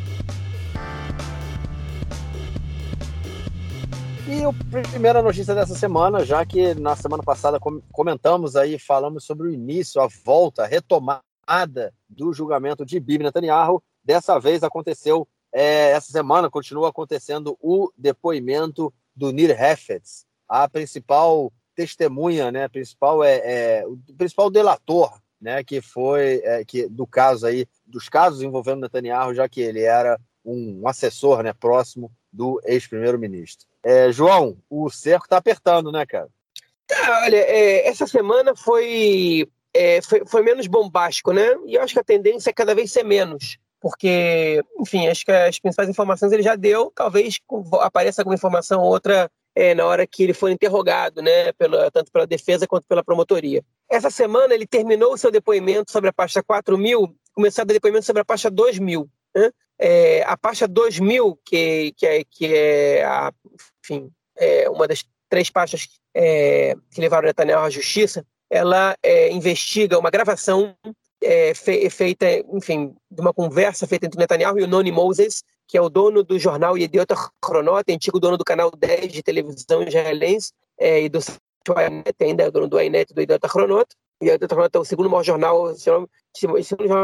E 4.29 4.45
a 4.45 4.83
primeira 4.91 5.23
notícia 5.23 5.55
dessa 5.55 5.75
semana, 5.75 6.27
já 6.27 6.45
que 6.45 6.75
na 6.75 6.95
semana 6.95 7.23
passada 7.23 7.59
comentamos 7.91 8.55
aí, 8.55 8.79
falamos 8.79 9.25
sobre 9.25 9.49
o 9.49 9.51
início, 9.51 9.99
a 9.99 10.09
volta, 10.27 10.65
a 10.65 10.67
retomada 10.67 11.95
do 12.07 12.35
julgamento 12.35 12.85
de 12.85 13.01
Bibi 13.01 13.25
Netanyahu, 13.25 13.83
dessa 14.05 14.39
vez 14.39 14.63
aconteceu, 14.63 15.27
é, 15.53 15.91
essa 15.91 16.11
semana 16.11 16.51
continua 16.51 16.89
acontecendo 16.89 17.57
o 17.61 17.91
depoimento 17.97 18.93
do 19.15 19.33
Nir 19.33 19.51
Hefetz, 19.51 20.25
a 20.49 20.69
principal 20.69 21.53
testemunha, 21.75 22.51
né, 22.51 22.69
principal 22.69 23.25
é, 23.25 23.41
é 23.45 23.87
o 23.87 23.97
principal 24.17 24.51
delator, 24.51 25.13
né, 25.41 25.65
que 25.65 25.81
foi 25.81 26.41
é, 26.45 26.65
que 26.65 26.89
do 26.89 27.07
caso 27.07 27.47
aí, 27.47 27.67
dos 27.87 28.09
casos 28.09 28.43
envolvendo 28.43 28.81
Netanyahu, 28.81 29.35
já 29.35 29.49
que 29.49 29.61
ele 29.61 29.83
era 29.83 30.21
um 30.45 30.87
assessor, 30.87 31.43
né, 31.43 31.53
próximo 31.53 32.11
do 32.33 32.61
ex-primeiro-ministro. 32.65 33.67
É, 33.83 34.13
João, 34.13 34.59
o 34.69 34.91
cerco 34.91 35.25
está 35.25 35.37
apertando, 35.37 35.91
né, 35.91 36.05
cara? 36.07 36.29
Tá, 36.87 37.23
olha, 37.25 37.37
é, 37.37 37.87
essa 37.87 38.07
semana 38.07 38.55
foi, 38.55 39.49
é, 39.73 40.03
foi, 40.03 40.25
foi, 40.27 40.43
menos 40.43 40.67
bombástico, 40.67 41.33
né? 41.33 41.57
E 41.67 41.75
eu 41.75 41.83
acho 41.83 41.95
que 41.95 42.01
a 42.01 42.05
tendência 42.05 42.51
é 42.51 42.53
cada 42.53 42.75
vez 42.75 42.93
ser 42.93 43.05
menos. 43.05 43.59
Porque, 43.81 44.63
enfim, 44.79 45.09
acho 45.09 45.25
que 45.25 45.33
as 45.33 45.59
principais 45.59 45.89
informações 45.89 46.33
ele 46.33 46.43
já 46.43 46.55
deu, 46.55 46.93
talvez 46.95 47.39
apareça 47.81 48.21
alguma 48.21 48.35
informação 48.35 48.83
ou 48.83 48.91
outra 48.91 49.31
é, 49.55 49.75
na 49.75 49.87
hora 49.87 50.07
que 50.07 50.23
ele 50.23 50.35
for 50.35 50.51
interrogado, 50.51 51.23
né, 51.23 51.53
pela, 51.53 51.91
tanto 51.91 52.13
pela 52.13 52.27
defesa 52.27 52.67
quanto 52.67 52.85
pela 52.87 53.03
promotoria. 53.03 53.65
Essa 53.89 54.11
semana 54.11 54.55
ele 54.55 54.67
terminou 54.67 55.15
o 55.15 55.19
seu 55.19 55.31
depoimento 55.31 55.91
sobre 55.91 56.11
a 56.11 56.13
pasta 56.13 56.43
4000, 56.43 57.15
começou 57.33 57.65
dar 57.65 57.73
depoimento 57.73 58.05
sobre 58.05 58.23
a 58.23 58.25
pasta 58.25 58.51
2000. 58.51 59.09
Né? 59.35 59.51
É, 59.79 60.23
a 60.25 60.37
pasta 60.37 60.69
2000, 60.69 61.39
que, 61.45 61.93
que, 61.97 62.07
é, 62.07 62.25
que 62.25 62.55
é, 62.55 63.05
a, 63.05 63.33
enfim, 63.83 64.11
é 64.37 64.69
uma 64.69 64.87
das 64.87 65.05
três 65.29 65.49
pastas 65.49 65.89
é, 66.15 66.75
que 66.93 67.01
levaram 67.01 67.27
Netanyahu 67.27 67.65
à 67.65 67.71
justiça, 67.71 68.25
ela 68.51 68.97
é, 69.03 69.31
investiga 69.33 69.99
uma 69.99 70.11
gravação 70.11 70.75
é, 71.23 71.55
fe, 71.55 71.89
feita, 71.91 72.27
enfim, 72.53 72.95
de 73.11 73.21
uma 73.21 73.33
conversa 73.33 73.87
feita 73.87 74.07
entre 74.07 74.19
Netanyahu 74.19 74.59
e 74.59 74.63
o 74.63 74.67
Noni 74.67 74.91
Moses, 74.91 75.45
que 75.67 75.77
é 75.77 75.81
o 75.81 75.89
dono 75.89 76.23
do 76.23 76.39
jornal 76.39 76.77
Yediot 76.77 77.15
Chronot, 77.45 77.85
antigo 77.93 78.19
dono 78.19 78.37
do 78.37 78.45
canal 78.45 78.71
10 78.71 79.13
de 79.13 79.23
televisão 79.23 79.83
israelense, 79.83 80.53
é, 80.79 81.03
e 81.03 81.09
do 81.09 81.21
Ainet, 81.77 82.15
ainda 82.21 82.45
é 82.45 82.51
dono 82.51 82.69
do 82.69 82.79
Ainet 82.79 83.13
do 83.13 83.21
Yediot 83.21 83.47
Chronot. 83.49 83.87
o 84.21 84.25
Yedioth 84.25 84.75
é 84.75 84.79
o 84.79 84.85
segundo 84.85 85.09
maior 85.09 85.23
jornal, 85.23 85.75
segundo 85.75 86.09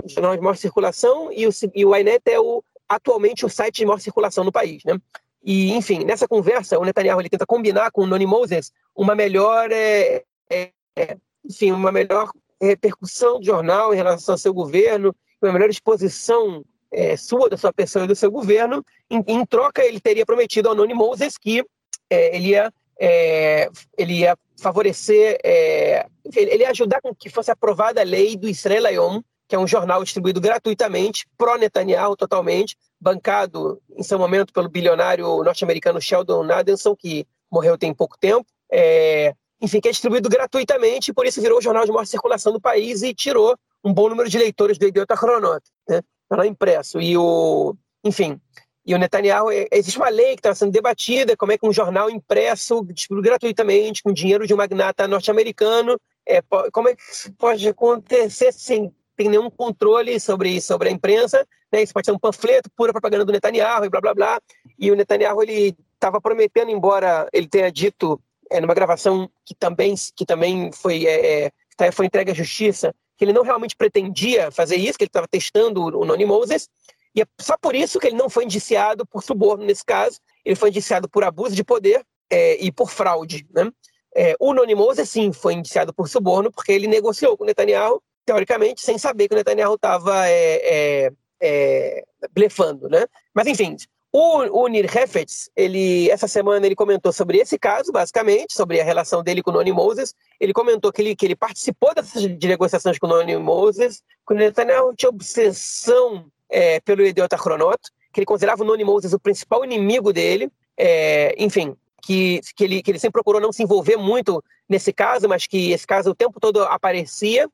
jornal 0.07 0.37
de 0.37 0.43
maior 0.43 0.57
circulação, 0.57 1.33
e 1.33 1.47
o, 1.47 1.51
e 1.75 1.85
o 1.85 1.97
Inet 1.97 2.23
é 2.27 2.39
o, 2.39 2.63
atualmente 2.89 3.45
o 3.45 3.49
site 3.49 3.77
de 3.77 3.87
maior 3.87 4.01
circulação 4.01 4.45
no 4.45 4.53
país, 4.53 4.83
né? 4.85 4.99
E, 5.43 5.73
enfim, 5.73 6.05
nessa 6.05 6.27
conversa, 6.27 6.77
o 6.77 6.85
Netanyahu 6.85 7.21
ele 7.21 7.29
tenta 7.29 7.47
combinar 7.47 7.93
com 7.93 8.03
o 8.03 8.07
Noni 8.07 8.27
Moses 8.27 8.73
uma 8.97 9.15
melhor, 9.15 9.71
é, 9.71 10.25
é, 10.51 10.73
é, 10.97 11.17
enfim, 11.45 11.71
uma 11.71 11.93
melhor 11.93 12.31
repercussão 12.61 13.39
do 13.39 13.47
jornal 13.47 13.93
em 13.93 13.97
relação 13.97 14.35
ao 14.35 14.39
seu 14.39 14.53
governo, 14.53 15.15
uma 15.43 15.53
melhor 15.53 15.69
exposição 15.69 16.65
é, 16.91 17.17
sua, 17.17 17.49
da 17.49 17.57
sua 17.57 17.73
pessoa 17.73 18.05
e 18.05 18.09
do 18.09 18.17
seu 18.17 18.31
governo. 18.31 18.85
Em, 19.11 19.23
em 19.27 19.45
troca, 19.45 19.85
ele 19.85 20.01
teria 20.01 20.25
prometido 20.25 20.69
ao 20.69 20.75
Noni 20.75 20.95
Moses 20.95 21.37
que 21.37 21.65
é, 22.09 22.37
ele, 22.37 22.49
ia, 22.49 22.73
é, 22.99 23.69
ele 23.99 24.21
ia 24.21 24.37
favorecer, 24.61 25.39
é, 25.45 26.07
ele 26.35 26.63
ia 26.63 26.71
ajudar 26.71 27.01
com 27.01 27.15
que 27.15 27.29
fosse 27.29 27.51
aprovada 27.51 28.01
a 28.01 28.05
lei 28.05 28.37
do 28.37 28.49
Israel 28.49 28.87
Ayom, 28.87 29.21
que 29.49 29.55
é 29.55 29.59
um 29.59 29.67
jornal 29.67 30.03
distribuído 30.03 30.41
gratuitamente, 30.41 31.27
pró-Netanyahu 31.37 32.17
totalmente, 32.17 32.77
bancado 33.01 33.81
em 33.97 34.03
seu 34.03 34.19
momento 34.19 34.53
pelo 34.53 34.69
bilionário 34.69 35.43
norte-americano 35.43 36.01
Sheldon 36.01 36.43
Nadelson, 36.43 36.97
que 36.97 37.27
morreu 37.51 37.79
tem 37.79 37.95
pouco 37.95 38.19
tempo. 38.19 38.47
É, 38.71 39.35
enfim, 39.61 39.81
que 39.81 39.89
é 39.89 39.91
distribuído 39.91 40.29
gratuitamente, 40.29 41.13
por 41.13 41.27
isso 41.27 41.41
virou 41.41 41.59
o 41.59 41.63
jornal 41.63 41.85
de 41.85 41.93
maior 41.93 42.07
circulação 42.07 42.53
do 42.53 42.61
país 42.61 43.03
e 43.03 43.15
tirou 43.15 43.57
um 43.83 43.93
bom 43.93 44.09
número 44.09 44.29
de 44.29 44.39
leitores 44.39 44.79
do 44.79 44.87
Idiota 44.87 45.17
Chronot, 45.17 45.63
né? 45.89 46.03
Lá 46.31 46.47
impresso. 46.47 47.01
E 47.01 47.17
o, 47.17 47.75
enfim, 48.05 48.41
e 48.85 48.95
o 48.95 48.99
Netanyahu, 48.99 49.51
é, 49.51 49.67
existe 49.73 49.99
uma 49.99 50.09
lei 50.09 50.35
que 50.35 50.41
está 50.41 50.55
sendo 50.55 50.71
debatida, 50.71 51.37
como 51.37 51.53
é 51.53 51.59
que 51.59 51.67
um 51.67 51.73
jornal 51.73 52.09
impresso, 52.09 52.85
distribuído 52.93 53.29
gratuitamente, 53.29 54.03
com 54.03 54.13
dinheiro 54.13 54.47
de 54.47 54.55
um 54.55 54.57
magnata 54.57 55.09
norte-americano, 55.09 55.99
é, 56.27 56.41
como 56.73 56.89
é 56.89 56.95
que 56.95 57.03
isso 57.03 57.33
pode 57.33 57.69
acontecer 57.69 58.53
sem 58.53 58.93
ter 59.17 59.29
nenhum 59.29 59.51
controle 59.51 60.21
sobre, 60.21 60.61
sobre 60.61 60.89
a 60.89 60.93
imprensa, 60.93 61.47
né? 61.73 61.83
Isso 61.83 61.93
pode 61.93 62.07
ser 62.07 62.13
um 62.13 62.19
panfleto, 62.19 62.71
pura 62.77 62.93
propaganda 62.93 63.25
do 63.25 63.33
Netanyahu 63.33 63.85
e 63.85 63.89
blá 63.89 64.01
blá 64.01 64.15
blá. 64.15 64.41
E 64.79 64.91
o 64.91 64.95
Netanyahu, 64.95 65.43
ele 65.43 65.77
estava 65.95 66.21
prometendo, 66.21 66.71
embora 66.71 67.29
ele 67.33 67.49
tenha 67.49 67.73
dito 67.73 68.21
é, 68.51 68.61
numa 68.61 68.75
gravação 68.75 69.31
que 69.45 69.55
também, 69.55 69.95
que 70.15 70.25
também 70.25 70.71
foi, 70.73 71.07
é, 71.07 71.45
é 71.45 71.51
tá, 71.77 71.91
foi 71.93 72.07
entregue 72.07 72.31
à 72.31 72.35
justiça, 72.35 72.95
que 73.17 73.25
ele 73.25 73.33
não 73.33 73.43
realmente 73.43 73.77
pretendia 73.77 74.51
fazer 74.51 74.77
isso, 74.77 74.99
que 74.99 75.05
ele 75.05 75.09
estava 75.09 75.29
testando 75.29 75.83
o 75.85 76.05
Noni 76.05 76.25
Moses, 76.25 76.69
e 77.15 77.23
é 77.23 77.27
só 77.41 77.57
por 77.57 77.75
isso 77.75 77.99
que 77.99 78.09
ele 78.09 78.17
não 78.17 78.29
foi 78.29 78.45
indiciado 78.45 79.07
por 79.07 79.23
suborno 79.23 79.65
nesse 79.65 79.85
caso, 79.85 80.21
ele 80.45 80.55
foi 80.55 80.69
indiciado 80.69 81.09
por 81.09 81.25
abuso 81.25 81.55
de 81.55 81.65
poder 81.65 82.05
é, 82.31 82.63
e 82.63 82.71
por 82.71 82.91
fraude. 82.91 83.47
Né? 83.55 83.71
É, 84.15 84.37
o 84.39 84.53
Noni 84.53 84.75
Moses, 84.75 85.09
sim, 85.09 85.33
foi 85.33 85.55
indiciado 85.55 85.95
por 85.95 86.09
suborno, 86.09 86.53
porque 86.53 86.73
ele 86.73 86.87
negociou 86.87 87.37
com 87.37 87.45
o 87.45 87.47
Netanyahu, 87.47 88.03
teoricamente, 88.25 88.83
sem 88.83 88.99
saber 88.99 89.29
que 89.29 89.35
o 89.35 89.37
Netanyahu 89.37 89.75
estava 89.75 90.29
é, 90.29 91.07
é, 91.07 91.13
é, 91.41 92.05
blefando. 92.33 92.89
Né? 92.89 93.07
Mas, 93.35 93.47
enfim, 93.47 93.77
o, 94.19 94.63
o 94.63 94.67
Nir 94.69 94.87
Hefetz, 94.87 95.51
ele, 95.55 96.09
essa 96.11 96.27
semana 96.27 96.65
ele 96.65 96.75
comentou 96.75 97.13
sobre 97.13 97.37
esse 97.37 97.59
caso, 97.59 97.93
basicamente, 97.93 98.55
sobre 98.55 98.81
a 98.81 98.85
relação 98.85 99.23
dele 99.23 99.43
com 99.43 99.51
o 99.51 99.53
Noni 99.55 99.73
Moses. 99.73 100.15
Ele 100.41 100.55
comentou 100.55 100.91
que 100.91 101.03
ele, 101.03 101.15
que 101.15 101.27
ele 101.27 101.37
participou 101.37 101.95
dessas 101.95 102.23
de 102.23 102.49
negociações 102.49 102.99
com 102.99 103.07
o 103.07 103.11
Noni 103.11 103.37
Moses, 103.37 104.03
que 104.27 104.33
o 104.33 104.37
Netanyahu 104.37 104.95
tinha 104.97 105.11
obsessão 105.11 106.25
é, 106.49 106.81
pelo 106.81 107.05
Idiota 107.05 107.37
Chronot, 107.37 107.79
que 108.11 108.21
ele 108.21 108.27
considerava 108.27 108.63
o 108.63 108.67
Noni 108.67 108.85
Moses 108.85 109.13
o 109.13 109.21
principal 109.21 109.63
inimigo 109.63 110.15
dele. 110.15 110.51
É, 110.79 111.35
enfim, 111.37 111.77
que, 112.03 112.41
que, 112.57 112.65
ele, 112.65 112.83
que 112.83 112.91
ele 112.91 112.99
sempre 112.99 113.21
procurou 113.21 113.41
não 113.41 113.53
se 113.53 113.63
envolver 113.63 113.97
muito 113.97 114.43
nesse 114.67 114.95
caso, 114.95 115.29
mas 115.29 115.47
que 115.47 115.73
esse 115.73 115.87
caso 115.87 116.11
o 116.11 116.15
tempo 116.15 116.41
todo 116.41 116.63
aparecia, 116.63 117.51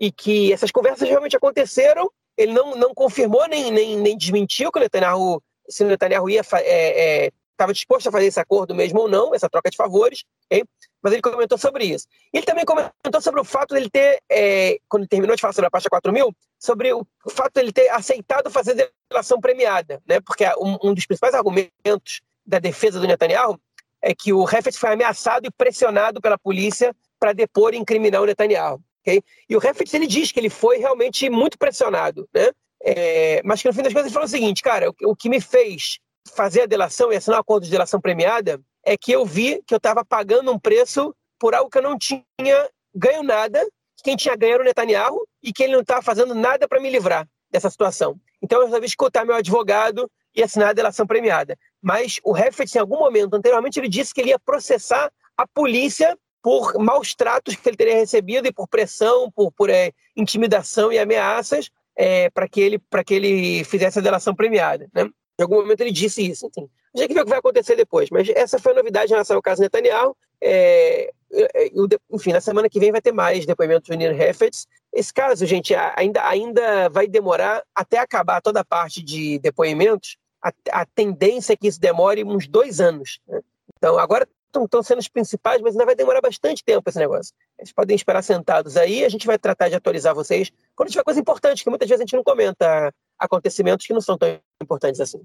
e 0.00 0.10
que 0.10 0.52
essas 0.52 0.72
conversas 0.72 1.08
realmente 1.08 1.36
aconteceram. 1.36 2.10
Ele 2.36 2.52
não, 2.52 2.74
não 2.74 2.92
confirmou 2.92 3.46
nem, 3.46 3.70
nem, 3.70 3.96
nem 3.96 4.18
desmentiu 4.18 4.72
que 4.72 4.78
o 4.78 4.82
Netanyahu 4.82 5.40
se 5.68 5.84
o 5.84 5.86
Netanyahu 5.86 6.28
estava 6.28 6.62
é, 6.62 7.26
é, 7.26 7.72
disposto 7.72 8.08
a 8.08 8.12
fazer 8.12 8.26
esse 8.26 8.40
acordo 8.40 8.74
mesmo 8.74 9.00
ou 9.00 9.08
não, 9.08 9.34
essa 9.34 9.48
troca 9.48 9.70
de 9.70 9.76
favores, 9.76 10.24
okay? 10.46 10.64
mas 11.02 11.12
ele 11.12 11.22
comentou 11.22 11.58
sobre 11.58 11.84
isso. 11.84 12.06
Ele 12.32 12.44
também 12.44 12.64
comentou 12.64 13.20
sobre 13.20 13.40
o 13.40 13.44
fato 13.44 13.74
dele 13.74 13.90
ter, 13.90 14.20
é, 14.30 14.78
quando 14.88 15.06
terminou 15.06 15.36
de 15.36 15.40
falar 15.40 15.52
sobre 15.52 15.68
a 15.68 15.70
Pasta 15.70 15.88
4000, 15.88 16.34
sobre 16.58 16.92
o, 16.92 17.06
fato 17.30 17.54
dele 17.54 17.72
ter 17.72 17.88
aceitado 17.90 18.50
fazer 18.50 18.90
delação 19.10 19.40
premiada, 19.40 20.02
né? 20.06 20.20
porque 20.20 20.44
um, 20.58 20.78
um, 20.82 20.94
dos 20.94 21.06
principais 21.06 21.34
argumentos 21.34 22.20
da 22.46 22.58
defesa 22.58 23.00
do 23.00 23.06
Netanyahu 23.06 23.58
é 24.02 24.14
que 24.14 24.32
o 24.32 24.44
Refet 24.44 24.78
foi 24.78 24.92
ameaçado 24.92 25.46
e 25.46 25.50
pressionado 25.50 26.20
pela 26.20 26.38
polícia 26.38 26.94
para 27.18 27.32
depor 27.32 27.74
e 27.74 27.78
incriminar 27.78 28.22
o 28.22 28.26
Netanyahu. 28.26 28.80
Okay? 29.00 29.22
E 29.48 29.56
o 29.56 29.58
Refet 29.58 29.94
ele 29.94 30.06
diz 30.06 30.32
que 30.32 30.40
ele 30.40 30.50
foi 30.50 30.78
realmente 30.78 31.28
muito 31.30 31.58
pressionado, 31.58 32.28
né? 32.34 32.50
É, 32.84 33.40
mas 33.44 33.62
que 33.62 33.68
no 33.68 33.74
fim 33.74 33.82
das 33.82 33.92
contas 33.92 34.06
ele 34.06 34.12
falou 34.12 34.26
o 34.26 34.30
seguinte, 34.30 34.62
cara, 34.62 34.90
o, 34.90 34.94
o 35.10 35.16
que 35.16 35.30
me 35.30 35.40
fez 35.40 35.98
fazer 36.34 36.62
a 36.62 36.66
delação 36.66 37.10
e 37.10 37.16
assinar 37.16 37.38
o 37.38 37.40
acordo 37.40 37.64
de 37.64 37.70
delação 37.70 38.00
premiada 38.00 38.60
é 38.84 38.96
que 38.96 39.12
eu 39.12 39.24
vi 39.24 39.62
que 39.66 39.72
eu 39.72 39.78
estava 39.78 40.04
pagando 40.04 40.52
um 40.52 40.58
preço 40.58 41.14
por 41.38 41.54
algo 41.54 41.70
que 41.70 41.78
eu 41.78 41.82
não 41.82 41.98
tinha 41.98 42.68
ganho 42.94 43.22
nada, 43.22 43.66
quem 44.02 44.16
tinha 44.16 44.36
ganho 44.36 44.54
era 44.54 44.62
o 44.62 44.66
Netanyahu 44.66 45.26
e 45.42 45.52
que 45.52 45.62
ele 45.62 45.72
não 45.72 45.80
estava 45.80 46.02
fazendo 46.02 46.34
nada 46.34 46.68
para 46.68 46.80
me 46.80 46.90
livrar 46.90 47.26
dessa 47.50 47.70
situação. 47.70 48.20
Então 48.42 48.60
eu 48.60 48.66
resolvi 48.66 48.86
escutar 48.86 49.24
meu 49.24 49.34
advogado 49.34 50.10
e 50.34 50.42
assinar 50.42 50.70
a 50.70 50.72
delação 50.74 51.06
premiada. 51.06 51.56
Mas 51.80 52.20
o 52.22 52.36
Heffert, 52.36 52.68
em 52.74 52.78
algum 52.78 52.98
momento 52.98 53.34
anteriormente, 53.34 53.78
ele 53.78 53.88
disse 53.88 54.12
que 54.12 54.20
ele 54.20 54.30
ia 54.30 54.38
processar 54.38 55.10
a 55.36 55.46
polícia 55.46 56.18
por 56.42 56.74
maus 56.78 57.14
tratos 57.14 57.56
que 57.56 57.66
ele 57.66 57.76
teria 57.76 57.94
recebido 57.94 58.46
e 58.46 58.52
por 58.52 58.68
pressão, 58.68 59.30
por, 59.30 59.50
por 59.52 59.70
é, 59.70 59.92
intimidação 60.14 60.92
e 60.92 60.98
ameaças, 60.98 61.70
é, 61.96 62.30
para 62.30 62.48
que 62.48 62.60
ele 62.60 62.82
que 63.04 63.14
ele 63.14 63.64
fizesse 63.64 63.98
a 63.98 64.02
delação 64.02 64.34
premiada, 64.34 64.88
né? 64.94 65.08
Em 65.38 65.42
algum 65.42 65.56
momento 65.56 65.80
ele 65.80 65.90
disse 65.90 66.24
isso. 66.24 66.46
Enfim, 66.46 66.68
a 66.94 67.00
gente 67.00 67.12
ver 67.12 67.20
o 67.20 67.24
que 67.24 67.30
vai 67.30 67.38
acontecer 67.38 67.74
depois. 67.74 68.08
Mas 68.10 68.28
essa 68.30 68.58
foi 68.58 68.72
a 68.72 68.76
novidade 68.76 69.10
em 69.10 69.14
relação 69.14 69.36
ao 69.36 69.42
caso 69.42 69.60
Netanyahu. 69.60 70.16
É, 70.40 71.10
é 71.32 71.70
enfim, 72.10 72.32
na 72.32 72.40
semana 72.40 72.68
que 72.68 72.78
vem 72.78 72.92
vai 72.92 73.02
ter 73.02 73.12
mais 73.12 73.44
depoimentos 73.44 73.88
do 73.88 73.96
Nir 73.96 74.20
Hefetz. 74.20 74.66
Esse 74.92 75.12
caso, 75.12 75.44
gente, 75.44 75.74
ainda, 75.96 76.24
ainda 76.26 76.88
vai 76.88 77.08
demorar 77.08 77.64
até 77.74 77.98
acabar 77.98 78.40
toda 78.40 78.60
a 78.60 78.64
parte 78.64 79.02
de 79.02 79.40
depoimentos. 79.40 80.16
A, 80.40 80.52
a 80.70 80.86
tendência 80.86 81.54
é 81.54 81.56
que 81.56 81.66
isso 81.66 81.80
demore 81.80 82.22
uns 82.22 82.46
dois 82.46 82.80
anos. 82.80 83.18
Né? 83.26 83.40
Então, 83.76 83.98
agora 83.98 84.28
estão 84.62 84.82
sendo 84.82 85.00
os 85.00 85.08
principais, 85.08 85.60
mas 85.60 85.74
ainda 85.74 85.84
vai 85.84 85.96
demorar 85.96 86.20
bastante 86.20 86.62
tempo 86.62 86.88
esse 86.88 86.98
negócio. 86.98 87.34
Vocês 87.56 87.72
podem 87.72 87.96
esperar 87.96 88.22
sentados 88.22 88.76
aí, 88.76 89.04
a 89.04 89.08
gente 89.08 89.26
vai 89.26 89.36
tratar 89.36 89.68
de 89.68 89.74
atualizar 89.74 90.14
vocês 90.14 90.52
quando 90.76 90.90
tiver 90.90 91.02
coisa 91.02 91.18
importante, 91.18 91.64
que 91.64 91.70
muitas 91.70 91.88
vezes 91.88 92.00
a 92.00 92.04
gente 92.04 92.14
não 92.14 92.22
comenta 92.22 92.94
acontecimentos 93.18 93.86
que 93.86 93.92
não 93.92 94.00
são 94.00 94.16
tão 94.16 94.38
importantes 94.62 95.00
assim. 95.00 95.20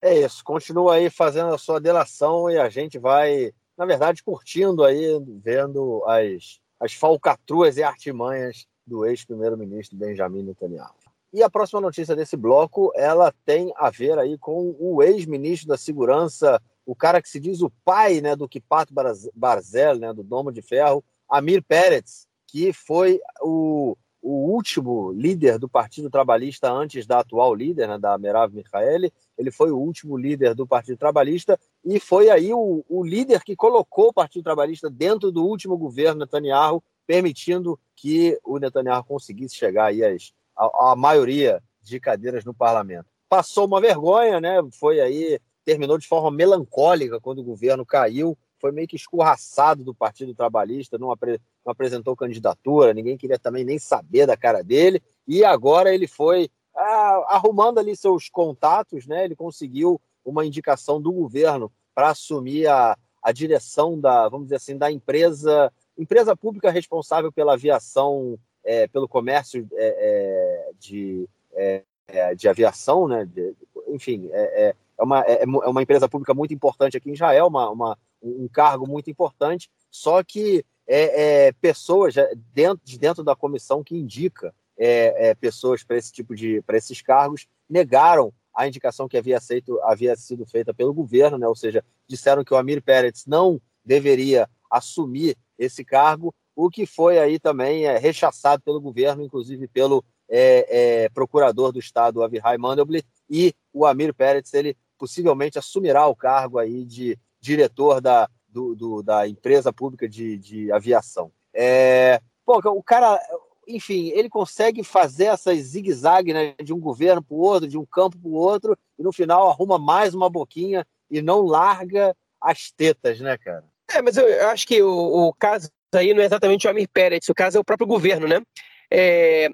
É 0.00 0.16
isso, 0.16 0.44
continua 0.44 0.94
aí 0.94 1.10
fazendo 1.10 1.52
a 1.52 1.58
sua 1.58 1.80
delação 1.80 2.48
e 2.48 2.56
a 2.56 2.68
gente 2.68 2.98
vai, 2.98 3.52
na 3.76 3.84
verdade, 3.84 4.22
curtindo 4.22 4.84
aí, 4.84 5.20
vendo 5.42 6.04
as, 6.06 6.60
as 6.78 6.92
falcatruas 6.92 7.76
e 7.76 7.82
artimanhas 7.82 8.66
do 8.86 9.04
ex-primeiro-ministro 9.04 9.98
Benjamin 9.98 10.44
Netanyahu. 10.44 10.94
E 11.32 11.42
a 11.42 11.50
próxima 11.50 11.80
notícia 11.80 12.16
desse 12.16 12.36
bloco, 12.36 12.90
ela 12.94 13.34
tem 13.44 13.70
a 13.76 13.90
ver 13.90 14.18
aí 14.18 14.38
com 14.38 14.74
o 14.78 15.02
ex-ministro 15.02 15.68
da 15.68 15.76
Segurança 15.76 16.60
o 16.88 16.96
cara 16.96 17.20
que 17.20 17.28
se 17.28 17.38
diz 17.38 17.60
o 17.60 17.70
pai 17.84 18.22
né, 18.22 18.34
do 18.34 18.48
Kipat 18.48 18.90
Barzel, 19.34 19.98
né, 19.98 20.10
do 20.10 20.22
Domo 20.22 20.50
de 20.50 20.62
Ferro, 20.62 21.04
Amir 21.28 21.62
Peretz, 21.62 22.26
que 22.46 22.72
foi 22.72 23.20
o, 23.42 23.94
o 24.22 24.50
último 24.50 25.12
líder 25.12 25.58
do 25.58 25.68
Partido 25.68 26.08
Trabalhista 26.08 26.72
antes 26.72 27.06
da 27.06 27.18
atual 27.18 27.54
líder, 27.54 27.88
né, 27.88 27.98
da 27.98 28.16
Merav 28.16 28.54
Michaeli. 28.54 29.12
Ele 29.36 29.50
foi 29.50 29.70
o 29.70 29.76
último 29.76 30.16
líder 30.16 30.54
do 30.54 30.66
Partido 30.66 30.96
Trabalhista 30.96 31.60
e 31.84 32.00
foi 32.00 32.30
aí 32.30 32.54
o, 32.54 32.82
o 32.88 33.04
líder 33.04 33.44
que 33.44 33.54
colocou 33.54 34.08
o 34.08 34.12
Partido 34.14 34.44
Trabalhista 34.44 34.88
dentro 34.88 35.30
do 35.30 35.44
último 35.44 35.76
governo 35.76 36.20
Netanyahu, 36.20 36.82
permitindo 37.06 37.78
que 37.94 38.40
o 38.42 38.58
Netanyahu 38.58 39.04
conseguisse 39.04 39.56
chegar 39.56 39.88
aí 39.88 40.02
às, 40.02 40.32
a 40.56 40.96
maioria 40.96 41.62
de 41.82 42.00
cadeiras 42.00 42.46
no 42.46 42.54
parlamento. 42.54 43.10
Passou 43.28 43.66
uma 43.66 43.78
vergonha, 43.78 44.40
né? 44.40 44.56
Foi 44.72 45.00
aí 45.00 45.38
terminou 45.68 45.98
de 45.98 46.08
forma 46.08 46.30
melancólica 46.30 47.20
quando 47.20 47.40
o 47.40 47.44
governo 47.44 47.84
caiu, 47.84 48.38
foi 48.58 48.72
meio 48.72 48.88
que 48.88 48.96
escorraçado 48.96 49.84
do 49.84 49.94
Partido 49.94 50.34
Trabalhista, 50.34 50.96
não, 50.96 51.12
apre 51.12 51.38
não 51.62 51.70
apresentou 51.70 52.16
candidatura, 52.16 52.94
ninguém 52.94 53.18
queria 53.18 53.38
também 53.38 53.64
nem 53.64 53.78
saber 53.78 54.24
da 54.26 54.34
cara 54.34 54.62
dele, 54.62 55.02
e 55.26 55.44
agora 55.44 55.94
ele 55.94 56.06
foi 56.06 56.48
ah, 56.74 57.26
arrumando 57.28 57.76
ali 57.76 57.94
seus 57.94 58.30
contatos, 58.30 59.06
né? 59.06 59.26
Ele 59.26 59.36
conseguiu 59.36 60.00
uma 60.24 60.46
indicação 60.46 61.02
do 61.02 61.12
governo 61.12 61.70
para 61.94 62.08
assumir 62.08 62.66
a, 62.66 62.96
a 63.22 63.30
direção 63.30 64.00
da, 64.00 64.26
vamos 64.26 64.46
dizer 64.46 64.56
assim, 64.56 64.78
da 64.78 64.90
empresa, 64.90 65.70
empresa 65.98 66.34
pública 66.34 66.70
responsável 66.70 67.30
pela 67.30 67.52
aviação, 67.52 68.38
é, 68.64 68.88
pelo 68.88 69.06
comércio 69.06 69.68
é, 69.74 69.86
é, 69.86 70.70
de, 70.78 71.28
é, 71.52 71.82
é, 72.06 72.34
de 72.34 72.48
aviação, 72.48 73.06
né? 73.06 73.26
De, 73.26 73.54
enfim, 73.88 74.30
é, 74.32 74.74
é 74.98 75.02
uma, 75.02 75.20
é, 75.22 75.42
é, 75.42 75.46
uma 75.46 75.82
empresa 75.82 76.08
pública 76.08 76.34
muito 76.34 76.52
importante 76.52 76.96
aqui 76.96 77.10
em 77.10 77.14
Israel, 77.14 77.46
uma, 77.46 77.70
uma, 77.70 77.98
um 78.22 78.48
cargo 78.48 78.86
muito 78.86 79.10
importante, 79.10 79.70
só 79.90 80.22
que 80.22 80.64
é, 80.86 81.46
é, 81.46 81.52
pessoas 81.52 82.14
dentro, 82.52 82.80
de 82.84 82.98
dentro 82.98 83.22
da 83.22 83.36
comissão 83.36 83.84
que 83.84 83.96
indica 83.96 84.54
é, 84.76 85.28
é, 85.28 85.34
pessoas 85.34 85.82
para 85.84 85.96
esse 85.96 86.12
tipo 86.12 86.34
de 86.34 86.62
para 86.62 86.78
esses 86.78 87.02
cargos 87.02 87.46
negaram 87.68 88.32
a 88.54 88.66
indicação 88.66 89.06
que 89.06 89.16
havia, 89.16 89.36
aceito, 89.36 89.78
havia 89.82 90.16
sido 90.16 90.44
feita 90.44 90.74
pelo 90.74 90.92
governo, 90.92 91.38
né? 91.38 91.46
ou 91.46 91.54
seja, 91.54 91.84
disseram 92.08 92.42
que 92.42 92.52
o 92.52 92.56
Amir 92.56 92.82
Pérez 92.82 93.24
não 93.24 93.60
deveria 93.84 94.48
assumir 94.68 95.36
esse 95.56 95.84
cargo, 95.84 96.34
o 96.56 96.68
que 96.68 96.84
foi 96.84 97.20
aí 97.20 97.38
também 97.38 97.86
é, 97.86 97.98
rechaçado 97.98 98.60
pelo 98.64 98.80
governo, 98.80 99.22
inclusive 99.22 99.68
pelo 99.68 100.04
é, 100.28 101.04
é, 101.04 101.08
procurador 101.10 101.70
do 101.70 101.78
Estado, 101.78 102.20
Avihai 102.20 102.58
Mandelblit, 102.58 103.06
e 103.30 103.54
o 103.72 103.86
Amir 103.86 104.12
Pérez, 104.12 104.52
ele 104.52 104.76
possivelmente 104.98 105.58
assumirá 105.58 106.06
o 106.06 106.16
cargo 106.16 106.58
aí 106.58 106.84
de 106.84 107.18
diretor 107.40 108.00
da, 108.00 108.28
do, 108.48 108.74
do, 108.74 109.02
da 109.02 109.28
empresa 109.28 109.72
pública 109.72 110.08
de, 110.08 110.36
de 110.36 110.72
aviação. 110.72 111.30
É, 111.54 112.20
pô, 112.44 112.58
o 112.58 112.82
cara, 112.82 113.20
enfim, 113.66 114.08
ele 114.14 114.28
consegue 114.28 114.82
fazer 114.82 115.26
essas 115.26 115.58
zigue-zague 115.58 116.32
né, 116.32 116.54
de 116.62 116.72
um 116.72 116.80
governo 116.80 117.22
para 117.22 117.34
o 117.34 117.40
outro, 117.40 117.68
de 117.68 117.78
um 117.78 117.86
campo 117.86 118.18
para 118.18 118.28
o 118.28 118.34
outro, 118.34 118.76
e 118.98 119.02
no 119.02 119.12
final 119.12 119.48
arruma 119.48 119.78
mais 119.78 120.14
uma 120.14 120.28
boquinha 120.28 120.86
e 121.10 121.22
não 121.22 121.42
larga 121.42 122.16
as 122.40 122.70
tetas, 122.70 123.20
né, 123.20 123.36
cara? 123.38 123.64
É, 123.92 124.02
mas 124.02 124.16
eu, 124.16 124.28
eu 124.28 124.48
acho 124.48 124.66
que 124.66 124.82
o, 124.82 125.28
o, 125.28 125.32
caso 125.32 125.70
aí 125.94 126.12
não 126.12 126.22
é 126.22 126.26
exatamente 126.26 126.66
o 126.66 126.70
Amir 126.70 126.88
Pérez, 126.88 127.28
o 127.28 127.34
caso 127.34 127.56
é 127.56 127.60
o 127.60 127.64
próprio 127.64 127.86
governo, 127.86 128.26
né? 128.26 128.42
É, 128.90 129.50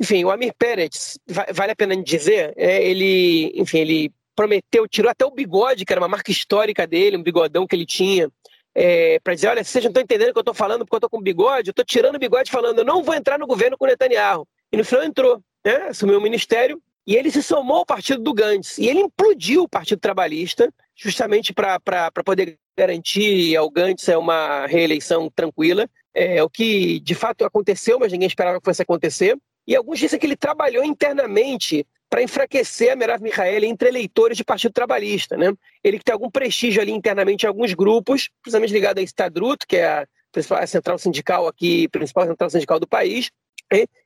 enfim, 0.00 0.24
o 0.24 0.30
Amir 0.30 0.52
Pérez, 0.56 1.18
vale 1.52 1.72
a 1.72 1.76
pena 1.76 1.96
dizer, 2.02 2.52
é, 2.56 2.82
ele, 2.82 3.52
enfim, 3.54 3.78
ele 3.78 4.12
prometeu, 4.38 4.86
tirou 4.86 5.10
até 5.10 5.26
o 5.26 5.32
bigode, 5.32 5.84
que 5.84 5.92
era 5.92 6.00
uma 6.00 6.06
marca 6.06 6.30
histórica 6.30 6.86
dele, 6.86 7.16
um 7.16 7.22
bigodão 7.24 7.66
que 7.66 7.74
ele 7.74 7.84
tinha, 7.84 8.30
é, 8.72 9.18
para 9.18 9.34
dizer, 9.34 9.48
olha, 9.48 9.64
vocês 9.64 9.82
não 9.82 9.90
estão 9.90 10.00
entendendo 10.00 10.28
o 10.28 10.32
que 10.32 10.38
eu 10.38 10.42
estou 10.42 10.54
falando 10.54 10.84
porque 10.84 10.94
eu 10.94 10.98
estou 10.98 11.10
com 11.10 11.20
bigode, 11.20 11.70
eu 11.70 11.72
estou 11.72 11.84
tirando 11.84 12.14
o 12.14 12.20
bigode 12.20 12.48
falando, 12.48 12.78
eu 12.78 12.84
não 12.84 13.02
vou 13.02 13.16
entrar 13.16 13.36
no 13.36 13.48
governo 13.48 13.76
com 13.76 13.84
Netanyahu. 13.84 14.46
E 14.72 14.76
no 14.76 14.84
final 14.84 15.04
entrou, 15.04 15.42
né? 15.66 15.88
assumiu 15.88 16.18
o 16.18 16.22
ministério, 16.22 16.80
e 17.04 17.16
ele 17.16 17.32
se 17.32 17.42
somou 17.42 17.78
ao 17.78 17.86
partido 17.86 18.22
do 18.22 18.32
Gantz. 18.32 18.78
E 18.78 18.86
ele 18.86 19.00
implodiu 19.00 19.64
o 19.64 19.68
Partido 19.68 19.98
Trabalhista, 19.98 20.72
justamente 20.94 21.52
para 21.52 22.12
poder 22.24 22.56
garantir 22.78 23.56
ao 23.56 23.68
Gantz 23.68 24.06
uma 24.08 24.66
reeleição 24.66 25.28
tranquila. 25.34 25.88
É, 26.14 26.40
o 26.44 26.48
que 26.48 27.00
de 27.00 27.14
fato 27.16 27.44
aconteceu, 27.44 27.98
mas 27.98 28.12
ninguém 28.12 28.28
esperava 28.28 28.60
que 28.60 28.64
fosse 28.64 28.82
acontecer. 28.82 29.36
E 29.66 29.74
alguns 29.74 29.98
dizem 29.98 30.16
que 30.20 30.26
ele 30.26 30.36
trabalhou 30.36 30.84
internamente 30.84 31.84
para 32.08 32.22
enfraquecer 32.22 32.92
a 32.92 32.96
Merav 32.96 33.22
Michaeli 33.22 33.66
entre 33.66 33.88
eleitores 33.88 34.36
de 34.36 34.44
Partido 34.44 34.72
Trabalhista. 34.72 35.36
Né? 35.36 35.52
Ele 35.84 35.98
que 35.98 36.04
tem 36.04 36.12
algum 36.12 36.30
prestígio 36.30 36.80
ali 36.80 36.92
internamente 36.92 37.44
em 37.44 37.48
alguns 37.48 37.74
grupos, 37.74 38.28
principalmente 38.42 38.72
ligado 38.72 38.98
a 38.98 39.02
Estadruto, 39.02 39.66
que 39.66 39.76
é 39.76 39.86
a 39.86 40.06
principal 40.32 40.58
a 40.58 40.66
central 40.66 40.98
sindical 40.98 41.46
aqui, 41.46 41.88
principal 41.88 42.26
central 42.26 42.50
sindical 42.50 42.80
do 42.80 42.86
país. 42.86 43.30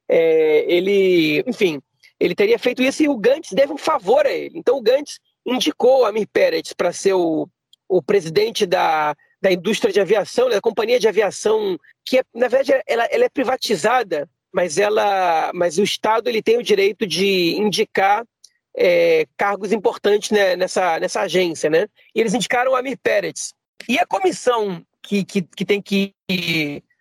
É, 0.09 0.65
ele, 0.67 1.45
enfim, 1.47 1.81
ele 2.19 2.35
teria 2.35 2.59
feito 2.59 2.83
isso 2.83 3.03
e 3.03 3.09
o 3.09 3.17
Gantz 3.17 3.53
deve 3.53 3.73
um 3.73 3.79
favor 3.79 4.27
a 4.27 4.33
ele. 4.33 4.59
Então 4.59 4.77
o 4.77 4.83
Gantz 4.83 5.19
indicou 5.47 6.05
a 6.05 6.09
Amir 6.09 6.29
Pérez 6.33 6.73
para 6.73 6.93
ser 6.93 7.15
o, 7.15 7.49
o 7.89 8.03
presidente 8.03 8.67
da, 8.67 9.15
da 9.41 9.53
indústria 9.53 9.93
de 9.93 10.01
aviação, 10.01 10.49
da 10.49 10.61
companhia 10.61 10.99
de 10.99 11.09
aviação, 11.09 11.79
que 12.05 12.19
é, 12.19 12.25
na 12.35 12.49
verdade 12.49 12.83
ela, 12.87 13.05
ela 13.07 13.25
é 13.25 13.29
privatizada 13.29 14.29
mas 14.53 14.79
ela, 14.79 15.51
mas 15.55 15.79
o 15.79 15.83
Estado 15.83 16.29
ele 16.29 16.43
tem 16.43 16.59
o 16.59 16.63
direito 16.63 17.07
de 17.07 17.57
indicar 17.57 18.25
é, 18.77 19.27
cargos 19.37 19.73
importantes 19.73 20.31
né, 20.31 20.57
nessa, 20.57 20.99
nessa 21.01 21.23
agência, 21.23 21.69
né? 21.71 21.87
E 22.15 22.21
eles 22.21 22.35
indicaram 22.35 22.73
o 22.73 22.77
Amir 22.77 22.99
Pérez. 23.03 23.53
E 23.89 23.99
a 23.99 24.07
comissão 24.07 24.85
que, 25.03 25.25
que, 25.25 25.43
que 25.43 25.65
tem 25.65 25.81
que 25.81 26.15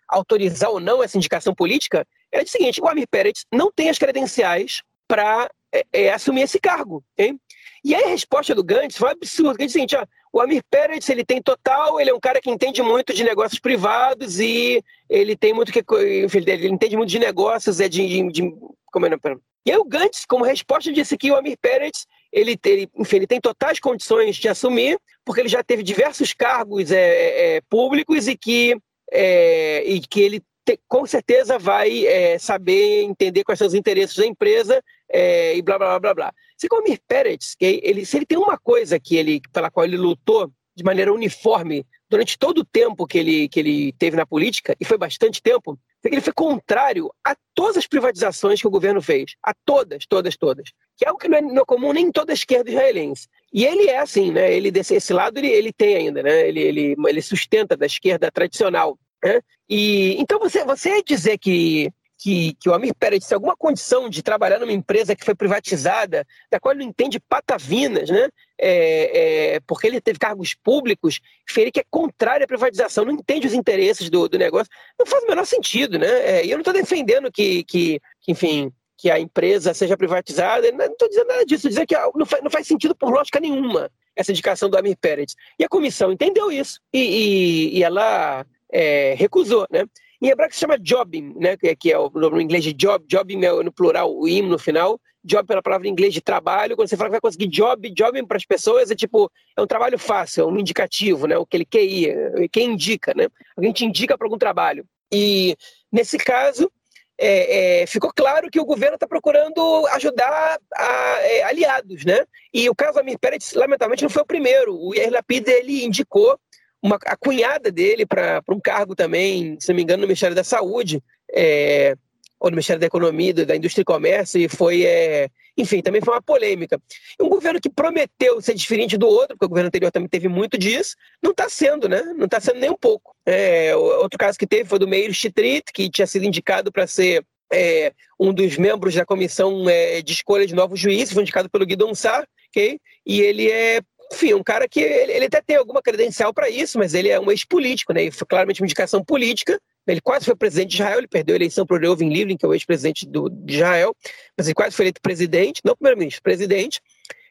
autorizar 0.08 0.70
ou 0.70 0.80
não 0.80 1.02
essa 1.02 1.16
indicação 1.16 1.54
política 1.54 2.06
é 2.30 2.42
o 2.42 2.46
seguinte: 2.46 2.80
o 2.80 2.88
Amir 2.88 3.06
Pérez 3.08 3.44
não 3.52 3.70
tem 3.70 3.88
as 3.88 3.98
credenciais 3.98 4.82
para 5.12 5.50
é, 5.70 5.84
é, 5.92 6.10
assumir 6.10 6.40
esse 6.40 6.58
cargo. 6.58 7.04
Hein? 7.18 7.38
E 7.84 7.94
aí 7.94 8.04
a 8.04 8.08
resposta 8.08 8.54
do 8.54 8.64
Gantz 8.64 8.96
foi 8.96 9.10
absurda. 9.10 9.56
Ele 9.58 9.66
disse 9.66 9.76
o 9.76 9.80
seguinte: 9.80 9.96
ó, 9.96 10.06
o 10.32 10.40
Amir 10.40 10.62
Pérez, 10.70 11.06
ele 11.10 11.22
tem 11.22 11.42
total, 11.42 12.00
ele 12.00 12.08
é 12.08 12.14
um 12.14 12.20
cara 12.20 12.40
que 12.40 12.50
entende 12.50 12.80
muito 12.80 13.12
de 13.12 13.22
negócios 13.22 13.60
privados 13.60 14.40
e 14.40 14.82
ele 15.10 15.36
tem 15.36 15.52
muito 15.52 15.70
que. 15.70 15.80
Enfim, 16.24 16.38
ele 16.38 16.68
entende 16.68 16.96
muito 16.96 17.10
de 17.10 17.18
negócios, 17.18 17.78
é 17.78 17.90
de. 17.90 18.08
de, 18.08 18.32
de 18.32 18.54
como 18.86 19.04
é, 19.04 19.10
não, 19.10 19.18
e 19.64 19.70
aí 19.70 19.78
o 19.78 19.84
Gantz, 19.84 20.24
como 20.24 20.44
resposta, 20.44 20.92
disse 20.92 21.16
que 21.16 21.30
o 21.30 21.36
Amir 21.36 21.56
Pérez, 21.60 22.06
ele, 22.32 22.58
ele, 22.64 22.88
enfim, 22.96 23.16
ele 23.16 23.26
tem 23.26 23.40
totais 23.40 23.78
condições 23.78 24.36
de 24.36 24.48
assumir, 24.48 24.98
porque 25.24 25.40
ele 25.40 25.48
já 25.48 25.62
teve 25.62 25.82
diversos 25.82 26.32
cargos 26.32 26.90
é, 26.90 26.96
é, 26.96 27.56
é 27.56 27.60
públicos 27.70 28.26
e 28.26 28.36
que, 28.36 28.76
é, 29.12 29.84
e 29.84 30.00
que 30.00 30.20
ele 30.20 30.42
te, 30.64 30.78
com 30.88 31.06
certeza 31.06 31.58
vai 31.58 32.06
é, 32.06 32.38
saber 32.38 33.02
entender 33.02 33.44
quais 33.44 33.58
são 33.58 33.66
os 33.66 33.74
interesses 33.74 34.16
da 34.16 34.26
empresa 34.26 34.82
é, 35.08 35.56
e 35.56 35.62
blá 35.62 35.78
blá 35.78 35.98
blá 35.98 36.14
blá. 36.14 36.34
Se 36.56 36.68
o 36.70 36.76
Amir 36.76 37.00
Pérez, 37.06 37.54
que 37.58 37.80
ele, 37.82 38.04
se 38.04 38.16
ele 38.16 38.26
tem 38.26 38.38
uma 38.38 38.58
coisa 38.58 38.98
que 38.98 39.16
ele, 39.16 39.40
pela 39.52 39.70
qual 39.70 39.84
ele 39.84 39.96
lutou 39.96 40.50
de 40.74 40.84
maneira 40.84 41.12
uniforme 41.12 41.84
durante 42.08 42.38
todo 42.38 42.58
o 42.58 42.64
tempo 42.64 43.06
que 43.06 43.18
ele, 43.18 43.48
que 43.48 43.60
ele 43.60 43.92
teve 43.92 44.16
na 44.16 44.26
política, 44.26 44.74
e 44.80 44.84
foi 44.84 44.96
bastante 44.96 45.42
tempo, 45.42 45.78
é 46.04 46.08
ele 46.08 46.20
foi 46.20 46.32
contrário 46.32 47.12
a 47.24 47.36
todas 47.54 47.76
as 47.76 47.86
privatizações 47.86 48.60
que 48.60 48.66
o 48.66 48.70
governo 48.70 49.00
fez. 49.00 49.34
A 49.42 49.54
todas, 49.64 50.06
todas, 50.06 50.36
todas. 50.36 50.70
Que 50.96 51.04
é 51.04 51.08
algo 51.08 51.20
que 51.20 51.28
não 51.28 51.38
é, 51.38 51.40
não 51.40 51.62
é 51.62 51.64
comum 51.64 51.92
nem 51.92 52.06
em 52.06 52.12
toda 52.12 52.32
a 52.32 52.34
esquerda 52.34 52.70
israelense. 52.70 53.28
E 53.52 53.64
ele 53.64 53.88
é 53.88 53.98
assim, 53.98 54.32
né? 54.32 54.52
Ele 54.52 54.70
desse 54.70 54.94
esse 54.94 55.12
lado 55.12 55.38
ele, 55.38 55.48
ele 55.48 55.72
tem 55.72 55.96
ainda, 55.96 56.22
né? 56.22 56.48
Ele, 56.48 56.60
ele, 56.60 56.96
ele 57.06 57.22
sustenta 57.22 57.76
da 57.76 57.86
esquerda 57.86 58.30
tradicional. 58.30 58.98
Né? 59.22 59.40
E 59.68 60.16
então 60.20 60.38
você, 60.38 60.64
você 60.64 61.02
dizer 61.02 61.38
que 61.38 61.92
que, 62.22 62.54
que 62.54 62.68
o 62.68 62.74
Amir 62.74 62.94
Pérez 62.94 63.26
tem 63.26 63.34
alguma 63.34 63.56
condição 63.56 64.08
de 64.08 64.22
trabalhar 64.22 64.60
numa 64.60 64.72
empresa 64.72 65.16
que 65.16 65.24
foi 65.24 65.34
privatizada, 65.34 66.24
da 66.48 66.60
qual 66.60 66.72
ele 66.72 66.84
não 66.84 66.90
entende 66.90 67.18
patavinas, 67.18 68.08
né? 68.08 68.28
É, 68.56 69.54
é, 69.54 69.60
porque 69.66 69.88
ele 69.88 70.00
teve 70.00 70.20
cargos 70.20 70.54
públicos, 70.54 71.18
ele 71.56 71.72
que 71.72 71.80
é 71.80 71.84
contrário 71.90 72.44
à 72.44 72.46
privatização, 72.46 73.04
não 73.04 73.14
entende 73.14 73.48
os 73.48 73.54
interesses 73.54 74.08
do, 74.08 74.28
do 74.28 74.38
negócio, 74.38 74.70
não 74.96 75.04
faz 75.04 75.24
o 75.24 75.26
menor 75.26 75.44
sentido, 75.44 75.98
né? 75.98 76.06
É, 76.06 76.46
e 76.46 76.50
eu 76.52 76.56
não 76.56 76.60
estou 76.62 76.72
defendendo 76.72 77.30
que, 77.32 77.64
que, 77.64 78.00
que, 78.20 78.30
enfim, 78.30 78.72
que 78.96 79.10
a 79.10 79.18
empresa 79.18 79.74
seja 79.74 79.96
privatizada, 79.96 80.70
não 80.70 80.86
estou 80.86 81.08
dizendo 81.08 81.26
nada 81.26 81.44
disso, 81.44 81.68
dizendo 81.68 81.88
que 81.88 81.96
não 82.14 82.24
faz, 82.24 82.40
não 82.40 82.50
faz 82.50 82.68
sentido 82.68 82.94
por 82.94 83.12
lógica 83.12 83.40
nenhuma 83.40 83.90
essa 84.14 84.30
indicação 84.30 84.70
do 84.70 84.78
Amir 84.78 84.96
Pérez. 84.96 85.34
E 85.58 85.64
a 85.64 85.68
comissão 85.68 86.12
entendeu 86.12 86.52
isso, 86.52 86.78
e, 86.92 87.00
e, 87.00 87.78
e 87.78 87.82
ela 87.82 88.46
é, 88.72 89.14
recusou, 89.14 89.66
né? 89.70 89.84
Em 90.20 90.28
hebraico 90.28 90.54
se 90.54 90.60
chama 90.60 90.78
jobbing, 90.78 91.34
né? 91.36 91.56
que 91.56 91.92
é 91.92 91.98
o 91.98 92.08
no 92.08 92.40
inglês 92.40 92.62
de 92.62 92.72
job, 92.72 93.04
jobbing 93.08 93.44
é 93.44 93.52
no 93.62 93.72
plural, 93.72 94.16
o 94.16 94.28
im 94.28 94.42
no 94.42 94.58
final. 94.58 95.00
Job 95.24 95.46
pela 95.46 95.62
palavra 95.62 95.86
em 95.86 95.90
inglês 95.90 96.14
de 96.14 96.20
trabalho. 96.20 96.74
Quando 96.74 96.88
você 96.88 96.96
fala 96.96 97.08
que 97.08 97.12
vai 97.12 97.20
conseguir 97.20 97.48
job, 97.48 97.92
jobbing 97.92 98.24
para 98.24 98.36
as 98.36 98.44
pessoas 98.44 98.90
é 98.90 98.94
tipo, 98.94 99.30
é 99.56 99.62
um 99.62 99.66
trabalho 99.66 99.98
fácil, 99.98 100.42
é 100.42 100.46
um 100.46 100.58
indicativo, 100.58 101.26
né? 101.26 101.36
O 101.36 101.46
que 101.46 101.56
ele 101.56 101.64
quer 101.64 101.82
ir, 101.82 102.48
quem 102.50 102.72
indica, 102.72 103.12
né? 103.14 103.28
Alguém 103.56 103.72
te 103.72 103.84
indica 103.84 104.16
para 104.16 104.26
algum 104.26 104.38
trabalho. 104.38 104.84
E 105.12 105.56
nesse 105.92 106.18
caso, 106.18 106.70
é, 107.18 107.82
é, 107.82 107.86
ficou 107.86 108.12
claro 108.14 108.50
que 108.50 108.60
o 108.60 108.64
governo 108.64 108.94
está 108.94 109.06
procurando 109.06 109.86
ajudar 109.92 110.58
a, 110.74 111.18
é, 111.20 111.42
aliados, 111.44 112.04
né? 112.04 112.24
E 112.52 112.68
o 112.68 112.74
caso 112.74 112.98
Amir 112.98 113.18
Pérez, 113.18 113.52
lamentavelmente, 113.54 114.02
não 114.02 114.10
foi 114.10 114.22
o 114.22 114.26
primeiro. 114.26 114.76
O 114.76 114.94
Yair 114.94 115.12
Lapid, 115.12 115.46
ele 115.48 115.84
indicou 115.84 116.38
uma, 116.82 116.98
a 117.06 117.16
cunhada 117.16 117.70
dele 117.70 118.04
para 118.04 118.42
um 118.48 118.60
cargo 118.60 118.94
também, 118.94 119.56
se 119.60 119.68
não 119.68 119.76
me 119.76 119.82
engano, 119.82 120.00
no 120.00 120.06
Ministério 120.08 120.34
da 120.34 120.42
Saúde, 120.42 121.02
é, 121.32 121.96
ou 122.40 122.50
no 122.50 122.56
Ministério 122.56 122.80
da 122.80 122.86
Economia, 122.86 123.32
da 123.32 123.54
Indústria 123.54 123.82
e 123.82 123.84
Comércio, 123.84 124.40
e 124.40 124.48
foi, 124.48 124.84
é, 124.84 125.28
enfim, 125.56 125.80
também 125.80 126.00
foi 126.00 126.12
uma 126.12 126.20
polêmica. 126.20 126.80
Um 127.20 127.28
governo 127.28 127.60
que 127.60 127.70
prometeu 127.70 128.40
ser 128.40 128.54
diferente 128.54 128.98
do 128.98 129.06
outro, 129.06 129.36
porque 129.36 129.46
o 129.46 129.48
governo 129.48 129.68
anterior 129.68 129.92
também 129.92 130.08
teve 130.08 130.26
muito 130.26 130.58
disso, 130.58 130.96
não 131.22 131.30
está 131.30 131.48
sendo, 131.48 131.88
né? 131.88 132.02
Não 132.16 132.24
está 132.24 132.40
sendo 132.40 132.58
nem 132.58 132.68
um 132.68 132.76
pouco. 132.76 133.14
É, 133.24 133.76
outro 133.76 134.18
caso 134.18 134.36
que 134.36 134.46
teve 134.46 134.68
foi 134.68 134.80
do 134.80 134.88
Meir 134.88 135.12
Chitrit, 135.14 135.72
que 135.72 135.88
tinha 135.88 136.06
sido 136.06 136.24
indicado 136.24 136.72
para 136.72 136.84
ser 136.84 137.24
é, 137.52 137.92
um 138.18 138.32
dos 138.32 138.56
membros 138.56 138.94
da 138.94 139.06
comissão 139.06 139.68
é, 139.68 140.02
de 140.02 140.12
escolha 140.12 140.44
de 140.44 140.54
novos 140.54 140.80
juízes, 140.80 141.12
foi 141.12 141.22
indicado 141.22 141.48
pelo 141.48 141.66
Guido 141.66 141.94
Sar, 141.94 142.26
okay? 142.48 142.80
e 143.06 143.20
ele 143.20 143.48
é 143.50 143.80
enfim, 144.12 144.34
um 144.34 144.42
cara 144.42 144.68
que 144.68 144.80
ele, 144.80 145.12
ele 145.12 145.24
até 145.24 145.40
tem 145.40 145.56
alguma 145.56 145.80
credencial 145.80 146.32
para 146.34 146.50
isso, 146.50 146.78
mas 146.78 146.94
ele 146.94 147.08
é 147.08 147.18
um 147.18 147.30
ex-político, 147.30 147.92
né? 147.92 148.04
E 148.04 148.10
foi 148.10 148.26
claramente 148.26 148.60
uma 148.60 148.66
indicação 148.66 149.02
política. 149.02 149.60
Ele 149.86 150.00
quase 150.00 150.26
foi 150.26 150.36
presidente 150.36 150.70
de 150.70 150.74
Israel, 150.76 150.98
ele 150.98 151.08
perdeu 151.08 151.34
a 151.34 151.38
eleição 151.38 151.66
para 151.66 151.76
o 151.76 151.80
Reuven 151.80 152.08
Livlin, 152.08 152.36
que 152.36 152.44
é 152.44 152.48
o 152.48 152.54
ex-presidente 152.54 153.06
de 153.06 153.54
Israel, 153.54 153.96
mas 154.36 154.46
ele 154.46 154.54
quase 154.54 154.76
foi 154.76 154.84
eleito 154.84 155.00
presidente, 155.00 155.60
não 155.64 155.74
primeiro-ministro, 155.74 156.22
presidente. 156.22 156.80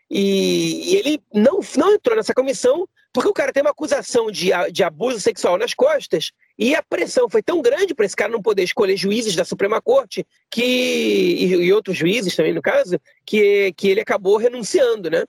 E, 0.09 0.91
e, 0.91 0.95
ele 0.97 1.21
não, 1.33 1.61
não 1.77 1.93
entrou 1.93 2.17
nessa 2.17 2.33
comissão 2.33 2.85
porque 3.13 3.29
o 3.29 3.33
cara 3.33 3.53
tem 3.53 3.61
uma 3.61 3.71
acusação 3.71 4.29
de, 4.29 4.49
de 4.71 4.83
abuso 4.83 5.19
sexual 5.21 5.57
nas 5.57 5.73
costas 5.73 6.31
e 6.57 6.75
a 6.75 6.83
pressão 6.83 7.29
foi 7.29 7.41
tão 7.41 7.61
grande 7.61 7.93
para 7.93 8.05
esse 8.05 8.15
cara 8.15 8.31
não 8.31 8.41
poder 8.41 8.63
escolher 8.63 8.97
juízes 8.97 9.35
da 9.35 9.45
Suprema 9.45 9.81
Corte 9.81 10.25
que 10.49 10.63
e, 10.63 11.45
e 11.53 11.73
outros 11.73 11.97
juízes 11.97 12.35
também 12.35 12.53
no 12.53 12.61
caso 12.61 12.99
que, 13.25 13.73
que 13.77 13.87
ele 13.87 14.01
acabou 14.01 14.35
renunciando, 14.35 15.09
né? 15.09 15.23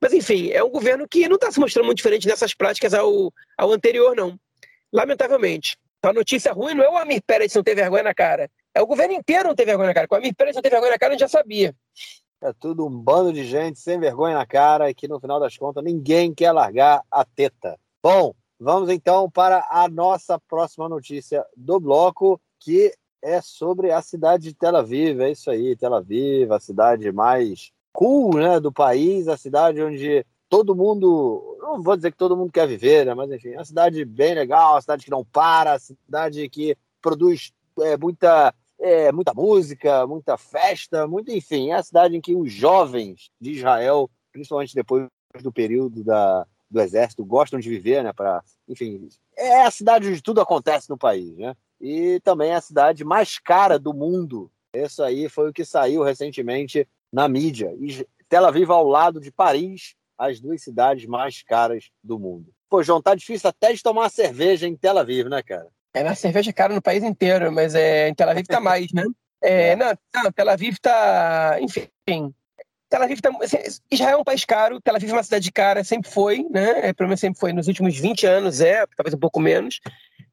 Mas, 0.00 0.12
enfim, 0.12 0.50
é 0.50 0.62
um 0.62 0.70
governo 0.70 1.08
que 1.08 1.28
não 1.28 1.36
está 1.36 1.50
se 1.50 1.58
mostrando 1.58 1.86
muito 1.86 1.98
diferente 1.98 2.26
nessas 2.26 2.54
práticas 2.54 2.94
ao, 2.94 3.32
ao 3.56 3.72
anterior, 3.72 4.14
não. 4.14 4.38
Lamentavelmente. 4.92 5.76
Então 5.98 6.12
a 6.12 6.14
notícia 6.14 6.52
ruim 6.52 6.74
não 6.74 6.84
é 6.84 6.90
o 6.90 6.96
Amir 6.96 7.20
Pérez 7.26 7.52
não 7.54 7.62
ter 7.62 7.74
vergonha 7.74 8.04
na 8.04 8.14
cara. 8.14 8.48
É 8.72 8.80
o 8.80 8.86
governo 8.86 9.14
inteiro 9.14 9.48
não 9.48 9.54
ter 9.54 9.64
vergonha 9.64 9.88
na 9.88 9.94
cara. 9.94 10.06
Com 10.06 10.14
o 10.14 10.18
Amir 10.18 10.34
Pérez 10.34 10.54
não 10.54 10.62
ter 10.62 10.70
vergonha 10.70 10.92
na 10.92 10.98
cara, 10.98 11.10
a 11.10 11.14
gente 11.14 11.20
já 11.20 11.28
sabia. 11.28 11.74
É 12.40 12.52
tudo 12.52 12.86
um 12.86 12.90
bando 12.90 13.32
de 13.32 13.44
gente 13.44 13.80
sem 13.80 13.98
vergonha 13.98 14.36
na 14.36 14.46
cara 14.46 14.88
e 14.88 14.94
que 14.94 15.08
no 15.08 15.18
final 15.18 15.40
das 15.40 15.56
contas 15.56 15.82
ninguém 15.82 16.32
quer 16.32 16.52
largar 16.52 17.02
a 17.10 17.24
teta. 17.24 17.76
Bom, 18.00 18.32
vamos 18.60 18.90
então 18.90 19.28
para 19.28 19.66
a 19.68 19.88
nossa 19.88 20.38
próxima 20.38 20.88
notícia 20.88 21.44
do 21.56 21.80
bloco, 21.80 22.40
que 22.60 22.94
é 23.20 23.40
sobre 23.40 23.90
a 23.90 24.00
cidade 24.00 24.44
de 24.44 24.54
Tel 24.54 24.76
Aviv. 24.76 25.20
É 25.20 25.32
isso 25.32 25.50
aí, 25.50 25.74
Tel 25.74 25.92
Aviv, 25.92 26.52
a 26.52 26.60
cidade 26.60 27.10
mais 27.10 27.72
cool 27.92 28.36
né, 28.36 28.60
do 28.60 28.72
país, 28.72 29.28
a 29.28 29.36
cidade 29.36 29.82
onde 29.82 30.24
todo 30.48 30.74
mundo, 30.74 31.58
não 31.60 31.82
vou 31.82 31.96
dizer 31.96 32.10
que 32.10 32.16
todo 32.16 32.36
mundo 32.36 32.52
quer 32.52 32.66
viver, 32.66 33.04
né, 33.06 33.14
mas 33.14 33.30
enfim, 33.30 33.50
é 33.50 33.58
uma 33.58 33.64
cidade 33.64 34.04
bem 34.04 34.34
legal, 34.34 34.74
uma 34.74 34.80
cidade 34.80 35.04
que 35.04 35.10
não 35.10 35.24
para, 35.24 35.72
uma 35.72 35.78
cidade 35.78 36.48
que 36.48 36.76
produz 37.00 37.52
é, 37.80 37.96
muita 37.96 38.54
é, 38.80 39.10
muita 39.10 39.34
música, 39.34 40.06
muita 40.06 40.36
festa, 40.36 41.06
muito, 41.06 41.32
enfim, 41.32 41.70
é 41.70 41.74
a 41.74 41.82
cidade 41.82 42.16
em 42.16 42.20
que 42.20 42.34
os 42.34 42.52
jovens 42.52 43.30
de 43.40 43.52
Israel, 43.52 44.08
principalmente 44.32 44.74
depois 44.74 45.08
do 45.42 45.52
período 45.52 46.04
da, 46.04 46.46
do 46.70 46.80
exército, 46.80 47.24
gostam 47.24 47.58
de 47.58 47.68
viver, 47.68 48.04
né? 48.04 48.12
Para, 48.12 48.42
enfim, 48.68 49.08
é 49.36 49.62
a 49.62 49.70
cidade 49.70 50.08
onde 50.08 50.22
tudo 50.22 50.40
acontece 50.40 50.88
no 50.88 50.96
país, 50.96 51.36
né? 51.36 51.56
E 51.80 52.20
também 52.20 52.50
é 52.50 52.54
a 52.54 52.60
cidade 52.60 53.04
mais 53.04 53.38
cara 53.38 53.78
do 53.78 53.92
mundo. 53.92 54.50
Isso 54.72 55.02
aí 55.02 55.28
foi 55.28 55.50
o 55.50 55.52
que 55.52 55.64
saiu 55.64 56.02
recentemente 56.02 56.86
na 57.12 57.28
mídia. 57.28 57.74
E 57.80 58.06
Tel 58.28 58.44
Aviv 58.44 58.70
ao 58.70 58.86
lado 58.86 59.20
de 59.20 59.30
Paris, 59.30 59.94
as 60.16 60.40
duas 60.40 60.62
cidades 60.62 61.06
mais 61.06 61.42
caras 61.42 61.90
do 62.02 62.18
mundo. 62.18 62.46
Pô, 62.68 62.82
João, 62.82 63.00
tá 63.00 63.14
difícil 63.14 63.48
até 63.48 63.72
de 63.72 63.82
tomar 63.82 64.10
cerveja 64.10 64.66
em 64.66 64.76
Tel 64.76 64.98
Aviv, 64.98 65.28
né, 65.28 65.42
cara? 65.42 65.68
É, 65.94 66.02
na 66.02 66.14
cerveja 66.14 66.50
é 66.50 66.52
cara 66.52 66.74
no 66.74 66.82
país 66.82 67.02
inteiro, 67.02 67.50
mas 67.50 67.74
é, 67.74 68.08
em 68.08 68.14
Tel 68.14 68.28
Aviv 68.28 68.46
tá 68.46 68.60
mais, 68.60 68.92
né? 68.92 69.04
É, 69.42 69.68
é. 69.68 69.76
não, 69.76 69.92
não, 70.14 70.32
Tel 70.32 70.50
Aviv 70.50 70.76
tá. 70.80 71.56
Enfim. 71.60 71.88
Tel 72.90 73.02
Aviv 73.02 73.20
tá. 73.20 73.30
Assim, 73.40 73.58
Israel 73.90 74.18
é 74.18 74.20
um 74.20 74.24
país 74.24 74.44
caro, 74.44 74.80
Tel 74.80 74.94
Aviv 74.94 75.10
é 75.10 75.14
uma 75.14 75.22
cidade 75.22 75.50
cara, 75.50 75.82
sempre 75.82 76.10
foi, 76.10 76.46
né? 76.50 76.88
É, 76.88 76.92
pelo 76.92 77.08
menos 77.08 77.20
sempre 77.20 77.40
foi. 77.40 77.52
Nos 77.52 77.68
últimos 77.68 77.96
20 77.96 78.26
anos, 78.26 78.60
é, 78.60 78.84
talvez 78.96 79.14
um 79.14 79.18
pouco 79.18 79.40
menos. 79.40 79.80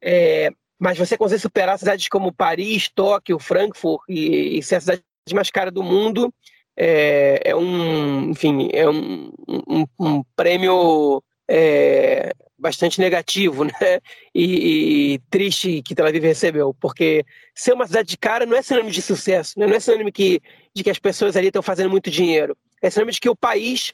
É, 0.01 0.49
mas 0.77 0.97
você 0.97 1.17
consegue 1.17 1.41
superar 1.41 1.79
cidades 1.79 2.09
como 2.09 2.33
Paris, 2.33 2.89
Tóquio, 2.89 3.39
Frankfurt 3.39 4.01
e, 4.09 4.57
e 4.57 4.63
ser 4.63 4.75
a 4.75 4.81
cidade 4.81 5.03
mais 5.33 5.49
cara 5.49 5.71
do 5.71 5.81
mundo 5.81 6.33
é, 6.77 7.41
é 7.45 7.55
um, 7.55 8.31
enfim, 8.31 8.69
é 8.73 8.89
um, 8.89 9.31
um, 9.47 9.85
um 9.99 10.23
prêmio 10.35 11.23
é, 11.47 12.33
bastante 12.57 12.99
negativo, 12.99 13.63
né? 13.65 13.99
E, 14.33 15.13
e, 15.13 15.19
triste 15.29 15.81
que 15.81 15.95
Tel 15.95 16.07
Aviv 16.07 16.23
recebeu, 16.23 16.75
porque 16.79 17.25
ser 17.53 17.73
uma 17.73 17.87
cidade 17.87 18.09
de 18.09 18.17
cara 18.17 18.45
não 18.45 18.57
é 18.57 18.61
sinônimo 18.61 18.91
de 18.91 19.01
sucesso, 19.01 19.59
né? 19.59 19.67
não 19.67 19.75
é 19.75 19.79
sinônimo 19.79 20.11
que, 20.11 20.41
de 20.73 20.83
que 20.83 20.89
as 20.89 20.99
pessoas 20.99 21.35
ali 21.35 21.47
estão 21.47 21.61
fazendo 21.61 21.89
muito 21.89 22.09
dinheiro. 22.09 22.57
É 22.81 22.89
sinônimo 22.89 23.11
de 23.11 23.19
que 23.19 23.29
o 23.29 23.35
país 23.35 23.93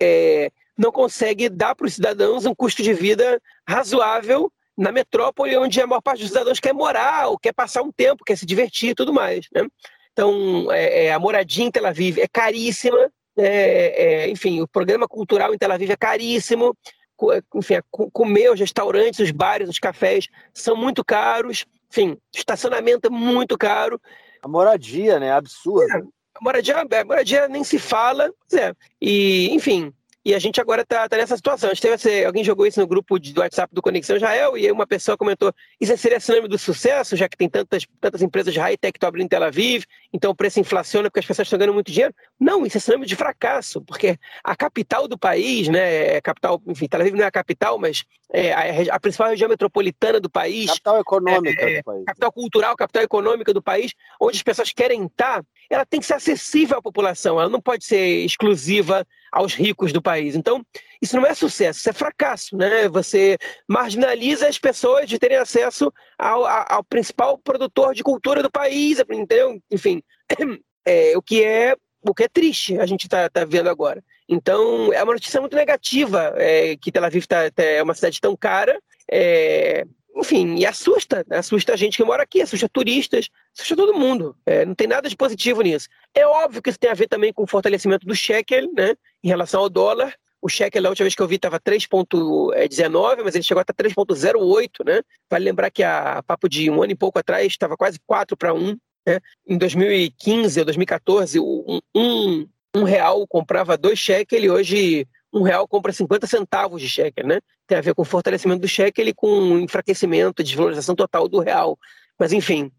é, 0.00 0.50
não 0.76 0.92
consegue 0.92 1.48
dar 1.48 1.74
para 1.74 1.86
os 1.86 1.94
cidadãos 1.94 2.44
um 2.44 2.54
custo 2.54 2.82
de 2.82 2.92
vida 2.92 3.40
razoável 3.66 4.52
na 4.76 4.92
metrópole, 4.92 5.56
onde 5.56 5.80
a 5.80 5.86
maior 5.86 6.00
parte 6.00 6.20
dos 6.20 6.28
cidadãos 6.28 6.60
quer 6.60 6.72
morar, 6.72 7.28
ou 7.28 7.38
quer 7.38 7.52
passar 7.52 7.82
um 7.82 7.90
tempo, 7.90 8.24
quer 8.24 8.36
se 8.36 8.46
divertir 8.46 8.90
e 8.90 8.94
tudo 8.94 9.12
mais. 9.12 9.46
Né? 9.52 9.66
Então, 10.18 10.72
é, 10.72 11.04
é, 11.04 11.12
a 11.12 11.18
moradia 11.20 11.64
em 11.64 11.70
Tel 11.70 11.86
Aviv 11.86 12.18
é 12.18 12.26
caríssima, 12.26 13.08
é, 13.36 14.24
é, 14.24 14.28
enfim, 14.28 14.60
o 14.60 14.66
programa 14.66 15.06
cultural 15.06 15.54
em 15.54 15.56
Tel 15.56 15.70
Aviv 15.70 15.92
é 15.92 15.96
caríssimo, 15.96 16.76
enfim, 17.54 17.74
comer 17.88 18.50
os 18.50 18.58
restaurantes, 18.58 19.20
os 19.20 19.30
bares, 19.30 19.68
os 19.68 19.78
cafés 19.78 20.26
são 20.52 20.74
muito 20.74 21.04
caros, 21.04 21.66
enfim, 21.88 22.18
estacionamento 22.34 23.06
é 23.06 23.10
muito 23.10 23.56
caro. 23.56 24.00
A 24.42 24.48
moradia, 24.48 25.20
né? 25.20 25.30
Absurdo. 25.30 25.88
É, 25.88 25.98
a 25.98 26.42
moradia, 26.42 26.80
a 26.80 27.04
moradia 27.04 27.46
nem 27.46 27.62
se 27.62 27.78
fala, 27.78 28.28
é. 28.52 28.74
E, 29.00 29.54
enfim, 29.54 29.92
e 30.24 30.34
a 30.34 30.38
gente 30.38 30.60
agora 30.60 30.82
está 30.82 31.08
tá 31.08 31.16
nessa 31.16 31.36
situação. 31.36 31.70
A 31.70 31.74
gente 31.74 31.82
teve 31.82 31.94
esse, 31.94 32.24
alguém 32.24 32.44
jogou 32.44 32.66
isso 32.66 32.80
no 32.80 32.86
grupo 32.86 33.18
de, 33.18 33.32
do 33.32 33.40
WhatsApp 33.40 33.74
do 33.74 33.80
Conexão 33.80 34.16
Israel 34.16 34.58
e 34.58 34.70
uma 34.70 34.86
pessoa 34.86 35.16
comentou: 35.16 35.52
isso 35.80 35.96
seria 35.96 36.20
sinônimo 36.20 36.48
do 36.48 36.58
sucesso, 36.58 37.16
já 37.16 37.28
que 37.28 37.36
tem 37.36 37.48
tantas, 37.48 37.86
tantas 38.00 38.22
empresas 38.22 38.52
de 38.52 38.60
high-tech 38.60 38.92
que 38.92 38.96
estão 38.96 39.08
abrindo 39.08 39.26
em 39.26 39.28
Tel 39.28 39.42
Aviv, 39.42 39.84
então 40.12 40.30
o 40.30 40.34
preço 40.34 40.60
inflaciona 40.60 41.08
porque 41.08 41.20
as 41.20 41.26
pessoas 41.26 41.46
estão 41.46 41.58
ganhando 41.58 41.74
muito 41.74 41.90
dinheiro. 41.90 42.14
Não, 42.38 42.66
isso 42.66 42.76
é 42.76 42.80
sinônimo 42.80 43.06
de 43.06 43.16
fracasso, 43.16 43.80
porque 43.82 44.18
a 44.42 44.56
capital 44.56 45.06
do 45.06 45.18
país, 45.18 45.68
né, 45.68 46.16
é 46.16 46.20
capital, 46.20 46.60
enfim, 46.66 46.86
Tel 46.86 47.00
Aviv 47.00 47.14
não 47.14 47.24
é 47.24 47.28
a 47.28 47.30
capital, 47.30 47.78
mas 47.78 48.04
é 48.32 48.52
a, 48.52 48.96
a 48.96 49.00
principal 49.00 49.30
região 49.30 49.48
metropolitana 49.48 50.20
do 50.20 50.28
país. 50.28 50.66
Capital 50.66 51.00
econômica 51.00 51.62
é, 51.62 51.78
do 51.78 51.84
país. 51.84 52.04
Capital 52.04 52.32
cultural, 52.32 52.76
capital 52.76 53.02
econômica 53.02 53.54
do 53.54 53.62
país, 53.62 53.92
onde 54.20 54.36
as 54.36 54.42
pessoas 54.42 54.72
querem 54.72 55.06
estar, 55.06 55.42
ela 55.70 55.86
tem 55.86 56.00
que 56.00 56.06
ser 56.06 56.14
acessível 56.14 56.78
à 56.78 56.82
população, 56.82 57.40
ela 57.40 57.48
não 57.48 57.60
pode 57.60 57.84
ser 57.84 58.24
exclusiva 58.24 59.06
aos 59.32 59.54
ricos 59.54 59.92
do 59.92 60.02
país. 60.02 60.34
Então, 60.34 60.64
isso 61.00 61.16
não 61.16 61.26
é 61.26 61.34
sucesso, 61.34 61.80
isso 61.80 61.90
é 61.90 61.92
fracasso, 61.92 62.56
né? 62.56 62.88
Você 62.88 63.38
marginaliza 63.68 64.48
as 64.48 64.58
pessoas 64.58 65.08
de 65.08 65.18
terem 65.18 65.36
acesso 65.36 65.92
ao, 66.18 66.44
ao 66.46 66.84
principal 66.84 67.38
produtor 67.38 67.94
de 67.94 68.02
cultura 68.02 68.42
do 68.42 68.50
país, 68.50 68.98
entendeu? 68.98 69.60
Enfim, 69.70 70.02
é, 70.86 71.16
o 71.16 71.22
que 71.22 71.42
é 71.42 71.76
o 72.00 72.14
que 72.14 72.24
é 72.24 72.28
triste 72.28 72.78
a 72.78 72.86
gente 72.86 73.04
está 73.04 73.28
tá 73.28 73.44
vendo 73.44 73.68
agora. 73.68 74.02
Então, 74.28 74.92
é 74.92 75.02
uma 75.02 75.14
notícia 75.14 75.40
muito 75.40 75.56
negativa 75.56 76.34
é, 76.36 76.76
que 76.76 76.92
Tel 76.92 77.04
Aviv 77.04 77.26
tá, 77.26 77.50
tá, 77.50 77.62
é 77.62 77.82
uma 77.82 77.94
cidade 77.94 78.20
tão 78.20 78.36
cara. 78.36 78.78
É, 79.10 79.84
enfim, 80.18 80.56
e 80.56 80.66
assusta, 80.66 81.24
né? 81.28 81.38
assusta 81.38 81.72
a 81.72 81.76
gente 81.76 81.96
que 81.96 82.04
mora 82.04 82.22
aqui, 82.22 82.42
assusta 82.42 82.68
turistas, 82.68 83.28
assusta 83.56 83.76
todo 83.76 83.94
mundo. 83.94 84.36
É, 84.44 84.64
não 84.64 84.74
tem 84.74 84.86
nada 84.86 85.08
de 85.08 85.16
positivo 85.16 85.62
nisso. 85.62 85.88
É 86.12 86.26
óbvio 86.26 86.60
que 86.60 86.70
isso 86.70 86.78
tem 86.78 86.90
a 86.90 86.94
ver 86.94 87.06
também 87.06 87.32
com 87.32 87.44
o 87.44 87.46
fortalecimento 87.46 88.06
do 88.06 88.14
shekel, 88.14 88.72
né, 88.74 88.94
em 89.22 89.28
relação 89.28 89.60
ao 89.60 89.68
dólar. 89.68 90.14
O 90.40 90.48
shekel, 90.48 90.86
a 90.86 90.88
última 90.88 91.04
vez 91.04 91.14
que 91.14 91.22
eu 91.22 91.28
vi, 91.28 91.36
estava 91.36 91.60
3,19, 91.60 93.22
mas 93.24 93.34
ele 93.34 93.44
chegou 93.44 93.60
até 93.60 93.72
3,08, 93.72 94.84
né? 94.84 95.02
Vale 95.28 95.44
lembrar 95.44 95.70
que 95.70 95.82
a 95.82 96.22
papo 96.24 96.48
de 96.48 96.70
um 96.70 96.80
ano 96.82 96.92
e 96.92 96.96
pouco 96.96 97.18
atrás 97.18 97.46
estava 97.46 97.76
quase 97.76 97.98
4 98.06 98.36
para 98.36 98.54
1. 98.54 98.76
Né? 99.06 99.20
Em 99.46 99.58
2015 99.58 100.60
ou 100.60 100.64
2014, 100.64 101.40
um, 101.40 101.80
um, 101.94 102.48
um 102.74 102.84
real 102.84 103.26
comprava 103.26 103.76
dois 103.76 103.98
shekel 103.98 104.44
e 104.44 104.50
hoje 104.50 105.08
um 105.32 105.42
real 105.42 105.66
compra 105.68 105.92
50 105.92 106.26
centavos 106.26 106.80
de 106.80 106.88
shekel, 106.88 107.26
né? 107.26 107.40
Tem 107.66 107.78
a 107.78 107.80
ver 107.82 107.94
com 107.94 108.02
o 108.02 108.04
fortalecimento 108.04 108.60
do 108.60 108.68
shekel 108.68 109.08
e 109.08 109.14
com 109.14 109.26
o 109.26 109.60
enfraquecimento, 109.60 110.42
desvalorização 110.42 110.94
total 110.94 111.28
do 111.28 111.40
real. 111.40 111.78
Mas, 112.18 112.32
enfim, 112.32 112.70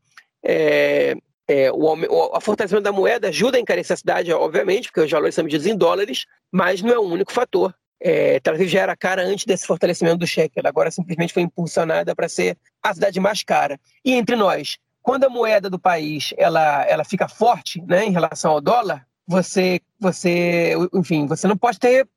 é, 0.43 1.15
é, 1.47 1.71
o, 1.71 2.37
o 2.37 2.41
fortalecimento 2.41 2.83
da 2.83 2.91
moeda 2.91 3.29
ajuda 3.29 3.57
a 3.57 3.59
encarecer 3.59 3.93
a 3.93 3.97
cidade, 3.97 4.31
obviamente, 4.31 4.87
porque 4.87 5.01
os 5.01 5.11
valores 5.11 5.35
são 5.35 5.43
medidos 5.43 5.65
em 5.65 5.75
dólares, 5.75 6.25
mas 6.51 6.81
não 6.81 6.93
é 6.93 6.99
o 6.99 7.03
único 7.03 7.31
fator. 7.31 7.73
É, 8.01 8.39
Tel 8.39 8.53
Aviv 8.53 8.69
já 8.69 8.81
era 8.81 8.95
cara 8.95 9.23
antes 9.23 9.45
desse 9.45 9.67
fortalecimento 9.67 10.17
do 10.17 10.27
shekel, 10.27 10.63
agora 10.65 10.89
simplesmente 10.89 11.33
foi 11.33 11.43
impulsionada 11.43 12.15
para 12.15 12.29
ser 12.29 12.57
a 12.81 12.93
cidade 12.93 13.19
mais 13.19 13.43
cara. 13.43 13.79
E 14.05 14.13
entre 14.13 14.35
nós, 14.35 14.77
quando 15.01 15.25
a 15.25 15.29
moeda 15.29 15.69
do 15.69 15.79
país 15.79 16.33
ela, 16.37 16.85
ela 16.85 17.03
fica 17.03 17.27
forte 17.27 17.81
né, 17.87 18.05
em 18.05 18.11
relação 18.11 18.51
ao 18.51 18.61
dólar, 18.61 19.05
você, 19.29 19.79
você, 19.99 20.73
enfim, 20.91 21.27
você 21.27 21.47
não 21.47 21.55
pode 21.55 21.77
ter 21.77 22.09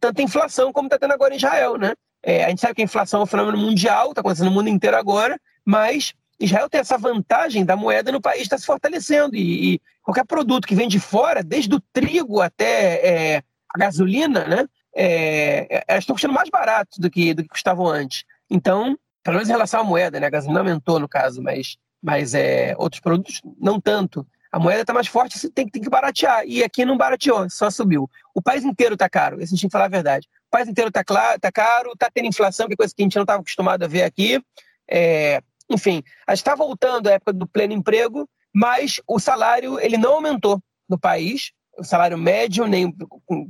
tanta 0.00 0.22
inflação 0.22 0.72
como 0.72 0.86
está 0.86 0.98
tendo 0.98 1.12
agora 1.12 1.34
em 1.34 1.36
Israel, 1.36 1.76
né? 1.76 1.92
É, 2.22 2.42
a 2.46 2.48
gente 2.48 2.62
sabe 2.62 2.74
que 2.74 2.80
a 2.80 2.84
inflação 2.86 3.20
é 3.20 3.22
um 3.24 3.26
fenômeno 3.26 3.58
mundial, 3.58 4.08
está 4.08 4.22
acontecendo 4.22 4.46
no 4.46 4.54
mundo 4.54 4.70
inteiro 4.70 4.96
agora, 4.96 5.38
mas 5.62 6.14
Israel 6.40 6.70
tem 6.70 6.80
essa 6.80 6.96
vantagem 6.96 7.66
da 7.66 7.76
moeda 7.76 8.10
no 8.10 8.20
país 8.20 8.42
estar 8.42 8.56
tá 8.56 8.60
se 8.60 8.66
fortalecendo 8.66 9.36
e, 9.36 9.74
e, 9.74 9.80
qualquer 10.02 10.24
produto 10.24 10.66
que 10.66 10.74
vem 10.74 10.88
de 10.88 10.98
fora, 10.98 11.42
desde 11.42 11.74
o 11.74 11.82
trigo 11.92 12.40
até 12.40 13.06
é, 13.06 13.42
a 13.68 13.78
gasolina, 13.78 14.46
né? 14.46 14.66
É, 14.96 15.84
elas 15.86 16.04
estão 16.04 16.16
custando 16.16 16.32
mais 16.32 16.48
barato 16.48 16.98
do 16.98 17.10
que, 17.10 17.34
do 17.34 17.42
que 17.42 17.50
custavam 17.50 17.86
antes. 17.86 18.24
Então, 18.48 18.98
pelo 19.22 19.36
menos 19.36 19.50
em 19.50 19.52
relação 19.52 19.80
à 19.80 19.84
moeda, 19.84 20.18
né? 20.18 20.26
A 20.26 20.30
gasolina 20.30 20.60
aumentou 20.60 20.98
no 20.98 21.08
caso, 21.08 21.42
mas, 21.42 21.76
mas 22.02 22.32
é, 22.32 22.74
outros 22.78 23.02
produtos 23.02 23.42
não 23.60 23.78
tanto. 23.78 24.26
A 24.50 24.58
moeda 24.58 24.80
está 24.80 24.92
mais 24.92 25.06
forte, 25.06 25.38
você 25.38 25.50
tem, 25.50 25.68
tem, 25.68 25.82
que 25.82 25.90
baratear. 25.90 26.44
E 26.46 26.64
aqui 26.64 26.84
não 26.84 26.96
barateou, 26.96 27.48
só 27.50 27.70
subiu. 27.70 28.08
O 28.34 28.40
país 28.40 28.64
inteiro 28.64 28.94
está 28.94 29.08
caro, 29.08 29.36
esse 29.36 29.52
a 29.52 29.56
gente 29.56 29.60
tem 29.62 29.68
que 29.68 29.72
falar 29.72 29.86
a 29.86 29.88
verdade. 29.88 30.26
O 30.46 30.50
país 30.50 30.68
inteiro 30.68 30.88
está 30.88 31.04
tá 31.04 31.52
caro, 31.52 31.92
está 31.92 32.08
tendo 32.12 32.26
inflação, 32.26 32.66
que 32.66 32.72
é 32.74 32.76
coisa 32.76 32.94
que 32.94 33.02
a 33.02 33.04
gente 33.04 33.16
não 33.16 33.24
estava 33.24 33.40
acostumado 33.40 33.82
a 33.82 33.88
ver 33.88 34.02
aqui. 34.02 34.42
É, 34.90 35.42
enfim, 35.70 36.02
a 36.26 36.34
gente 36.34 36.40
está 36.40 36.54
voltando 36.54 37.08
à 37.08 37.12
época 37.12 37.32
do 37.32 37.46
pleno 37.46 37.74
emprego, 37.74 38.28
mas 38.54 39.00
o 39.06 39.18
salário 39.18 39.78
ele 39.78 39.98
não 39.98 40.14
aumentou 40.14 40.62
no 40.88 40.98
país. 40.98 41.52
O 41.78 41.84
salário 41.84 42.18
médio, 42.18 42.66
nem, 42.66 42.92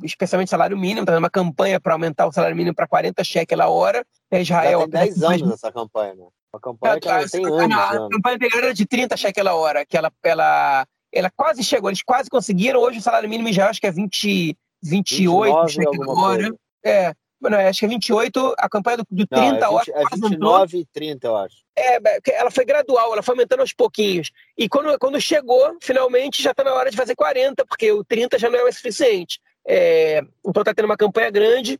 especialmente 0.04 0.48
o 0.48 0.50
salário 0.50 0.76
mínimo, 0.76 1.00
está 1.00 1.16
uma 1.16 1.30
campanha 1.30 1.80
para 1.80 1.94
aumentar 1.94 2.26
o 2.26 2.32
salário 2.32 2.56
mínimo 2.56 2.74
para 2.74 2.86
40 2.86 3.24
cheques 3.24 3.58
a 3.58 3.68
hora. 3.68 4.04
É, 4.30 4.42
Israel. 4.42 4.80
Já 4.80 4.88
tem 4.88 5.14
10 5.14 5.22
anos 5.22 5.52
essa 5.52 5.72
campanha, 5.72 6.14
né? 6.14 6.26
Uma 6.52 6.60
campanha 6.60 7.00
que 7.00 7.08
ela 7.08 7.28
tem 7.28 7.44
anos. 7.44 7.76
A 7.76 8.08
campanha 8.08 8.36
anterior 8.36 8.64
era 8.64 8.74
de 8.74 8.86
30 8.86 9.16
cheques 9.16 9.46
a 9.46 9.54
hora, 9.54 9.84
que 9.84 9.96
ela, 9.96 10.10
ela, 10.22 10.86
ela 11.12 11.30
quase 11.30 11.62
chegou, 11.62 11.90
eles 11.90 12.02
quase 12.02 12.30
conseguiram. 12.30 12.80
Hoje 12.80 12.98
o 12.98 13.02
salário 13.02 13.28
mínimo 13.28 13.52
já 13.52 13.68
acho 13.68 13.80
que 13.80 13.86
é 13.86 13.92
20, 13.92 14.56
28 14.82 15.68
cheques 15.68 16.00
a 16.00 16.10
hora. 16.10 16.54
É, 16.84 17.12
Não, 17.40 17.58
acho 17.58 17.80
que 17.80 17.84
é 17.84 17.88
28, 17.88 18.54
a 18.58 18.68
campanha 18.68 18.96
do, 18.98 19.06
do 19.10 19.26
30 19.26 19.60
não, 19.60 19.78
é 19.78 19.84
20, 19.84 19.94
É 19.94 20.04
29 20.14 20.78
e 20.78 20.86
30, 20.86 21.26
eu 21.26 21.36
acho. 21.36 21.56
É, 21.76 21.98
ela 22.32 22.50
foi 22.50 22.64
gradual, 22.64 23.12
ela 23.12 23.22
foi 23.22 23.34
aumentando 23.34 23.60
aos 23.60 23.72
pouquinhos. 23.72 24.30
E 24.56 24.68
quando, 24.68 24.98
quando 24.98 25.20
chegou, 25.20 25.76
finalmente, 25.80 26.42
já 26.42 26.50
está 26.50 26.64
na 26.64 26.74
hora 26.74 26.90
de 26.90 26.96
fazer 26.96 27.14
40, 27.14 27.64
porque 27.66 27.92
o 27.92 28.02
30 28.02 28.38
já 28.38 28.48
não 28.48 28.58
é 28.58 28.64
o 28.64 28.72
suficiente. 28.72 29.38
É, 29.66 30.22
então 30.44 30.62
está 30.62 30.72
tendo 30.72 30.86
uma 30.86 30.96
campanha 30.96 31.30
grande, 31.30 31.78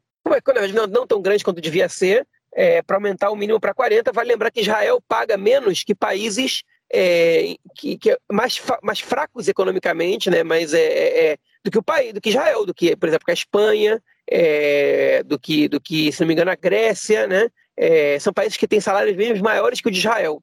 não, 0.75 0.87
não 0.87 1.07
tão 1.07 1.23
grande 1.23 1.43
quanto 1.43 1.61
devia 1.61 1.89
ser, 1.89 2.27
é, 2.55 2.83
para 2.83 2.97
aumentar 2.97 3.31
o 3.31 3.37
mínimo 3.37 3.61
para 3.61 3.75
40. 3.75 4.13
Vale 4.13 4.31
lembrar 4.31 4.51
que 4.51 4.61
Israel 4.61 5.03
paga 5.07 5.37
menos 5.37 5.85
que 5.85 5.95
países 5.95 6.63
é, 6.93 7.55
que, 7.75 7.99
que 7.99 8.11
é 8.11 8.19
mais, 8.33 8.61
mais 8.83 9.01
fracos 9.01 9.49
economicamente, 9.49 10.31
né? 10.31 10.43
Mas 10.43 10.73
é, 10.73 10.81
é, 10.81 11.27
é, 11.27 11.39
do 11.63 11.71
que 11.71 11.79
o 11.79 11.83
país, 11.83 12.13
do 12.13 12.21
que 12.21 12.31
Israel, 12.31 12.65
do 12.65 12.75
que, 12.75 12.97
por 12.97 13.09
exemplo, 13.09 13.27
a 13.29 13.33
Espanha, 13.33 14.03
é, 14.31 15.23
do 15.23 15.39
que, 15.39 15.69
do 15.69 15.81
que, 15.81 16.11
se 16.13 16.21
não 16.21 16.29
me 16.29 16.35
engano, 16.35 16.51
a 16.51 16.57
Grécia, 16.57 17.27
né? 17.27 17.49
É, 17.77 18.19
são 18.19 18.33
países 18.33 18.57
que 18.57 18.67
têm 18.67 18.81
salários 18.81 19.17
mínimos 19.17 19.41
maiores 19.41 19.81
que 19.81 19.89
o 19.89 19.91
de 19.91 19.99
Israel, 19.99 20.43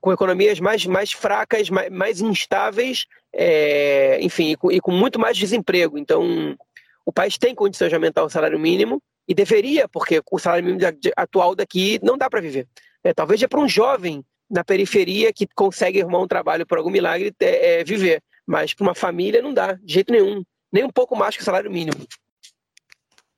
com 0.00 0.12
economias 0.12 0.58
mais, 0.58 0.84
mais 0.86 1.12
fracas, 1.12 1.70
mais, 1.70 1.88
mais 1.88 2.20
instáveis, 2.20 3.06
enfim, 4.20 4.50
e 4.50 4.56
com, 4.56 4.72
e 4.72 4.80
com, 4.80 4.90
muito 4.90 5.20
mais 5.20 5.36
desemprego. 5.36 5.96
Então, 5.96 6.56
o 7.06 7.12
país 7.12 7.38
tem 7.38 7.54
condições 7.54 7.90
de 7.90 7.94
aumentar 7.94 8.24
o 8.24 8.28
salário 8.28 8.58
mínimo 8.58 9.00
e 9.26 9.34
deveria, 9.34 9.88
porque 9.88 10.20
o 10.30 10.38
salário 10.38 10.64
mínimo 10.64 10.84
atual 11.16 11.54
daqui 11.54 11.98
não 12.02 12.18
dá 12.18 12.28
para 12.28 12.40
viver. 12.40 12.68
talvez 13.14 13.42
é 13.42 13.48
para 13.48 13.60
um 13.60 13.68
jovem 13.68 14.24
na 14.50 14.62
periferia 14.62 15.32
que 15.32 15.46
consegue 15.54 16.02
arrumar 16.02 16.20
um 16.20 16.28
trabalho 16.28 16.66
por 16.66 16.78
algum 16.78 16.90
milagre 16.90 17.34
é, 17.40 17.80
é 17.80 17.84
viver. 17.84 18.22
Mas 18.46 18.74
para 18.74 18.84
uma 18.84 18.94
família 18.94 19.40
não 19.40 19.54
dá, 19.54 19.72
de 19.74 19.94
jeito 19.94 20.12
nenhum. 20.12 20.44
Nem 20.70 20.84
um 20.84 20.90
pouco 20.90 21.16
mais 21.16 21.36
que 21.36 21.42
o 21.42 21.44
salário 21.44 21.70
mínimo. 21.70 22.06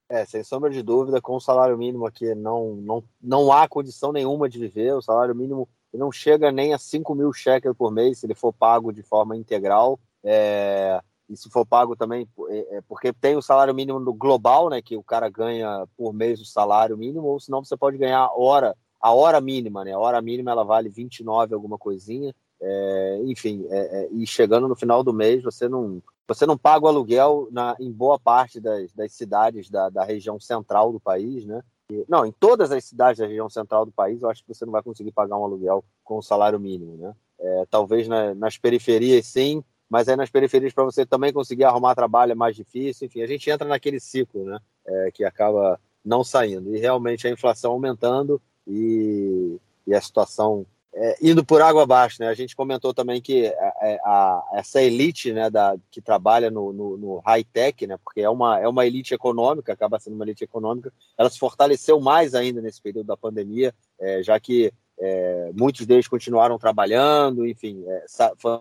É, 0.09 0.25
sem 0.25 0.43
sombra 0.43 0.71
de 0.71 0.83
dúvida, 0.83 1.21
com 1.21 1.37
o 1.37 1.41
salário 1.41 1.77
mínimo 1.79 2.07
aqui 2.07 2.35
não, 2.35 2.75
não, 2.77 3.05
não 3.23 3.53
há 3.53 3.69
condição 3.69 4.13
nenhuma 4.13 4.49
de 4.49 4.59
viver. 4.59 4.93
O 4.95 5.03
salário 5.03 5.35
mínimo 5.35 5.69
não 5.93 6.11
chega 6.11 6.51
nem 6.51 6.75
a 6.75 6.79
5 6.79 7.15
mil 7.15 7.33
shekels 7.33 7.77
por 7.77 7.93
mês 7.93 8.19
se 8.19 8.27
ele 8.27 8.35
for 8.35 8.53
pago 8.53 8.93
de 8.93 9.03
forma 9.03 9.37
integral. 9.37 9.99
É, 10.23 11.01
e 11.29 11.37
se 11.37 11.51
for 11.51 11.67
pago 11.67 11.97
também, 11.97 12.29
é, 12.49 12.77
é 12.77 12.81
porque 12.83 13.13
tem 13.13 13.37
o 13.37 13.43
salário 13.43 13.75
mínimo 13.75 13.99
no 13.99 14.13
global, 14.13 14.69
né, 14.69 14.83
que 14.83 14.97
o 14.97 15.03
cara 15.03 15.29
ganha 15.29 15.87
por 15.97 16.13
mês 16.13 16.41
o 16.41 16.45
salário 16.45 16.97
mínimo, 16.97 17.27
ou 17.27 17.41
senão 17.41 17.65
você 17.65 17.77
pode 17.77 17.97
ganhar 17.97 18.31
hora 18.37 18.77
a 19.05 19.13
hora 19.13 19.39
mínima, 19.39 19.85
né? 19.85 19.93
A 19.93 19.99
hora 19.99 20.23
mínima 20.23 20.51
ela 20.51 20.65
vale 20.65 20.89
29 20.89 21.55
alguma 21.55 21.77
coisinha. 21.77 22.35
É, 22.59 23.21
enfim, 23.27 23.67
é, 23.69 23.79
é, 23.79 24.09
e 24.11 24.27
chegando 24.27 24.67
no 24.67 24.75
final 24.75 25.05
do 25.05 25.13
mês, 25.13 25.43
você 25.43 25.69
não, 25.69 26.03
você 26.27 26.47
não 26.47 26.57
paga 26.57 26.87
o 26.87 26.89
aluguel 26.89 27.47
na, 27.51 27.77
em 27.79 27.93
boa 27.93 28.19
parte 28.19 28.59
das, 28.59 28.91
das 28.95 29.13
cidades 29.13 29.69
da, 29.69 29.91
da 29.91 30.05
região 30.05 30.41
central 30.41 30.91
do 30.91 30.99
país, 30.99 31.45
né? 31.45 31.63
Não, 32.09 32.25
em 32.25 32.33
todas 32.33 32.73
as 32.73 32.83
cidades 32.83 33.19
da 33.19 33.27
região 33.27 33.51
central 33.51 33.85
do 33.85 33.93
país, 33.93 34.23
eu 34.23 34.31
acho 34.31 34.43
que 34.43 34.55
você 34.55 34.65
não 34.65 34.73
vai 34.73 34.83
conseguir 34.83 35.13
pagar 35.13 35.37
um 35.37 35.45
aluguel 35.45 35.85
com 36.03 36.17
o 36.17 36.23
salário 36.23 36.59
mínimo, 36.59 36.97
né? 36.97 37.15
É, 37.39 37.67
talvez 37.69 38.09
na, 38.09 38.35
nas 38.35 38.57
periferias, 38.57 39.27
sim, 39.27 39.63
mas 39.95 40.09
aí 40.09 40.17
nas 40.17 40.29
periferias 40.29 40.73
para 40.73 40.83
você 40.83 41.07
também 41.07 41.33
conseguir 41.33 41.63
arrumar 41.63 41.95
trabalho 41.95 42.33
é 42.33 42.35
mais 42.35 42.57
difícil. 42.57 43.07
Enfim, 43.07 43.23
a 43.23 43.29
gente 43.29 43.49
entra 43.49 43.69
naquele 43.69 44.01
ciclo, 44.01 44.45
né? 44.45 44.59
É, 44.85 45.11
que 45.15 45.23
acaba 45.23 45.79
não 46.05 46.25
saindo. 46.25 46.75
E 46.75 46.81
realmente 46.81 47.29
a 47.29 47.31
inflação 47.31 47.71
aumentando 47.71 48.43
e, 48.67 49.57
e 49.87 49.95
a 49.95 50.01
situação 50.01 50.67
é, 50.93 51.17
indo 51.23 51.45
por 51.45 51.63
água 51.63 51.85
abaixo, 51.85 52.17
né? 52.19 52.27
A 52.27 52.35
gente 52.35 52.57
comentou 52.57 52.93
também 52.93 53.23
que 53.23 53.47
a, 53.47 54.01
a, 54.05 54.45
essa 54.55 54.83
elite, 54.83 55.33
né, 55.33 55.49
da, 55.49 55.77
que 55.93 56.03
trabalha 56.03 56.51
no, 56.51 56.73
no, 56.73 56.97
no 56.97 57.19
high-tech, 57.19 57.87
né, 57.87 57.97
porque 58.03 58.21
é 58.21 58.29
uma, 58.29 58.59
é 58.59 58.67
uma 58.67 58.85
elite 58.85 59.15
econômica, 59.15 59.73
acaba 59.73 60.01
sendo 60.01 60.15
uma 60.15 60.25
elite 60.25 60.43
econômica, 60.43 60.93
ela 61.17 61.31
se 61.31 61.39
fortaleceu 61.39 62.01
mais 62.01 62.35
ainda 62.35 62.61
nesse 62.61 62.83
período 62.83 63.07
da 63.07 63.17
pandemia, 63.17 63.73
é, 64.01 64.25
já 64.25 64.41
que 64.41 64.73
é, 64.99 65.53
muitos 65.55 65.87
deles 65.87 66.09
continuaram 66.09 66.59
trabalhando, 66.59 67.47
enfim, 67.47 67.85
é, 67.87 68.05
foi 68.37 68.59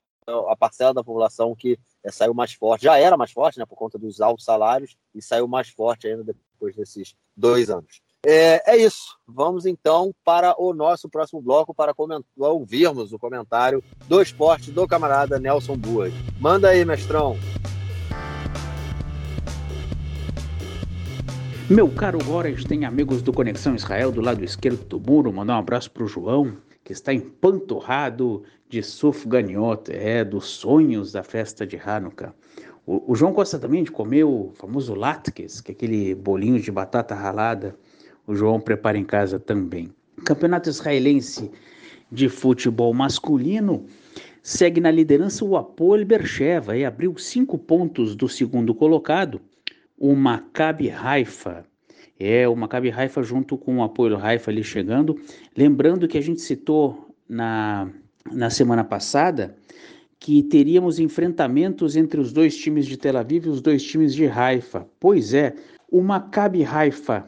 a 0.50 0.56
parcela 0.56 0.94
da 0.94 1.04
população 1.04 1.56
que 1.56 1.78
é, 2.04 2.12
saiu 2.12 2.34
mais 2.34 2.54
forte, 2.54 2.84
já 2.84 2.98
era 2.98 3.18
mais 3.18 3.32
forte, 3.32 3.60
né, 3.60 3.66
por 3.66 3.76
conta 3.76 3.98
dos 3.98 4.22
altos 4.22 4.46
salários, 4.46 4.96
e 5.14 5.22
saiu 5.22 5.48
mais 5.48 5.70
forte 5.70 6.08
ainda 6.08 6.24
depois 6.24 6.76
desses 6.76 7.16
dois 7.36 7.70
anos. 7.70 8.02
É, 8.26 8.74
é, 8.74 8.78
isso. 8.78 9.18
Vamos 9.28 9.66
então 9.66 10.16
para 10.24 10.56
o 10.58 10.74
nosso 10.74 11.10
próximo 11.10 11.42
bloco 11.42 11.74
para 11.74 11.94
ouvirmos 12.38 13.12
o 13.12 13.20
comentário 13.20 13.84
do 14.08 14.22
esporte 14.22 14.72
do 14.72 14.88
camarada 14.88 15.38
Nelson 15.38 15.76
Boas. 15.76 16.14
Manda 16.40 16.70
aí, 16.70 16.86
mestrão. 16.86 17.38
Meu 21.70 21.90
caro 21.90 22.18
Gorens, 22.24 22.64
tem 22.64 22.86
amigos 22.86 23.22
do 23.22 23.34
Conexão 23.34 23.76
Israel 23.76 24.12
do 24.12 24.22
lado 24.22 24.44
esquerdo 24.44 24.86
do 24.86 25.00
muro. 25.00 25.34
Mandar 25.34 25.56
um 25.56 25.60
abraço 25.60 25.92
para 25.92 26.04
o 26.04 26.08
João, 26.08 26.58
que 26.84 26.94
está 26.94 27.14
empanturrado 27.14 28.44
de 28.70 28.84
sufganiot, 28.84 29.92
é, 29.92 30.24
dos 30.24 30.46
sonhos 30.46 31.12
da 31.12 31.24
festa 31.24 31.66
de 31.66 31.78
Hanukkah. 31.78 32.34
O, 32.86 33.12
o 33.12 33.16
João 33.16 33.32
gosta 33.32 33.58
também 33.58 33.84
de 33.84 33.92
comer 33.92 34.24
o 34.26 34.52
famoso 34.56 34.94
latkes, 34.94 35.62
que 35.62 35.72
é 35.72 35.74
aquele 35.74 36.14
bolinho 36.16 36.60
de 36.60 36.72
batata 36.72 37.16
ralada 37.16 37.78
o 38.26 38.36
João 38.36 38.60
prepara 38.60 38.98
em 38.98 39.04
casa 39.04 39.40
também. 39.40 39.94
Campeonato 40.26 40.70
Israelense 40.70 41.52
de 42.12 42.30
Futebol 42.30 42.94
Masculino 42.94 43.86
segue 44.42 44.80
na 44.80 44.92
liderança 44.92 45.44
o 45.44 45.58
Apoel 45.58 46.06
Bercheva 46.06 46.78
e 46.78 46.86
abriu 46.86 47.18
cinco 47.18 47.58
pontos 47.58 48.16
do 48.16 48.30
segundo 48.30 48.74
colocado, 48.74 49.42
o 49.98 50.16
Maccabi 50.16 50.90
Haifa. 50.90 51.66
É, 52.26 52.48
o 52.48 52.56
Maccabi 52.56 52.90
Haifa 52.90 53.22
junto 53.22 53.58
com 53.58 53.80
o 53.80 53.84
Apoel 53.84 54.18
Haifa 54.18 54.50
ali 54.50 54.64
chegando. 54.64 55.20
Lembrando 55.58 56.08
que 56.08 56.18
a 56.18 56.22
gente 56.22 56.40
citou 56.40 57.14
na, 57.28 57.90
na 58.32 58.50
semana 58.50 58.82
passada 58.82 59.58
que 60.18 60.42
teríamos 60.42 61.00
enfrentamentos 61.00 61.98
entre 61.98 62.22
os 62.22 62.32
dois 62.32 62.56
times 62.56 62.86
de 62.86 62.96
Tel 62.96 63.18
Aviv 63.18 63.48
e 63.48 63.50
os 63.50 63.62
dois 63.62 63.84
times 63.84 64.16
de 64.16 64.26
Haifa. 64.26 64.88
Pois 65.02 65.34
é, 65.34 65.54
o 65.92 66.02
Maccabi 66.02 66.64
Haifa 66.64 67.28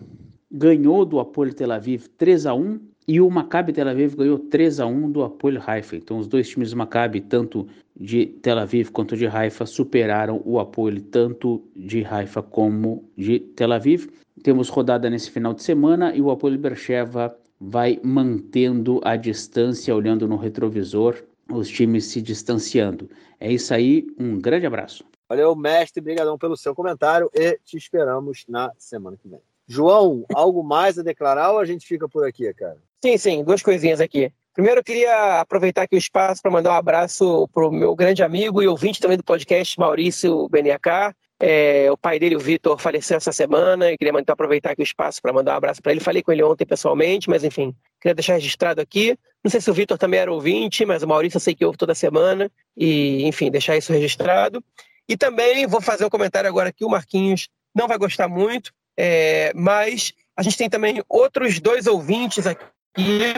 ganhou 0.49 1.03
do 1.03 1.19
Apoio 1.19 1.53
Tel 1.53 1.73
Aviv 1.73 2.07
3 2.17 2.45
a 2.45 2.53
1 2.53 2.79
e 3.05 3.19
o 3.19 3.29
Maccabi 3.29 3.73
Tel 3.73 3.89
Aviv 3.89 4.15
ganhou 4.15 4.39
3 4.39 4.79
a 4.79 4.85
1 4.85 5.11
do 5.11 5.23
Apoio 5.23 5.61
Haifa. 5.67 5.97
Então 5.97 6.19
os 6.19 6.25
dois 6.25 6.47
times 6.47 6.71
do 6.71 6.77
Maccabi, 6.77 7.19
tanto 7.19 7.67
de 7.99 8.27
Tel 8.41 8.57
Aviv 8.57 8.91
quanto 8.91 9.17
de 9.17 9.27
Haifa, 9.27 9.65
superaram 9.65 10.41
o 10.45 10.57
Apoio 10.57 11.01
tanto 11.01 11.61
de 11.75 12.05
Haifa 12.05 12.41
como 12.41 13.03
de 13.17 13.39
Tel 13.39 13.73
Aviv. 13.73 14.07
Temos 14.45 14.69
rodada 14.69 15.09
nesse 15.09 15.31
final 15.31 15.55
de 15.55 15.63
semana 15.63 16.15
e 16.15 16.21
o 16.21 16.29
Apoio 16.29 16.55
Bercheva 16.55 17.35
vai 17.59 17.99
mantendo 18.03 19.01
a 19.03 19.15
distância, 19.15 19.95
olhando 19.95 20.27
no 20.27 20.35
retrovisor, 20.35 21.15
os 21.51 21.67
times 21.67 22.05
se 22.05 22.21
distanciando. 22.21 23.09
É 23.39 23.51
isso 23.51 23.73
aí, 23.73 24.05
um 24.19 24.39
grande 24.39 24.67
abraço. 24.67 25.03
Valeu, 25.27 25.55
mestre, 25.55 25.99
brigadão 25.99 26.37
pelo 26.37 26.55
seu 26.55 26.75
comentário 26.75 27.27
e 27.33 27.57
te 27.65 27.75
esperamos 27.75 28.45
na 28.47 28.71
semana 28.77 29.17
que 29.17 29.27
vem. 29.27 29.41
João, 29.67 30.23
algo 30.35 30.63
mais 30.63 30.99
a 30.99 31.01
declarar 31.01 31.53
ou 31.53 31.57
a 31.57 31.65
gente 31.65 31.87
fica 31.87 32.07
por 32.07 32.23
aqui, 32.23 32.53
cara? 32.53 32.77
Sim, 33.03 33.17
sim, 33.17 33.43
duas 33.43 33.63
coisinhas 33.63 33.99
aqui. 33.99 34.31
Primeiro, 34.53 34.81
eu 34.81 34.83
queria 34.83 35.41
aproveitar 35.41 35.81
aqui 35.81 35.95
o 35.95 35.97
espaço 35.97 36.43
para 36.43 36.51
mandar 36.51 36.69
um 36.69 36.77
abraço 36.77 37.47
para 37.47 37.67
o 37.67 37.71
meu 37.71 37.95
grande 37.95 38.21
amigo 38.21 38.61
e 38.61 38.67
ouvinte 38.67 39.01
também 39.01 39.17
do 39.17 39.23
podcast, 39.23 39.79
Maurício 39.79 40.47
Beniacá. 40.49 41.15
É, 41.39 41.91
o 41.91 41.97
pai 41.97 42.17
dele, 42.17 42.35
o 42.35 42.39
Vitor, 42.39 42.77
faleceu 42.77 43.17
essa 43.17 43.31
semana. 43.31 43.91
Eu 43.91 43.97
queria 43.97 44.13
mandar, 44.13 44.33
aproveitar 44.33 44.71
aqui 44.71 44.81
o 44.81 44.83
espaço 44.83 45.21
para 45.21 45.33
mandar 45.33 45.53
um 45.53 45.57
abraço 45.57 45.81
para 45.81 45.91
ele. 45.91 46.01
Falei 46.01 46.23
com 46.23 46.31
ele 46.31 46.43
ontem 46.43 46.65
pessoalmente, 46.65 47.29
mas 47.29 47.43
enfim, 47.43 47.75
queria 48.01 48.15
deixar 48.15 48.33
registrado 48.33 48.81
aqui. 48.81 49.17
Não 49.43 49.51
sei 49.51 49.61
se 49.61 49.69
o 49.69 49.73
Vitor 49.73 49.97
também 49.97 50.19
era 50.19 50.31
ouvinte, 50.31 50.85
mas 50.85 51.03
o 51.03 51.07
Maurício 51.07 51.37
eu 51.37 51.41
sei 51.41 51.53
que 51.53 51.65
ouve 51.65 51.77
toda 51.77 51.93
semana. 51.93 52.49
E, 52.75 53.27
enfim, 53.27 53.51
deixar 53.51 53.75
isso 53.75 53.91
registrado. 53.91 54.63
E 55.07 55.17
também 55.17 55.67
vou 55.67 55.81
fazer 55.81 56.05
um 56.05 56.09
comentário 56.09 56.49
agora 56.49 56.71
que 56.71 56.85
o 56.85 56.89
Marquinhos 56.89 57.49
não 57.73 57.87
vai 57.87 57.97
gostar 57.97 58.27
muito, 58.27 58.71
é, 58.97 59.51
mas 59.53 60.13
a 60.35 60.41
gente 60.41 60.57
tem 60.57 60.69
também 60.69 61.03
outros 61.09 61.59
dois 61.59 61.85
ouvintes 61.85 62.47
aqui. 62.47 63.33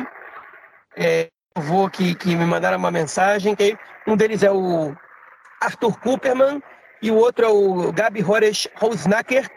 É, 0.95 1.29
vou 1.55 1.89
que, 1.89 2.15
que 2.15 2.35
me 2.35 2.45
mandaram 2.45 2.77
uma 2.77 2.91
mensagem. 2.91 3.55
Que 3.55 3.75
um 4.07 4.15
deles 4.15 4.43
é 4.43 4.51
o 4.51 4.95
Arthur 5.59 5.99
Cooperman 5.99 6.61
e 7.01 7.11
o 7.11 7.15
outro 7.15 7.45
é 7.45 7.49
o 7.49 7.91
Gabi 7.91 8.23
Hores 8.23 8.67
Rosnacker, 8.75 9.49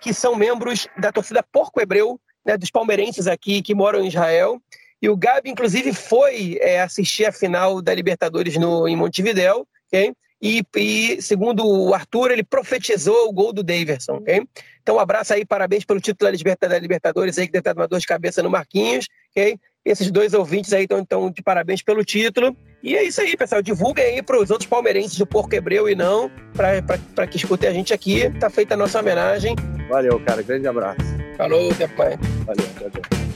que 0.00 0.14
são 0.14 0.34
membros 0.34 0.88
da 0.98 1.12
torcida 1.12 1.42
Porco 1.42 1.80
Hebreu, 1.80 2.18
né, 2.44 2.56
dos 2.56 2.70
palmeirenses 2.70 3.26
aqui 3.26 3.62
que 3.62 3.74
moram 3.74 4.00
em 4.00 4.08
Israel. 4.08 4.60
E 5.02 5.08
o 5.08 5.16
Gabi, 5.16 5.50
inclusive, 5.50 5.92
foi 5.92 6.58
é, 6.60 6.80
assistir 6.80 7.24
a 7.24 7.32
final 7.32 7.80
da 7.80 7.94
Libertadores 7.94 8.56
no, 8.56 8.86
em 8.86 8.96
Montevidéu. 8.96 9.66
Okay? 9.88 10.14
E, 10.42 10.62
e, 10.74 11.20
segundo 11.20 11.66
o 11.66 11.92
Arthur, 11.92 12.30
ele 12.30 12.42
profetizou 12.42 13.28
o 13.28 13.32
gol 13.32 13.52
do 13.52 13.62
Daverson, 13.62 14.14
ok? 14.14 14.42
Então, 14.82 14.96
um 14.96 14.98
abraço 14.98 15.34
aí, 15.34 15.44
parabéns 15.44 15.84
pelo 15.84 16.00
título 16.00 16.32
da 16.32 16.78
Libertadores 16.78 17.38
aí, 17.38 17.46
que 17.46 17.52
deve 17.52 17.60
estar 17.60 17.76
uma 17.76 17.86
dor 17.86 18.00
de 18.00 18.06
cabeça 18.06 18.42
no 18.42 18.48
Marquinhos, 18.48 19.06
ok? 19.30 19.58
Esses 19.84 20.10
dois 20.10 20.34
ouvintes 20.34 20.72
aí 20.72 20.82
estão 20.82 20.98
então, 20.98 21.30
de 21.30 21.42
parabéns 21.42 21.82
pelo 21.82 22.04
título. 22.04 22.56
E 22.82 22.96
é 22.96 23.02
isso 23.02 23.20
aí, 23.20 23.36
pessoal. 23.36 23.62
Divulguem 23.62 24.04
aí 24.04 24.22
para 24.22 24.38
os 24.38 24.50
outros 24.50 24.68
palmeirenses 24.68 25.16
do 25.16 25.26
Porco 25.26 25.54
Hebreu 25.54 25.88
e 25.88 25.94
não, 25.94 26.30
para 26.54 27.26
que 27.26 27.36
escutem 27.36 27.68
a 27.68 27.72
gente 27.72 27.92
aqui. 27.92 28.30
Tá 28.38 28.50
feita 28.50 28.74
a 28.74 28.76
nossa 28.76 29.00
homenagem. 29.00 29.56
Valeu, 29.88 30.20
cara. 30.20 30.42
Grande 30.42 30.68
abraço. 30.68 31.00
Falou, 31.36 31.70
até 31.70 31.86
mais. 31.86 32.18
Valeu, 32.46 32.66
tchau. 32.90 33.29